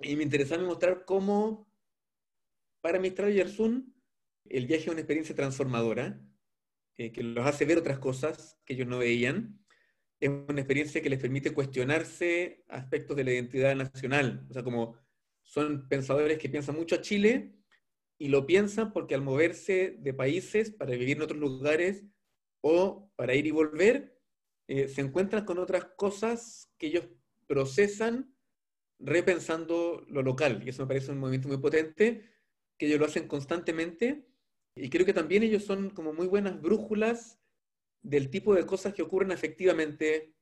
Y 0.02 0.16
me 0.16 0.24
interesaba 0.24 0.64
mostrar 0.64 1.06
cómo 1.06 1.72
para 2.82 3.00
Mistral 3.00 3.30
y 3.30 3.36
Oyarzún 3.36 3.96
el 4.46 4.68
viaje 4.68 4.84
es 4.84 4.90
una 4.90 5.00
experiencia 5.00 5.36
transformadora 5.36 6.22
eh, 7.02 7.12
que 7.12 7.24
los 7.24 7.48
hace 7.48 7.66
ver 7.66 7.80
otras 7.80 7.98
cosas 7.98 8.60
que 8.64 8.74
ellos 8.74 8.86
no 8.86 9.00
veían. 9.00 9.60
Es 10.20 10.30
una 10.30 10.62
experiencia 10.62 11.02
que 11.02 11.10
les 11.10 11.20
permite 11.20 11.52
cuestionarse 11.52 12.64
aspectos 12.68 13.18
de 13.18 13.24
la 13.24 13.34
identidad 13.34 13.76
nacional. 13.76 14.46
O 14.52 14.54
sea, 14.54 14.62
como 14.64 14.96
son 15.42 15.88
pensadores 15.88 16.38
que 16.38 16.48
piensan 16.48 16.76
mucho 16.76 16.94
a 16.94 17.02
Chile 17.02 17.56
y 18.20 18.28
lo 18.28 18.46
piensan 18.46 18.94
porque 18.94 19.16
al 19.16 19.24
moverse 19.24 19.98
de 19.98 20.14
países 20.14 20.70
para 20.70 20.92
vivir 20.92 21.18
en 21.18 21.24
otros 21.24 21.40
lugares 21.40 22.06
o 22.62 23.12
para 23.16 23.34
ir 23.34 23.48
y 23.48 23.52
volver, 23.52 24.16
eh, 24.68 24.88
se 24.88 25.02
encuentran 25.02 25.44
con 25.44 25.58
otras 25.58 25.86
cosas 25.98 26.72
que 26.78 26.86
ellos 26.86 27.08
procesan 27.48 28.32
repensando 29.00 30.06
lo 30.08 30.22
local. 30.22 30.62
Y 30.64 30.70
eso 30.70 30.84
me 30.84 30.88
parece 30.90 31.12
un 31.12 31.18
movimiento 31.18 31.48
muy 31.48 31.58
potente, 31.58 32.30
que 32.78 32.86
ellos 32.86 33.00
lo 33.00 33.08
hacen 33.08 33.28
constantemente 33.28 34.31
y 34.76 34.90
creo 34.90 35.06
que 35.06 35.14
también 35.14 35.44
ellos 35.44 35.66
son 35.66 35.90
como 35.90 36.14
muy 36.14 36.28
buenas 36.28 36.62
brújulas 36.62 37.40
del 38.02 38.30
tipo 38.30 38.56
de 38.56 38.66
cosas 38.66 38.94
que 38.94 39.02
ocurren 39.02 39.32
efectivamente 39.32 40.34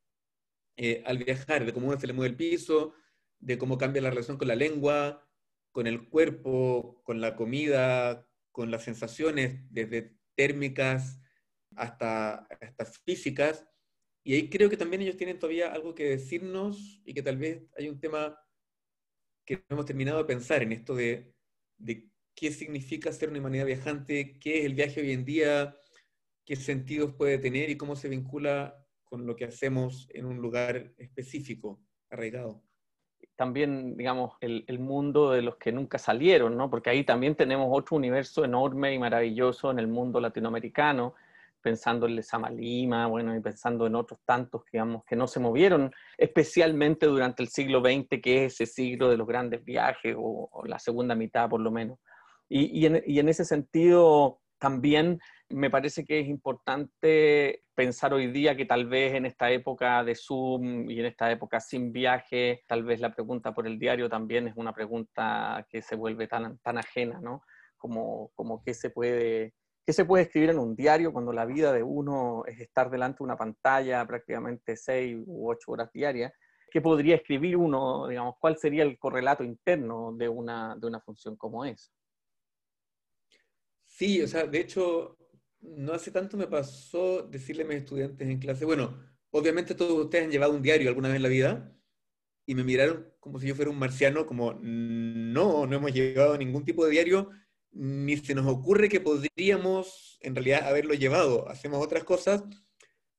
eh, 0.77 1.03
al 1.05 1.17
viajar, 1.17 1.65
de 1.65 1.73
cómo 1.73 1.97
se 1.99 2.07
le 2.07 2.13
mueve 2.13 2.31
el 2.31 2.37
piso, 2.37 2.93
de 3.39 3.57
cómo 3.57 3.77
cambia 3.77 4.01
la 4.01 4.09
relación 4.11 4.37
con 4.37 4.47
la 4.47 4.55
lengua, 4.55 5.27
con 5.71 5.87
el 5.87 6.09
cuerpo, 6.09 7.01
con 7.03 7.21
la 7.21 7.35
comida, 7.35 8.27
con 8.51 8.71
las 8.71 8.83
sensaciones, 8.83 9.61
desde 9.71 10.15
térmicas 10.35 11.19
hasta, 11.75 12.47
hasta 12.61 12.85
físicas. 13.05 13.65
Y 14.23 14.35
ahí 14.35 14.49
creo 14.49 14.69
que 14.69 14.77
también 14.77 15.01
ellos 15.01 15.17
tienen 15.17 15.39
todavía 15.39 15.71
algo 15.73 15.95
que 15.95 16.09
decirnos 16.09 17.01
y 17.03 17.13
que 17.13 17.23
tal 17.23 17.37
vez 17.37 17.63
hay 17.77 17.89
un 17.89 17.99
tema 17.99 18.39
que 19.45 19.55
no 19.55 19.63
hemos 19.69 19.85
terminado 19.85 20.19
de 20.19 20.25
pensar 20.25 20.61
en 20.61 20.71
esto 20.71 20.95
de, 20.95 21.33
de 21.77 22.08
qué 22.39 22.51
significa 22.51 23.11
ser 23.11 23.29
una 23.29 23.39
humanidad 23.39 23.65
viajante, 23.65 24.39
qué 24.39 24.59
es 24.59 24.65
el 24.65 24.73
viaje 24.73 25.01
hoy 25.01 25.11
en 25.11 25.25
día, 25.25 25.75
qué 26.45 26.55
sentidos 26.55 27.13
puede 27.13 27.37
tener 27.37 27.69
y 27.69 27.75
cómo 27.75 27.97
se 27.97 28.07
vincula 28.07 28.81
con 29.03 29.25
lo 29.25 29.35
que 29.35 29.43
hacemos 29.43 30.07
en 30.13 30.25
un 30.25 30.37
lugar 30.37 30.93
específico, 30.97 31.81
arraigado. 32.09 32.63
También, 33.35 33.97
digamos, 33.97 34.37
el, 34.39 34.63
el, 34.67 34.79
mundo 34.79 35.31
de 35.31 35.41
los 35.41 35.57
que 35.57 35.73
nunca 35.73 35.97
salieron, 35.97 36.55
¿no? 36.55 36.69
Porque 36.69 36.89
ahí 36.89 37.03
también 37.03 37.35
tenemos 37.35 37.67
otro 37.71 37.97
universo 37.97 38.45
enorme 38.45 38.93
y 38.93 38.99
maravilloso 38.99 39.71
en 39.71 39.79
el 39.79 39.87
mundo 39.87 40.21
latinoamericano, 40.21 41.15
pensando 41.61 42.05
en 42.05 42.15
Lezama 42.15 42.49
Lima, 42.49 43.07
bueno, 43.07 43.35
y 43.35 43.41
pensando 43.41 43.85
en 43.85 43.95
otros 43.95 44.21
tantos, 44.25 44.63
digamos, 44.71 45.03
que 45.03 45.15
no 45.15 45.27
se 45.27 45.41
movieron, 45.41 45.91
especialmente 46.17 47.05
durante 47.05 47.43
el 47.43 47.49
siglo 47.49 47.81
XX, 47.81 48.21
que 48.21 48.45
es 48.45 48.53
ese 48.53 48.65
siglo 48.65 49.09
de 49.09 49.17
los 49.17 49.27
grandes 49.27 49.63
viajes, 49.63 50.15
o, 50.17 50.63
la 50.65 50.79
segunda 50.79 51.15
mitad 51.15 51.49
por 51.49 51.59
lo 51.59 51.71
menos. 51.71 51.99
Y, 52.49 52.79
y, 52.79 52.85
en, 52.87 53.03
y, 53.05 53.19
en, 53.19 53.29
ese 53.29 53.45
sentido, 53.45 54.41
también 54.57 55.19
me 55.49 55.69
parece 55.69 56.03
que 56.03 56.19
es 56.19 56.27
importante 56.27 57.63
pensar 57.75 58.13
hoy 58.13 58.27
día 58.27 58.57
que 58.57 58.65
tal 58.65 58.87
vez 58.87 59.13
en 59.13 59.25
esta 59.25 59.51
época 59.51 60.03
de 60.03 60.15
Zoom 60.15 60.89
y 60.89 60.99
en 60.99 61.05
esta 61.05 61.31
época 61.31 61.59
sin 61.59 61.91
viaje, 61.91 62.63
tal 62.67 62.83
vez 62.83 62.99
la 62.99 63.13
pregunta 63.13 63.53
por 63.53 63.67
el 63.67 63.79
diario 63.79 64.09
también 64.09 64.47
es 64.47 64.53
una 64.57 64.73
pregunta 64.73 65.65
que 65.69 65.81
se 65.81 65.95
vuelve 65.95 66.27
tan, 66.27 66.57
tan 66.59 66.77
ajena, 66.77 67.21
¿no? 67.21 67.41
Como, 67.77 68.31
como 68.35 68.61
qué 68.63 68.73
se 68.73 68.89
puede 68.89 69.53
¿Qué 69.89 69.93
se 69.93 70.05
puede 70.05 70.25
escribir 70.25 70.51
en 70.51 70.59
un 70.59 70.75
diario 70.75 71.11
cuando 71.11 71.33
la 71.33 71.45
vida 71.45 71.73
de 71.73 71.81
uno 71.81 72.43
es 72.45 72.59
estar 72.59 72.91
delante 72.91 73.17
de 73.19 73.23
una 73.23 73.37
pantalla 73.37 74.05
prácticamente 74.05 74.77
seis 74.77 75.17
u 75.25 75.49
ocho 75.49 75.71
horas 75.71 75.91
diarias? 75.91 76.31
¿Qué 76.69 76.79
podría 76.79 77.15
escribir 77.15 77.57
uno, 77.57 78.07
digamos, 78.07 78.35
cuál 78.39 78.55
sería 78.59 78.83
el 78.83 78.99
correlato 78.99 79.43
interno 79.43 80.13
de 80.13 80.29
una, 80.29 80.75
de 80.75 80.85
una 80.85 81.01
función 81.01 81.35
como 81.37 81.65
esa? 81.65 81.91
Sí, 83.99 84.21
o 84.21 84.27
sea, 84.29 84.47
de 84.47 84.61
hecho, 84.61 85.17
no 85.59 85.91
hace 85.91 86.09
tanto 86.09 86.37
me 86.37 86.47
pasó 86.47 87.23
decirle 87.23 87.63
a 87.63 87.65
mis 87.65 87.79
estudiantes 87.79 88.25
en 88.29 88.39
clase, 88.39 88.63
bueno, 88.63 88.97
obviamente 89.29 89.75
todos 89.75 90.05
ustedes 90.05 90.23
han 90.23 90.31
llevado 90.31 90.53
un 90.53 90.61
diario 90.61 90.87
alguna 90.87 91.09
vez 91.09 91.17
en 91.17 91.23
la 91.23 91.27
vida, 91.27 91.75
y 92.45 92.55
me 92.55 92.63
miraron 92.63 93.13
como 93.19 93.41
si 93.41 93.47
yo 93.47 93.55
fuera 93.55 93.69
un 93.69 93.77
marciano, 93.77 94.25
como, 94.25 94.53
no, 94.53 95.67
no 95.67 95.75
hemos 95.75 95.93
llevado 95.93 96.37
ningún 96.37 96.63
tipo 96.63 96.85
de 96.85 96.91
diario, 96.91 97.29
ni 97.71 98.15
se 98.15 98.33
nos 98.35 98.47
ocurre 98.47 98.87
que 98.87 99.01
podríamos 99.01 100.17
en 100.21 100.33
realidad 100.33 100.65
haberlo 100.69 100.93
llevado. 100.93 101.49
Hacemos 101.49 101.83
otras 101.83 102.05
cosas. 102.05 102.43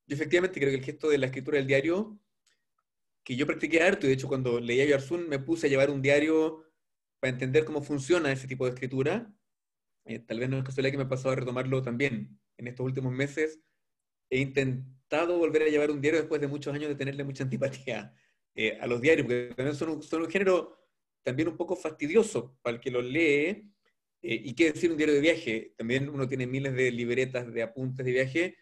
Yo 0.07 0.14
efectivamente 0.16 0.59
creo 0.61 0.70
que 0.70 0.78
el 0.78 0.85
gesto 0.85 1.11
de 1.11 1.18
la 1.18 1.26
escritura 1.26 1.59
del 1.59 1.66
diario, 1.66 2.18
que 3.22 3.37
yo 3.37 3.47
practiqué 3.47 3.83
harto, 3.83 4.07
y 4.07 4.09
de 4.09 4.14
hecho 4.14 4.28
cuando 4.28 4.59
leía 4.61 4.87
Yarzun 4.87 5.28
me 5.28 5.41
puse 5.41 5.66
a 5.66 5.70
llevar 5.70 5.91
un 5.91 6.01
diario 6.01 6.64
para 7.20 7.33
entender 7.33 7.66
cómo 7.66 7.83
funciona 7.83 8.33
ese 8.33 8.49
tipo 8.49 8.64
de 8.64 8.72
escritura. 8.72 9.31
Eh, 10.11 10.19
tal 10.19 10.41
vez 10.41 10.49
no 10.49 10.59
es 10.59 10.65
casualidad 10.65 10.91
que 10.91 10.99
me 10.99 11.05
ha 11.05 11.09
pasado 11.09 11.31
a 11.31 11.37
retomarlo 11.37 11.83
también 11.83 12.37
en 12.57 12.67
estos 12.67 12.85
últimos 12.85 13.13
meses. 13.13 13.61
He 14.29 14.41
intentado 14.41 15.39
volver 15.39 15.63
a 15.63 15.69
llevar 15.69 15.93
un 15.93 16.01
diario 16.01 16.21
después 16.21 16.41
de 16.41 16.49
muchos 16.49 16.75
años 16.75 16.89
de 16.89 16.97
tenerle 16.97 17.23
mucha 17.23 17.45
antipatía 17.45 18.13
eh, 18.57 18.77
a 18.81 18.89
los 18.89 19.01
diarios, 19.01 19.27
porque 19.27 19.55
también 19.55 19.77
son 19.77 19.91
un, 19.91 20.03
son 20.03 20.23
un 20.23 20.31
género 20.31 20.77
también 21.23 21.49
un 21.49 21.57
poco 21.57 21.77
fastidioso 21.77 22.59
para 22.61 22.77
el 22.77 22.81
que 22.81 22.91
los 22.91 23.05
lee, 23.05 23.71
eh, 24.23 24.43
¿Y 24.45 24.55
qué 24.55 24.73
decir 24.73 24.91
un 24.91 24.97
diario 24.97 25.15
de 25.15 25.21
viaje? 25.21 25.75
También 25.79 26.09
uno 26.09 26.29
tiene 26.29 26.47
miles 26.47 26.75
de 26.75 26.91
libretas 26.91 27.53
de 27.53 27.63
apuntes 27.63 28.05
de 28.05 28.13
viaje 28.13 28.57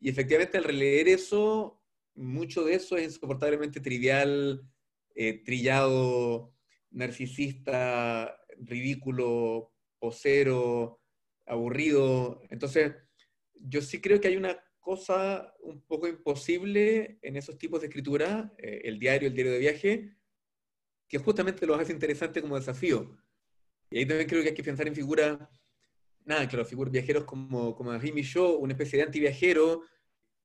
y 0.00 0.08
efectivamente 0.08 0.58
al 0.58 0.64
releer 0.64 1.08
eso, 1.08 1.80
mucho 2.14 2.64
de 2.64 2.74
eso 2.74 2.96
es 2.96 3.04
insoportablemente 3.04 3.80
trivial, 3.80 4.68
eh, 5.14 5.44
trillado, 5.44 6.52
narcisista, 6.90 8.40
ridículo, 8.58 9.72
posero, 9.98 11.00
aburrido. 11.46 12.42
Entonces, 12.50 12.94
yo 13.54 13.82
sí 13.82 14.00
creo 14.00 14.20
que 14.20 14.28
hay 14.28 14.36
una 14.36 14.58
cosa 14.80 15.54
un 15.60 15.82
poco 15.82 16.08
imposible 16.08 17.18
en 17.22 17.36
esos 17.36 17.58
tipos 17.58 17.80
de 17.80 17.88
escritura, 17.88 18.52
eh, 18.58 18.82
el 18.84 18.98
diario, 18.98 19.28
el 19.28 19.34
diario 19.34 19.52
de 19.52 19.58
viaje, 19.58 20.16
que 21.08 21.18
justamente 21.18 21.66
lo 21.66 21.74
hace 21.74 21.92
interesante 21.92 22.40
como 22.40 22.56
desafío 22.56 23.18
y 23.90 23.98
ahí 23.98 24.06
también 24.06 24.28
creo 24.28 24.42
que 24.42 24.50
hay 24.50 24.54
que 24.54 24.62
pensar 24.62 24.86
en 24.86 24.94
figuras, 24.94 25.38
nada, 26.24 26.46
claro, 26.46 26.64
figuras 26.64 26.92
viajeros 26.92 27.24
como, 27.24 27.74
como 27.74 27.96
Rimi 27.96 28.22
Shaw, 28.22 28.56
una 28.56 28.74
especie 28.74 28.98
de 28.98 29.04
antiviajero 29.04 29.82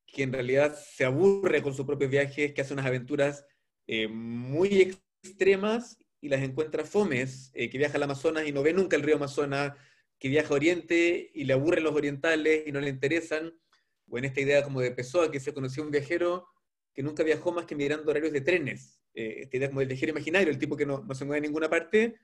que 0.06 0.24
en 0.24 0.32
realidad 0.32 0.76
se 0.76 1.06
aburre 1.06 1.62
con 1.62 1.74
sus 1.74 1.86
propios 1.86 2.10
viajes, 2.10 2.54
que 2.54 2.62
hace 2.62 2.74
unas 2.74 2.86
aventuras 2.86 3.46
eh, 3.88 4.08
muy 4.08 4.98
extremas 5.24 5.98
y 6.24 6.30
las 6.30 6.42
encuentra 6.42 6.86
fomes, 6.86 7.52
eh, 7.54 7.70
que 7.70 7.78
viaja 7.78 7.98
al 7.98 8.04
Amazonas 8.04 8.48
y 8.48 8.54
no 8.54 8.64
ve 8.64 8.72
nunca 8.72 8.96
el 8.96 9.04
río 9.04 9.18
Amazonas, 9.18 9.74
que 10.18 10.30
viaja 10.30 10.54
a 10.54 10.56
Oriente 10.56 11.32
y 11.34 11.44
le 11.44 11.52
aburren 11.52 11.84
los 11.84 11.94
orientales 11.94 12.64
y 12.66 12.72
no 12.72 12.80
le 12.80 12.88
interesan, 12.88 13.54
o 14.08 14.18
en 14.18 14.24
esta 14.24 14.40
idea 14.40 14.64
como 14.64 14.80
de 14.80 14.92
Pessoa, 14.92 15.30
que 15.30 15.42
se 15.42 15.54
conoció 15.54 15.84
un 15.84 15.92
viajero 15.92 16.48
que 16.94 17.04
nunca 17.04 17.24
viajó 17.24 17.52
más 17.52 17.66
que 17.66 17.76
mirando 17.76 18.10
horarios 18.10 18.32
de 18.32 18.40
trenes, 18.40 19.02
eh, 19.14 19.40
esta 19.42 19.58
idea 19.58 19.68
como 19.68 19.82
del 19.82 19.90
viajero 19.90 20.12
imaginario, 20.12 20.50
el 20.50 20.58
tipo 20.58 20.78
que 20.78 20.86
no, 20.86 21.04
no 21.04 21.14
se 21.14 21.26
mueve 21.26 21.40
a 21.40 21.42
ninguna 21.50 21.70
parte, 21.70 22.16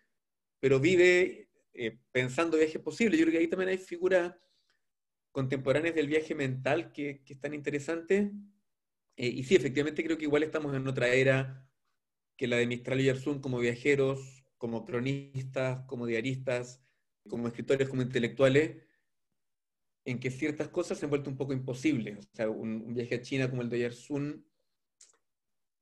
pero 0.62 0.80
vive 0.80 1.50
eh, 1.74 2.00
pensando 2.14 2.56
viajes 2.56 2.82
posibles. 2.82 3.20
Yo 3.20 3.26
creo 3.26 3.34
que 3.34 3.40
ahí 3.40 3.48
también 3.50 3.70
hay 3.70 3.78
figuras 3.80 4.34
contemporáneas 5.34 5.94
del 5.94 6.08
viaje 6.08 6.36
mental 6.36 6.94
que, 6.94 7.22
que 7.26 7.34
están 7.34 7.54
interesantes. 7.54 8.32
Eh, 9.18 9.28
y 9.28 9.44
sí, 9.44 9.56
efectivamente 9.56 10.06
creo 10.06 10.18
que 10.18 10.24
igual 10.24 10.44
estamos 10.44 10.74
en 10.74 10.88
otra 10.88 11.10
era 11.10 11.69
que 12.40 12.48
la 12.48 12.56
de 12.56 12.68
Mistral 12.68 13.02
y 13.02 13.04
Yarzún 13.04 13.42
como 13.42 13.60
viajeros, 13.60 14.46
como 14.58 14.86
cronistas, 14.86 15.86
como 15.88 16.06
diaristas, 16.06 16.82
como 17.28 17.50
escritores, 17.50 17.90
como 17.90 18.02
intelectuales, 18.02 18.78
en 20.06 20.22
que 20.22 20.32
ciertas 20.32 20.70
cosas 20.70 20.98
se 20.98 21.06
han 21.06 21.10
vuelto 21.10 21.30
un 21.30 21.36
poco 21.36 21.52
imposibles. 21.52 22.18
O 22.18 22.36
sea, 22.36 22.50
un, 22.50 22.94
viaje 22.94 23.16
a 23.16 23.22
China 23.22 23.50
como 23.50 23.62
el 23.62 23.70
de 23.70 23.80
Yarzún, 23.80 24.46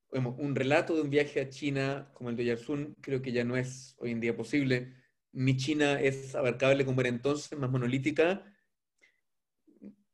un 0.09 0.55
relato 0.55 0.95
de 0.95 1.01
un 1.01 1.11
viaje 1.11 1.41
a 1.41 1.49
China 1.49 2.09
como 2.15 2.31
el 2.31 2.35
de 2.35 2.45
Yarsun 2.45 2.95
creo 3.01 3.21
que 3.21 3.31
ya 3.31 3.43
no 3.43 3.55
es 3.55 3.95
hoy 3.99 4.09
en 4.09 4.19
día 4.19 4.35
posible. 4.35 4.95
Mi 5.33 5.57
China 5.57 6.01
es 6.01 6.33
abarcable 6.33 6.85
como 6.85 7.01
era 7.01 7.09
entonces, 7.11 7.55
más 7.59 7.69
monolítica. 7.69 8.51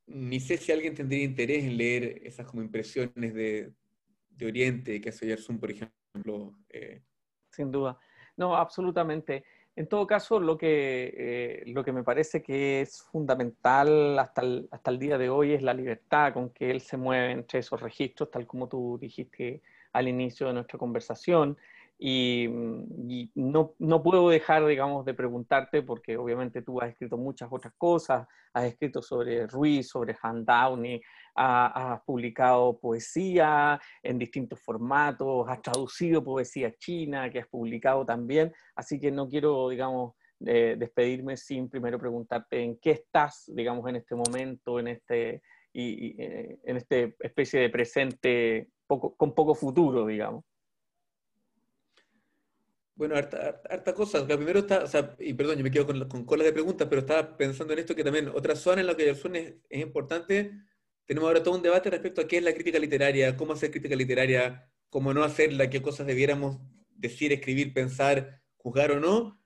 Ni 0.08 0.42
sé 0.42 0.58
si 0.58 0.74
alguien 0.74 0.94
tendría 0.94 1.24
interés 1.24 1.64
en 1.64 1.78
leer 1.78 2.20
esas 2.28 2.46
como 2.46 2.62
impresiones 2.62 3.34
de, 3.34 3.74
de 4.30 4.46
Oriente 4.46 5.00
que 5.00 5.08
hace 5.08 5.26
Yarsun, 5.26 5.58
por 5.58 5.72
ejemplo. 5.72 6.03
Eh. 6.70 7.02
Sin 7.50 7.72
duda. 7.72 7.98
No, 8.38 8.56
absolutamente. 8.56 9.44
En 9.76 9.88
todo 9.88 10.06
caso, 10.06 10.40
lo 10.40 10.58
que, 10.58 11.14
eh, 11.18 11.64
lo 11.68 11.84
que 11.84 11.92
me 11.92 12.04
parece 12.04 12.44
que 12.44 12.82
es 12.82 13.02
fundamental 13.02 14.20
hasta 14.20 14.42
el, 14.42 14.68
hasta 14.72 14.92
el 14.92 15.00
día 15.00 15.18
de 15.18 15.30
hoy 15.30 15.54
es 15.54 15.64
la 15.64 15.74
libertad 15.74 16.34
con 16.34 16.52
que 16.52 16.70
él 16.70 16.82
se 16.82 16.98
mueve 16.98 17.32
entre 17.32 17.60
esos 17.60 17.82
registros, 17.82 18.30
tal 18.30 18.46
como 18.46 18.68
tú 18.68 18.98
dijiste 19.00 19.62
al 19.94 20.08
inicio 20.08 20.48
de 20.48 20.54
nuestra 20.54 20.78
conversación. 20.78 21.58
Y, 21.98 22.50
no, 23.36 23.76
no, 23.80 24.04
puedo 24.04 24.30
dejar, 24.30 24.66
digamos, 24.66 25.06
de 25.06 25.14
preguntarte, 25.14 25.82
porque 25.84 26.18
obviamente 26.18 26.62
tú 26.62 26.82
has 26.82 26.90
escrito 26.90 27.18
muchas 27.18 27.50
otras 27.52 27.74
cosas, 27.78 28.28
has 28.54 28.66
escrito 28.66 29.02
sobre 29.02 29.48
Ruiz, 29.48 29.90
sobre 29.90 30.16
Han 30.22 30.44
Downey, 30.44 31.02
has, 31.36 32.02
publicado 32.04 32.80
poesía 32.80 33.80
en 34.02 34.18
distintos 34.20 34.60
formatos, 34.60 35.48
has 35.48 35.62
traducido 35.62 36.24
poesía 36.24 36.74
china, 36.78 37.30
que 37.30 37.40
has 37.40 37.48
publicado 37.48 38.06
también, 38.06 38.52
así 38.76 39.00
que 39.00 39.12
no 39.12 39.30
quiero, 39.30 39.70
digamos, 39.70 40.14
despedirme 40.40 41.38
sin 41.38 41.70
primero 41.70 41.98
preguntarte 41.98 42.62
en 42.62 42.78
qué 42.78 42.92
estás, 42.92 43.46
digamos, 43.48 43.88
en 43.88 43.96
este 43.96 44.14
momento, 44.14 44.78
en 44.78 44.90
este, 44.90 45.42
y, 45.72 46.22
eh, 46.22 46.60
en 46.66 46.78
este 46.78 47.16
especie 47.20 47.62
de 47.62 47.70
presente 47.70 48.70
con 48.88 49.34
poco 49.34 49.56
futuro, 49.56 50.06
digamos. 50.06 50.44
Bueno, 52.96 53.16
harta, 53.16 53.62
harta 53.70 53.94
cosa. 53.94 54.20
Lo 54.20 54.38
primero 54.38 54.60
está, 54.60 54.84
o 54.84 54.88
sea, 54.88 55.16
y 55.20 55.34
perdón, 55.34 55.58
yo 55.58 55.64
me 55.64 55.72
quedo 55.72 55.86
con, 55.88 56.08
con 56.08 56.26
colas 56.26 56.46
de 56.46 56.54
preguntas, 56.54 56.88
pero 56.88 57.02
estaba 57.02 57.36
pensando 57.38 57.74
en 57.74 57.80
esto 57.80 57.96
que 57.96 58.04
también 58.04 58.30
otra 58.30 58.56
zona 58.56 58.82
en 58.82 58.88
la 58.88 58.96
que 58.96 59.10
es, 59.10 59.22
es 59.70 59.82
importante. 59.82 60.52
Tenemos 61.06 61.28
ahora 61.28 61.44
todo 61.44 61.56
un 61.56 61.64
debate 61.64 61.90
respecto 61.90 62.22
a 62.22 62.28
qué 62.28 62.38
es 62.38 62.44
la 62.44 62.54
crítica 62.54 62.80
literaria, 62.80 63.36
cómo 63.36 63.54
hacer 63.54 63.72
crítica 63.72 63.96
literaria, 63.96 64.72
cómo 64.90 65.14
no 65.14 65.24
hacerla, 65.24 65.70
qué 65.70 65.82
cosas 65.82 66.06
debiéramos 66.08 66.60
decir, 66.90 67.34
escribir, 67.34 67.74
pensar, 67.74 68.42
juzgar 68.58 68.92
o 68.92 69.00
no. 69.00 69.42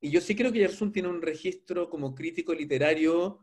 Y 0.00 0.10
yo 0.10 0.20
sí 0.20 0.36
creo 0.36 0.52
que 0.52 0.60
Yersun 0.60 0.92
tiene 0.92 1.08
un 1.08 1.22
registro 1.22 1.88
como 1.90 2.14
crítico 2.14 2.54
literario 2.54 3.40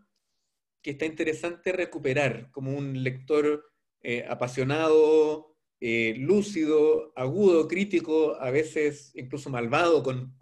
que 0.81 0.91
está 0.91 1.05
interesante 1.05 1.71
recuperar, 1.71 2.51
como 2.51 2.77
un 2.77 3.03
lector 3.03 3.65
eh, 4.01 4.25
apasionado, 4.29 5.56
eh, 5.79 6.15
lúcido, 6.17 7.13
agudo, 7.15 7.67
crítico, 7.67 8.35
a 8.39 8.51
veces 8.51 9.11
incluso 9.15 9.49
malvado 9.49 10.03
con, 10.03 10.35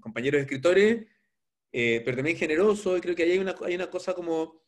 compañeros 0.00 0.40
escritores, 0.40 1.06
eh, 1.72 2.02
pero 2.04 2.16
también 2.16 2.36
generoso, 2.36 2.96
y 2.96 3.00
creo 3.00 3.16
que 3.16 3.24
ahí 3.24 3.32
hay 3.32 3.38
una, 3.38 3.54
hay 3.64 3.74
una 3.74 3.90
cosa 3.90 4.14
como, 4.14 4.42
o 4.42 4.62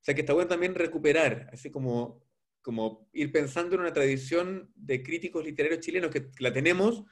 sea, 0.00 0.14
que 0.14 0.20
está 0.20 0.32
bueno 0.32 0.48
también 0.48 0.74
recuperar, 0.74 1.48
así 1.52 1.70
como, 1.70 2.22
como 2.62 3.08
ir 3.12 3.32
pensando 3.32 3.74
en 3.74 3.80
una 3.80 3.92
tradición 3.92 4.70
de 4.76 5.02
críticos 5.02 5.44
literarios 5.44 5.80
chilenos 5.80 6.10
que 6.10 6.30
la 6.38 6.52
tenemos 6.52 7.04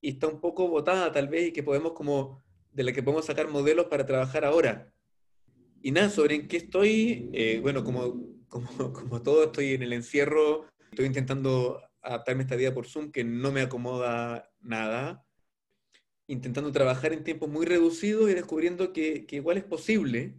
y 0.00 0.10
está 0.10 0.28
un 0.28 0.40
poco 0.40 0.68
botada 0.68 1.10
tal 1.12 1.28
vez 1.28 1.48
y 1.48 1.52
que 1.52 1.62
podemos 1.62 1.92
como 1.92 2.42
de 2.72 2.84
la 2.84 2.92
que 2.92 3.02
podemos 3.02 3.26
sacar 3.26 3.48
modelos 3.48 3.86
para 3.86 4.06
trabajar 4.06 4.44
ahora. 4.44 4.92
Y 5.82 5.90
nada, 5.92 6.10
sobre 6.10 6.36
en 6.36 6.48
qué 6.48 6.58
estoy, 6.58 7.30
eh, 7.32 7.58
bueno, 7.60 7.84
como, 7.84 8.24
como, 8.48 8.68
como, 8.92 9.22
todo, 9.22 9.44
estoy 9.44 9.74
en 9.74 9.82
el 9.82 9.92
encierro, 9.92 10.66
estoy 10.90 11.06
intentando 11.06 11.82
adaptarme 12.02 12.42
a 12.42 12.44
esta 12.44 12.56
vida 12.56 12.74
por 12.74 12.86
Zoom 12.86 13.10
que 13.12 13.24
no 13.24 13.52
me 13.52 13.62
acomoda 13.62 14.50
nada, 14.60 15.26
intentando 16.26 16.72
trabajar 16.72 17.12
en 17.12 17.24
tiempos 17.24 17.48
muy 17.48 17.66
reducidos 17.66 18.30
y 18.30 18.34
descubriendo 18.34 18.92
que, 18.92 19.26
que 19.26 19.36
igual 19.36 19.58
es 19.58 19.64
posible 19.64 20.38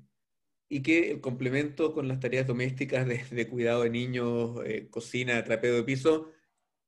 y 0.69 0.83
que 0.83 1.11
el 1.11 1.21
complemento 1.21 1.93
con 1.93 2.07
las 2.07 2.19
tareas 2.19 2.47
domésticas 2.47 3.07
de, 3.07 3.47
cuidado 3.49 3.83
de 3.83 3.89
niños, 3.89 4.59
eh, 4.65 4.87
cocina, 4.89 5.43
trapeo 5.43 5.75
de 5.75 5.83
piso, 5.83 6.31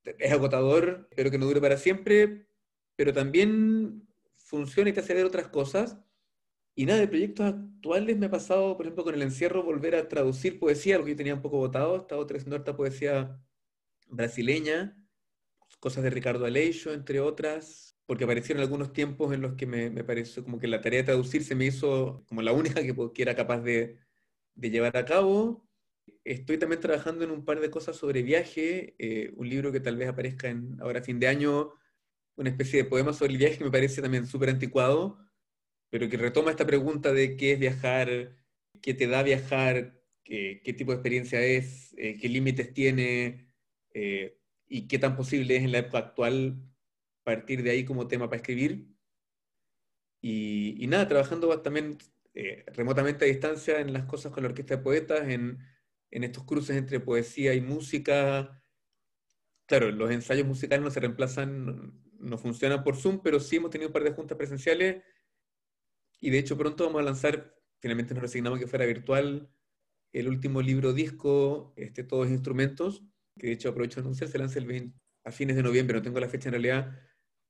es 0.04 0.32
agotador, 0.32 1.08
espero 1.10 1.32
que 1.32 1.38
no 1.40 1.48
dure 1.48 1.62
para 1.62 1.78
siempre, 1.78 2.48
pero 2.96 3.12
también 3.14 4.08
funciona 4.38 4.92
y 4.92 4.94
te 4.94 5.00
hace 5.00 5.14
ver 5.16 5.26
otras 5.26 5.48
cosas. 5.48 5.98
Y 6.76 6.86
nada, 6.86 7.00
de 7.00 7.08
proyectos 7.08 7.48
actuales 7.48 8.18
me 8.18 8.28
ha 8.28 8.32
pasado, 8.32 8.78
por 8.78 8.86
ejemplo, 8.86 9.04
con 9.04 9.16
el 9.16 9.22
encierro, 9.24 9.64
volver 9.64 9.96
a 9.96 10.08
traducir 10.08 10.60
poesía, 10.60 10.96
algo 10.96 11.06
que 11.06 11.12
yo 11.12 11.18
tenía 11.18 11.36
un 11.36 11.42
poco 11.42 11.58
votado, 11.58 11.96
he 11.96 12.00
estado 12.00 12.26
traduciendo 12.26 12.56
esta 12.58 12.76
poesía 12.78 13.42
brasileña, 14.12 14.98
cosas 15.80 16.04
de 16.04 16.12
Ricardo 16.12 16.46
Aleixo, 16.46 16.94
entre 16.94 17.20
otras, 17.20 17.98
porque 18.06 18.26
aparecieron 18.26 18.62
algunos 18.62 18.94
tiempos 18.94 19.34
en 19.34 19.42
los 19.42 19.56
que 19.56 19.66
me, 19.66 19.90
pareció 20.04 20.44
como 20.44 20.60
que 20.60 20.68
la 20.68 20.82
tarea 20.82 21.00
de 21.00 21.06
traducir 21.06 21.44
se 21.44 21.56
me 21.56 21.66
hizo 21.66 22.24
como 22.28 22.42
la 22.42 22.54
única 22.54 22.84
que, 22.84 22.96
que 23.14 23.22
era 23.22 23.36
capaz 23.36 23.62
de, 23.62 24.00
de 24.56 24.70
llevar 24.70 24.96
a 24.98 25.06
cabo. 25.06 25.68
Estoy 26.24 26.58
también 26.58 26.82
trabajando 26.82 27.24
en 27.24 27.32
un 27.32 27.46
par 27.46 27.60
de 27.60 27.72
cosas 27.72 27.96
sobre 27.96 28.22
viaje, 28.22 28.96
eh, 29.00 29.32
un 29.36 29.50
libro 29.50 29.72
que 29.72 29.80
tal 29.80 29.98
vez 29.98 30.10
aparezca 30.10 30.50
en, 30.50 30.78
ahora 30.82 31.00
a 31.00 31.04
fin 31.04 31.20
de 31.20 31.28
año, 31.28 31.74
una 32.36 32.50
especie 32.50 32.84
de 32.84 32.90
poema 32.90 33.14
sobre 33.14 33.34
el 33.34 33.40
viaje 33.40 33.58
que 33.58 33.64
me 33.64 33.72
parece 33.72 34.02
también 34.02 34.28
súper 34.28 34.50
anticuado, 34.50 35.20
pero 35.90 36.10
que 36.10 36.18
retoma 36.18 36.52
esta 36.52 36.66
pregunta 36.68 37.14
de 37.14 37.38
qué 37.38 37.54
es 37.54 37.60
viajar, 37.60 38.38
qué 38.82 38.94
te 38.94 39.08
da 39.08 39.24
viajar, 39.24 40.00
qué, 40.24 40.62
qué 40.64 40.74
tipo 40.74 40.92
de 40.92 40.98
experiencia 40.98 41.42
es, 41.42 41.94
eh, 41.98 42.18
qué 42.20 42.30
límites 42.30 42.74
tiene 42.74 43.51
eh, 43.94 44.40
y 44.68 44.88
qué 44.88 45.00
tan 45.00 45.16
posible 45.16 45.58
es 45.58 45.64
en 45.64 45.72
la 45.72 45.80
época 45.80 46.00
actual 46.00 46.62
partir 47.24 47.64
de 47.64 47.72
ahí 47.72 47.86
como 47.86 48.08
tema 48.08 48.30
para 48.30 48.38
escribir. 48.38 48.88
Y, 50.22 50.84
y 50.84 50.88
nada, 50.88 51.08
trabajando 51.08 51.62
también 51.62 51.98
eh, 52.34 52.66
remotamente 52.74 53.26
a 53.26 53.28
distancia 53.28 53.80
en 53.80 53.94
las 53.94 54.06
cosas 54.06 54.32
con 54.32 54.44
la 54.44 54.50
Orquesta 54.50 54.78
de 54.78 54.84
Poetas, 54.84 55.28
en, 55.30 55.60
en 56.12 56.24
estos 56.24 56.44
cruces 56.46 56.78
entre 56.78 57.00
poesía 57.00 57.54
y 57.54 57.62
música. 57.62 58.64
Claro, 59.68 59.92
los 59.92 60.12
ensayos 60.12 60.48
musicales 60.48 60.84
no 60.84 60.92
se 60.92 61.00
reemplazan, 61.00 62.02
no 62.20 62.38
funcionan 62.38 62.84
por 62.84 62.96
Zoom, 62.96 63.22
pero 63.24 63.40
sí 63.40 63.58
hemos 63.58 63.72
tenido 63.72 63.90
un 63.90 63.94
par 63.94 64.04
de 64.04 64.12
juntas 64.12 64.38
presenciales 64.38 65.04
y 66.20 66.30
de 66.30 66.38
hecho 66.40 66.58
pronto 66.58 66.86
vamos 66.86 67.02
a 67.02 67.06
lanzar, 67.06 67.56
finalmente 67.80 68.14
nos 68.14 68.22
resignamos 68.22 68.60
que 68.60 68.68
fuera 68.68 68.86
virtual, 68.86 69.50
el 70.14 70.28
último 70.28 70.62
libro 70.62 70.94
disco, 70.94 71.74
este, 71.78 72.04
Todos 72.04 72.30
Instrumentos, 72.30 73.04
que 73.38 73.48
de 73.48 73.54
hecho 73.54 73.70
aprovecho 73.70 74.02
de 74.02 74.06
anunciar, 74.06 74.30
se 74.30 74.38
lanza 74.38 74.60
el 74.60 74.66
20, 74.66 74.98
a 75.24 75.32
fines 75.32 75.56
de 75.56 75.64
noviembre, 75.64 75.98
no 75.98 76.02
tengo 76.02 76.20
la 76.20 76.30
fecha 76.30 76.50
en 76.50 76.54
realidad, 76.54 77.00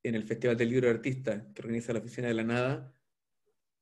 en 0.03 0.15
el 0.15 0.23
Festival 0.23 0.57
del 0.57 0.69
Libro 0.69 0.87
de 0.87 0.93
Artista, 0.93 1.47
que 1.53 1.61
organiza 1.61 1.93
la 1.93 1.99
Oficina 1.99 2.27
de 2.27 2.33
la 2.33 2.43
Nada. 2.43 2.93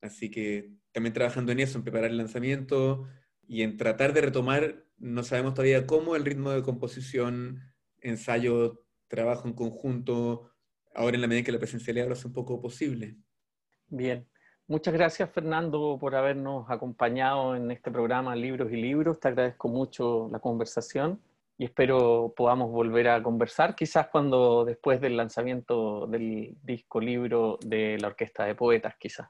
Así 0.01 0.29
que 0.29 0.73
también 0.91 1.13
trabajando 1.13 1.51
en 1.51 1.59
eso, 1.59 1.77
en 1.77 1.83
preparar 1.83 2.11
el 2.11 2.17
lanzamiento 2.17 3.07
y 3.47 3.63
en 3.63 3.77
tratar 3.77 4.13
de 4.13 4.21
retomar, 4.21 4.85
no 4.97 5.23
sabemos 5.23 5.53
todavía 5.53 5.87
cómo, 5.87 6.15
el 6.15 6.25
ritmo 6.25 6.51
de 6.51 6.61
composición, 6.61 7.61
ensayo, 8.01 8.85
trabajo 9.07 9.47
en 9.47 9.53
conjunto, 9.53 10.51
ahora 10.93 11.15
en 11.15 11.21
la 11.21 11.27
medida 11.27 11.45
que 11.45 11.51
la 11.51 11.59
presencialidad 11.59 12.07
lo 12.07 12.13
hace 12.13 12.27
un 12.27 12.33
poco 12.33 12.61
posible. 12.61 13.17
Bien. 13.87 14.27
Muchas 14.67 14.93
gracias, 14.93 15.31
Fernando, 15.31 15.97
por 15.99 16.15
habernos 16.15 16.69
acompañado 16.69 17.55
en 17.55 17.71
este 17.71 17.89
programa 17.89 18.35
Libros 18.35 18.71
y 18.71 18.75
Libros. 18.75 19.19
Te 19.19 19.29
agradezco 19.29 19.67
mucho 19.67 20.29
la 20.31 20.39
conversación 20.39 21.19
y 21.59 21.65
espero 21.65 22.33
podamos 22.37 22.71
volver 22.71 23.09
a 23.09 23.21
conversar, 23.21 23.75
quizás 23.75 24.07
cuando 24.07 24.63
después 24.63 25.01
del 25.01 25.17
lanzamiento 25.17 26.07
del 26.07 26.57
disco 26.63 27.01
libro 27.01 27.59
de 27.61 27.97
la 27.99 28.07
Orquesta 28.07 28.45
de 28.45 28.55
Poetas, 28.55 28.95
quizás. 28.97 29.27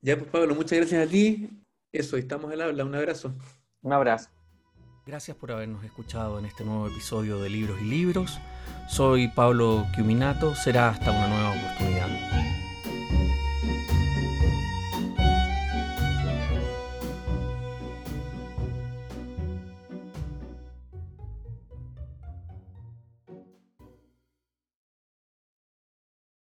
Ya, 0.00 0.16
pues 0.16 0.30
Pablo, 0.30 0.54
muchas 0.54 0.78
gracias 0.78 1.04
a 1.04 1.10
ti. 1.10 1.50
Eso, 1.90 2.16
estamos 2.16 2.52
al 2.52 2.60
habla. 2.60 2.84
Un 2.84 2.94
abrazo. 2.94 3.34
Un 3.82 3.92
abrazo. 3.92 4.30
Gracias 5.04 5.36
por 5.36 5.50
habernos 5.50 5.84
escuchado 5.84 6.38
en 6.38 6.44
este 6.44 6.64
nuevo 6.64 6.86
episodio 6.86 7.40
de 7.40 7.50
Libros 7.50 7.80
y 7.80 7.84
Libros. 7.84 8.38
Soy 8.88 9.26
Pablo 9.26 9.84
Quiminato. 9.96 10.54
Será 10.54 10.90
hasta 10.90 11.10
una 11.10 11.26
nueva 11.26 11.48
oportunidad. 11.50 11.71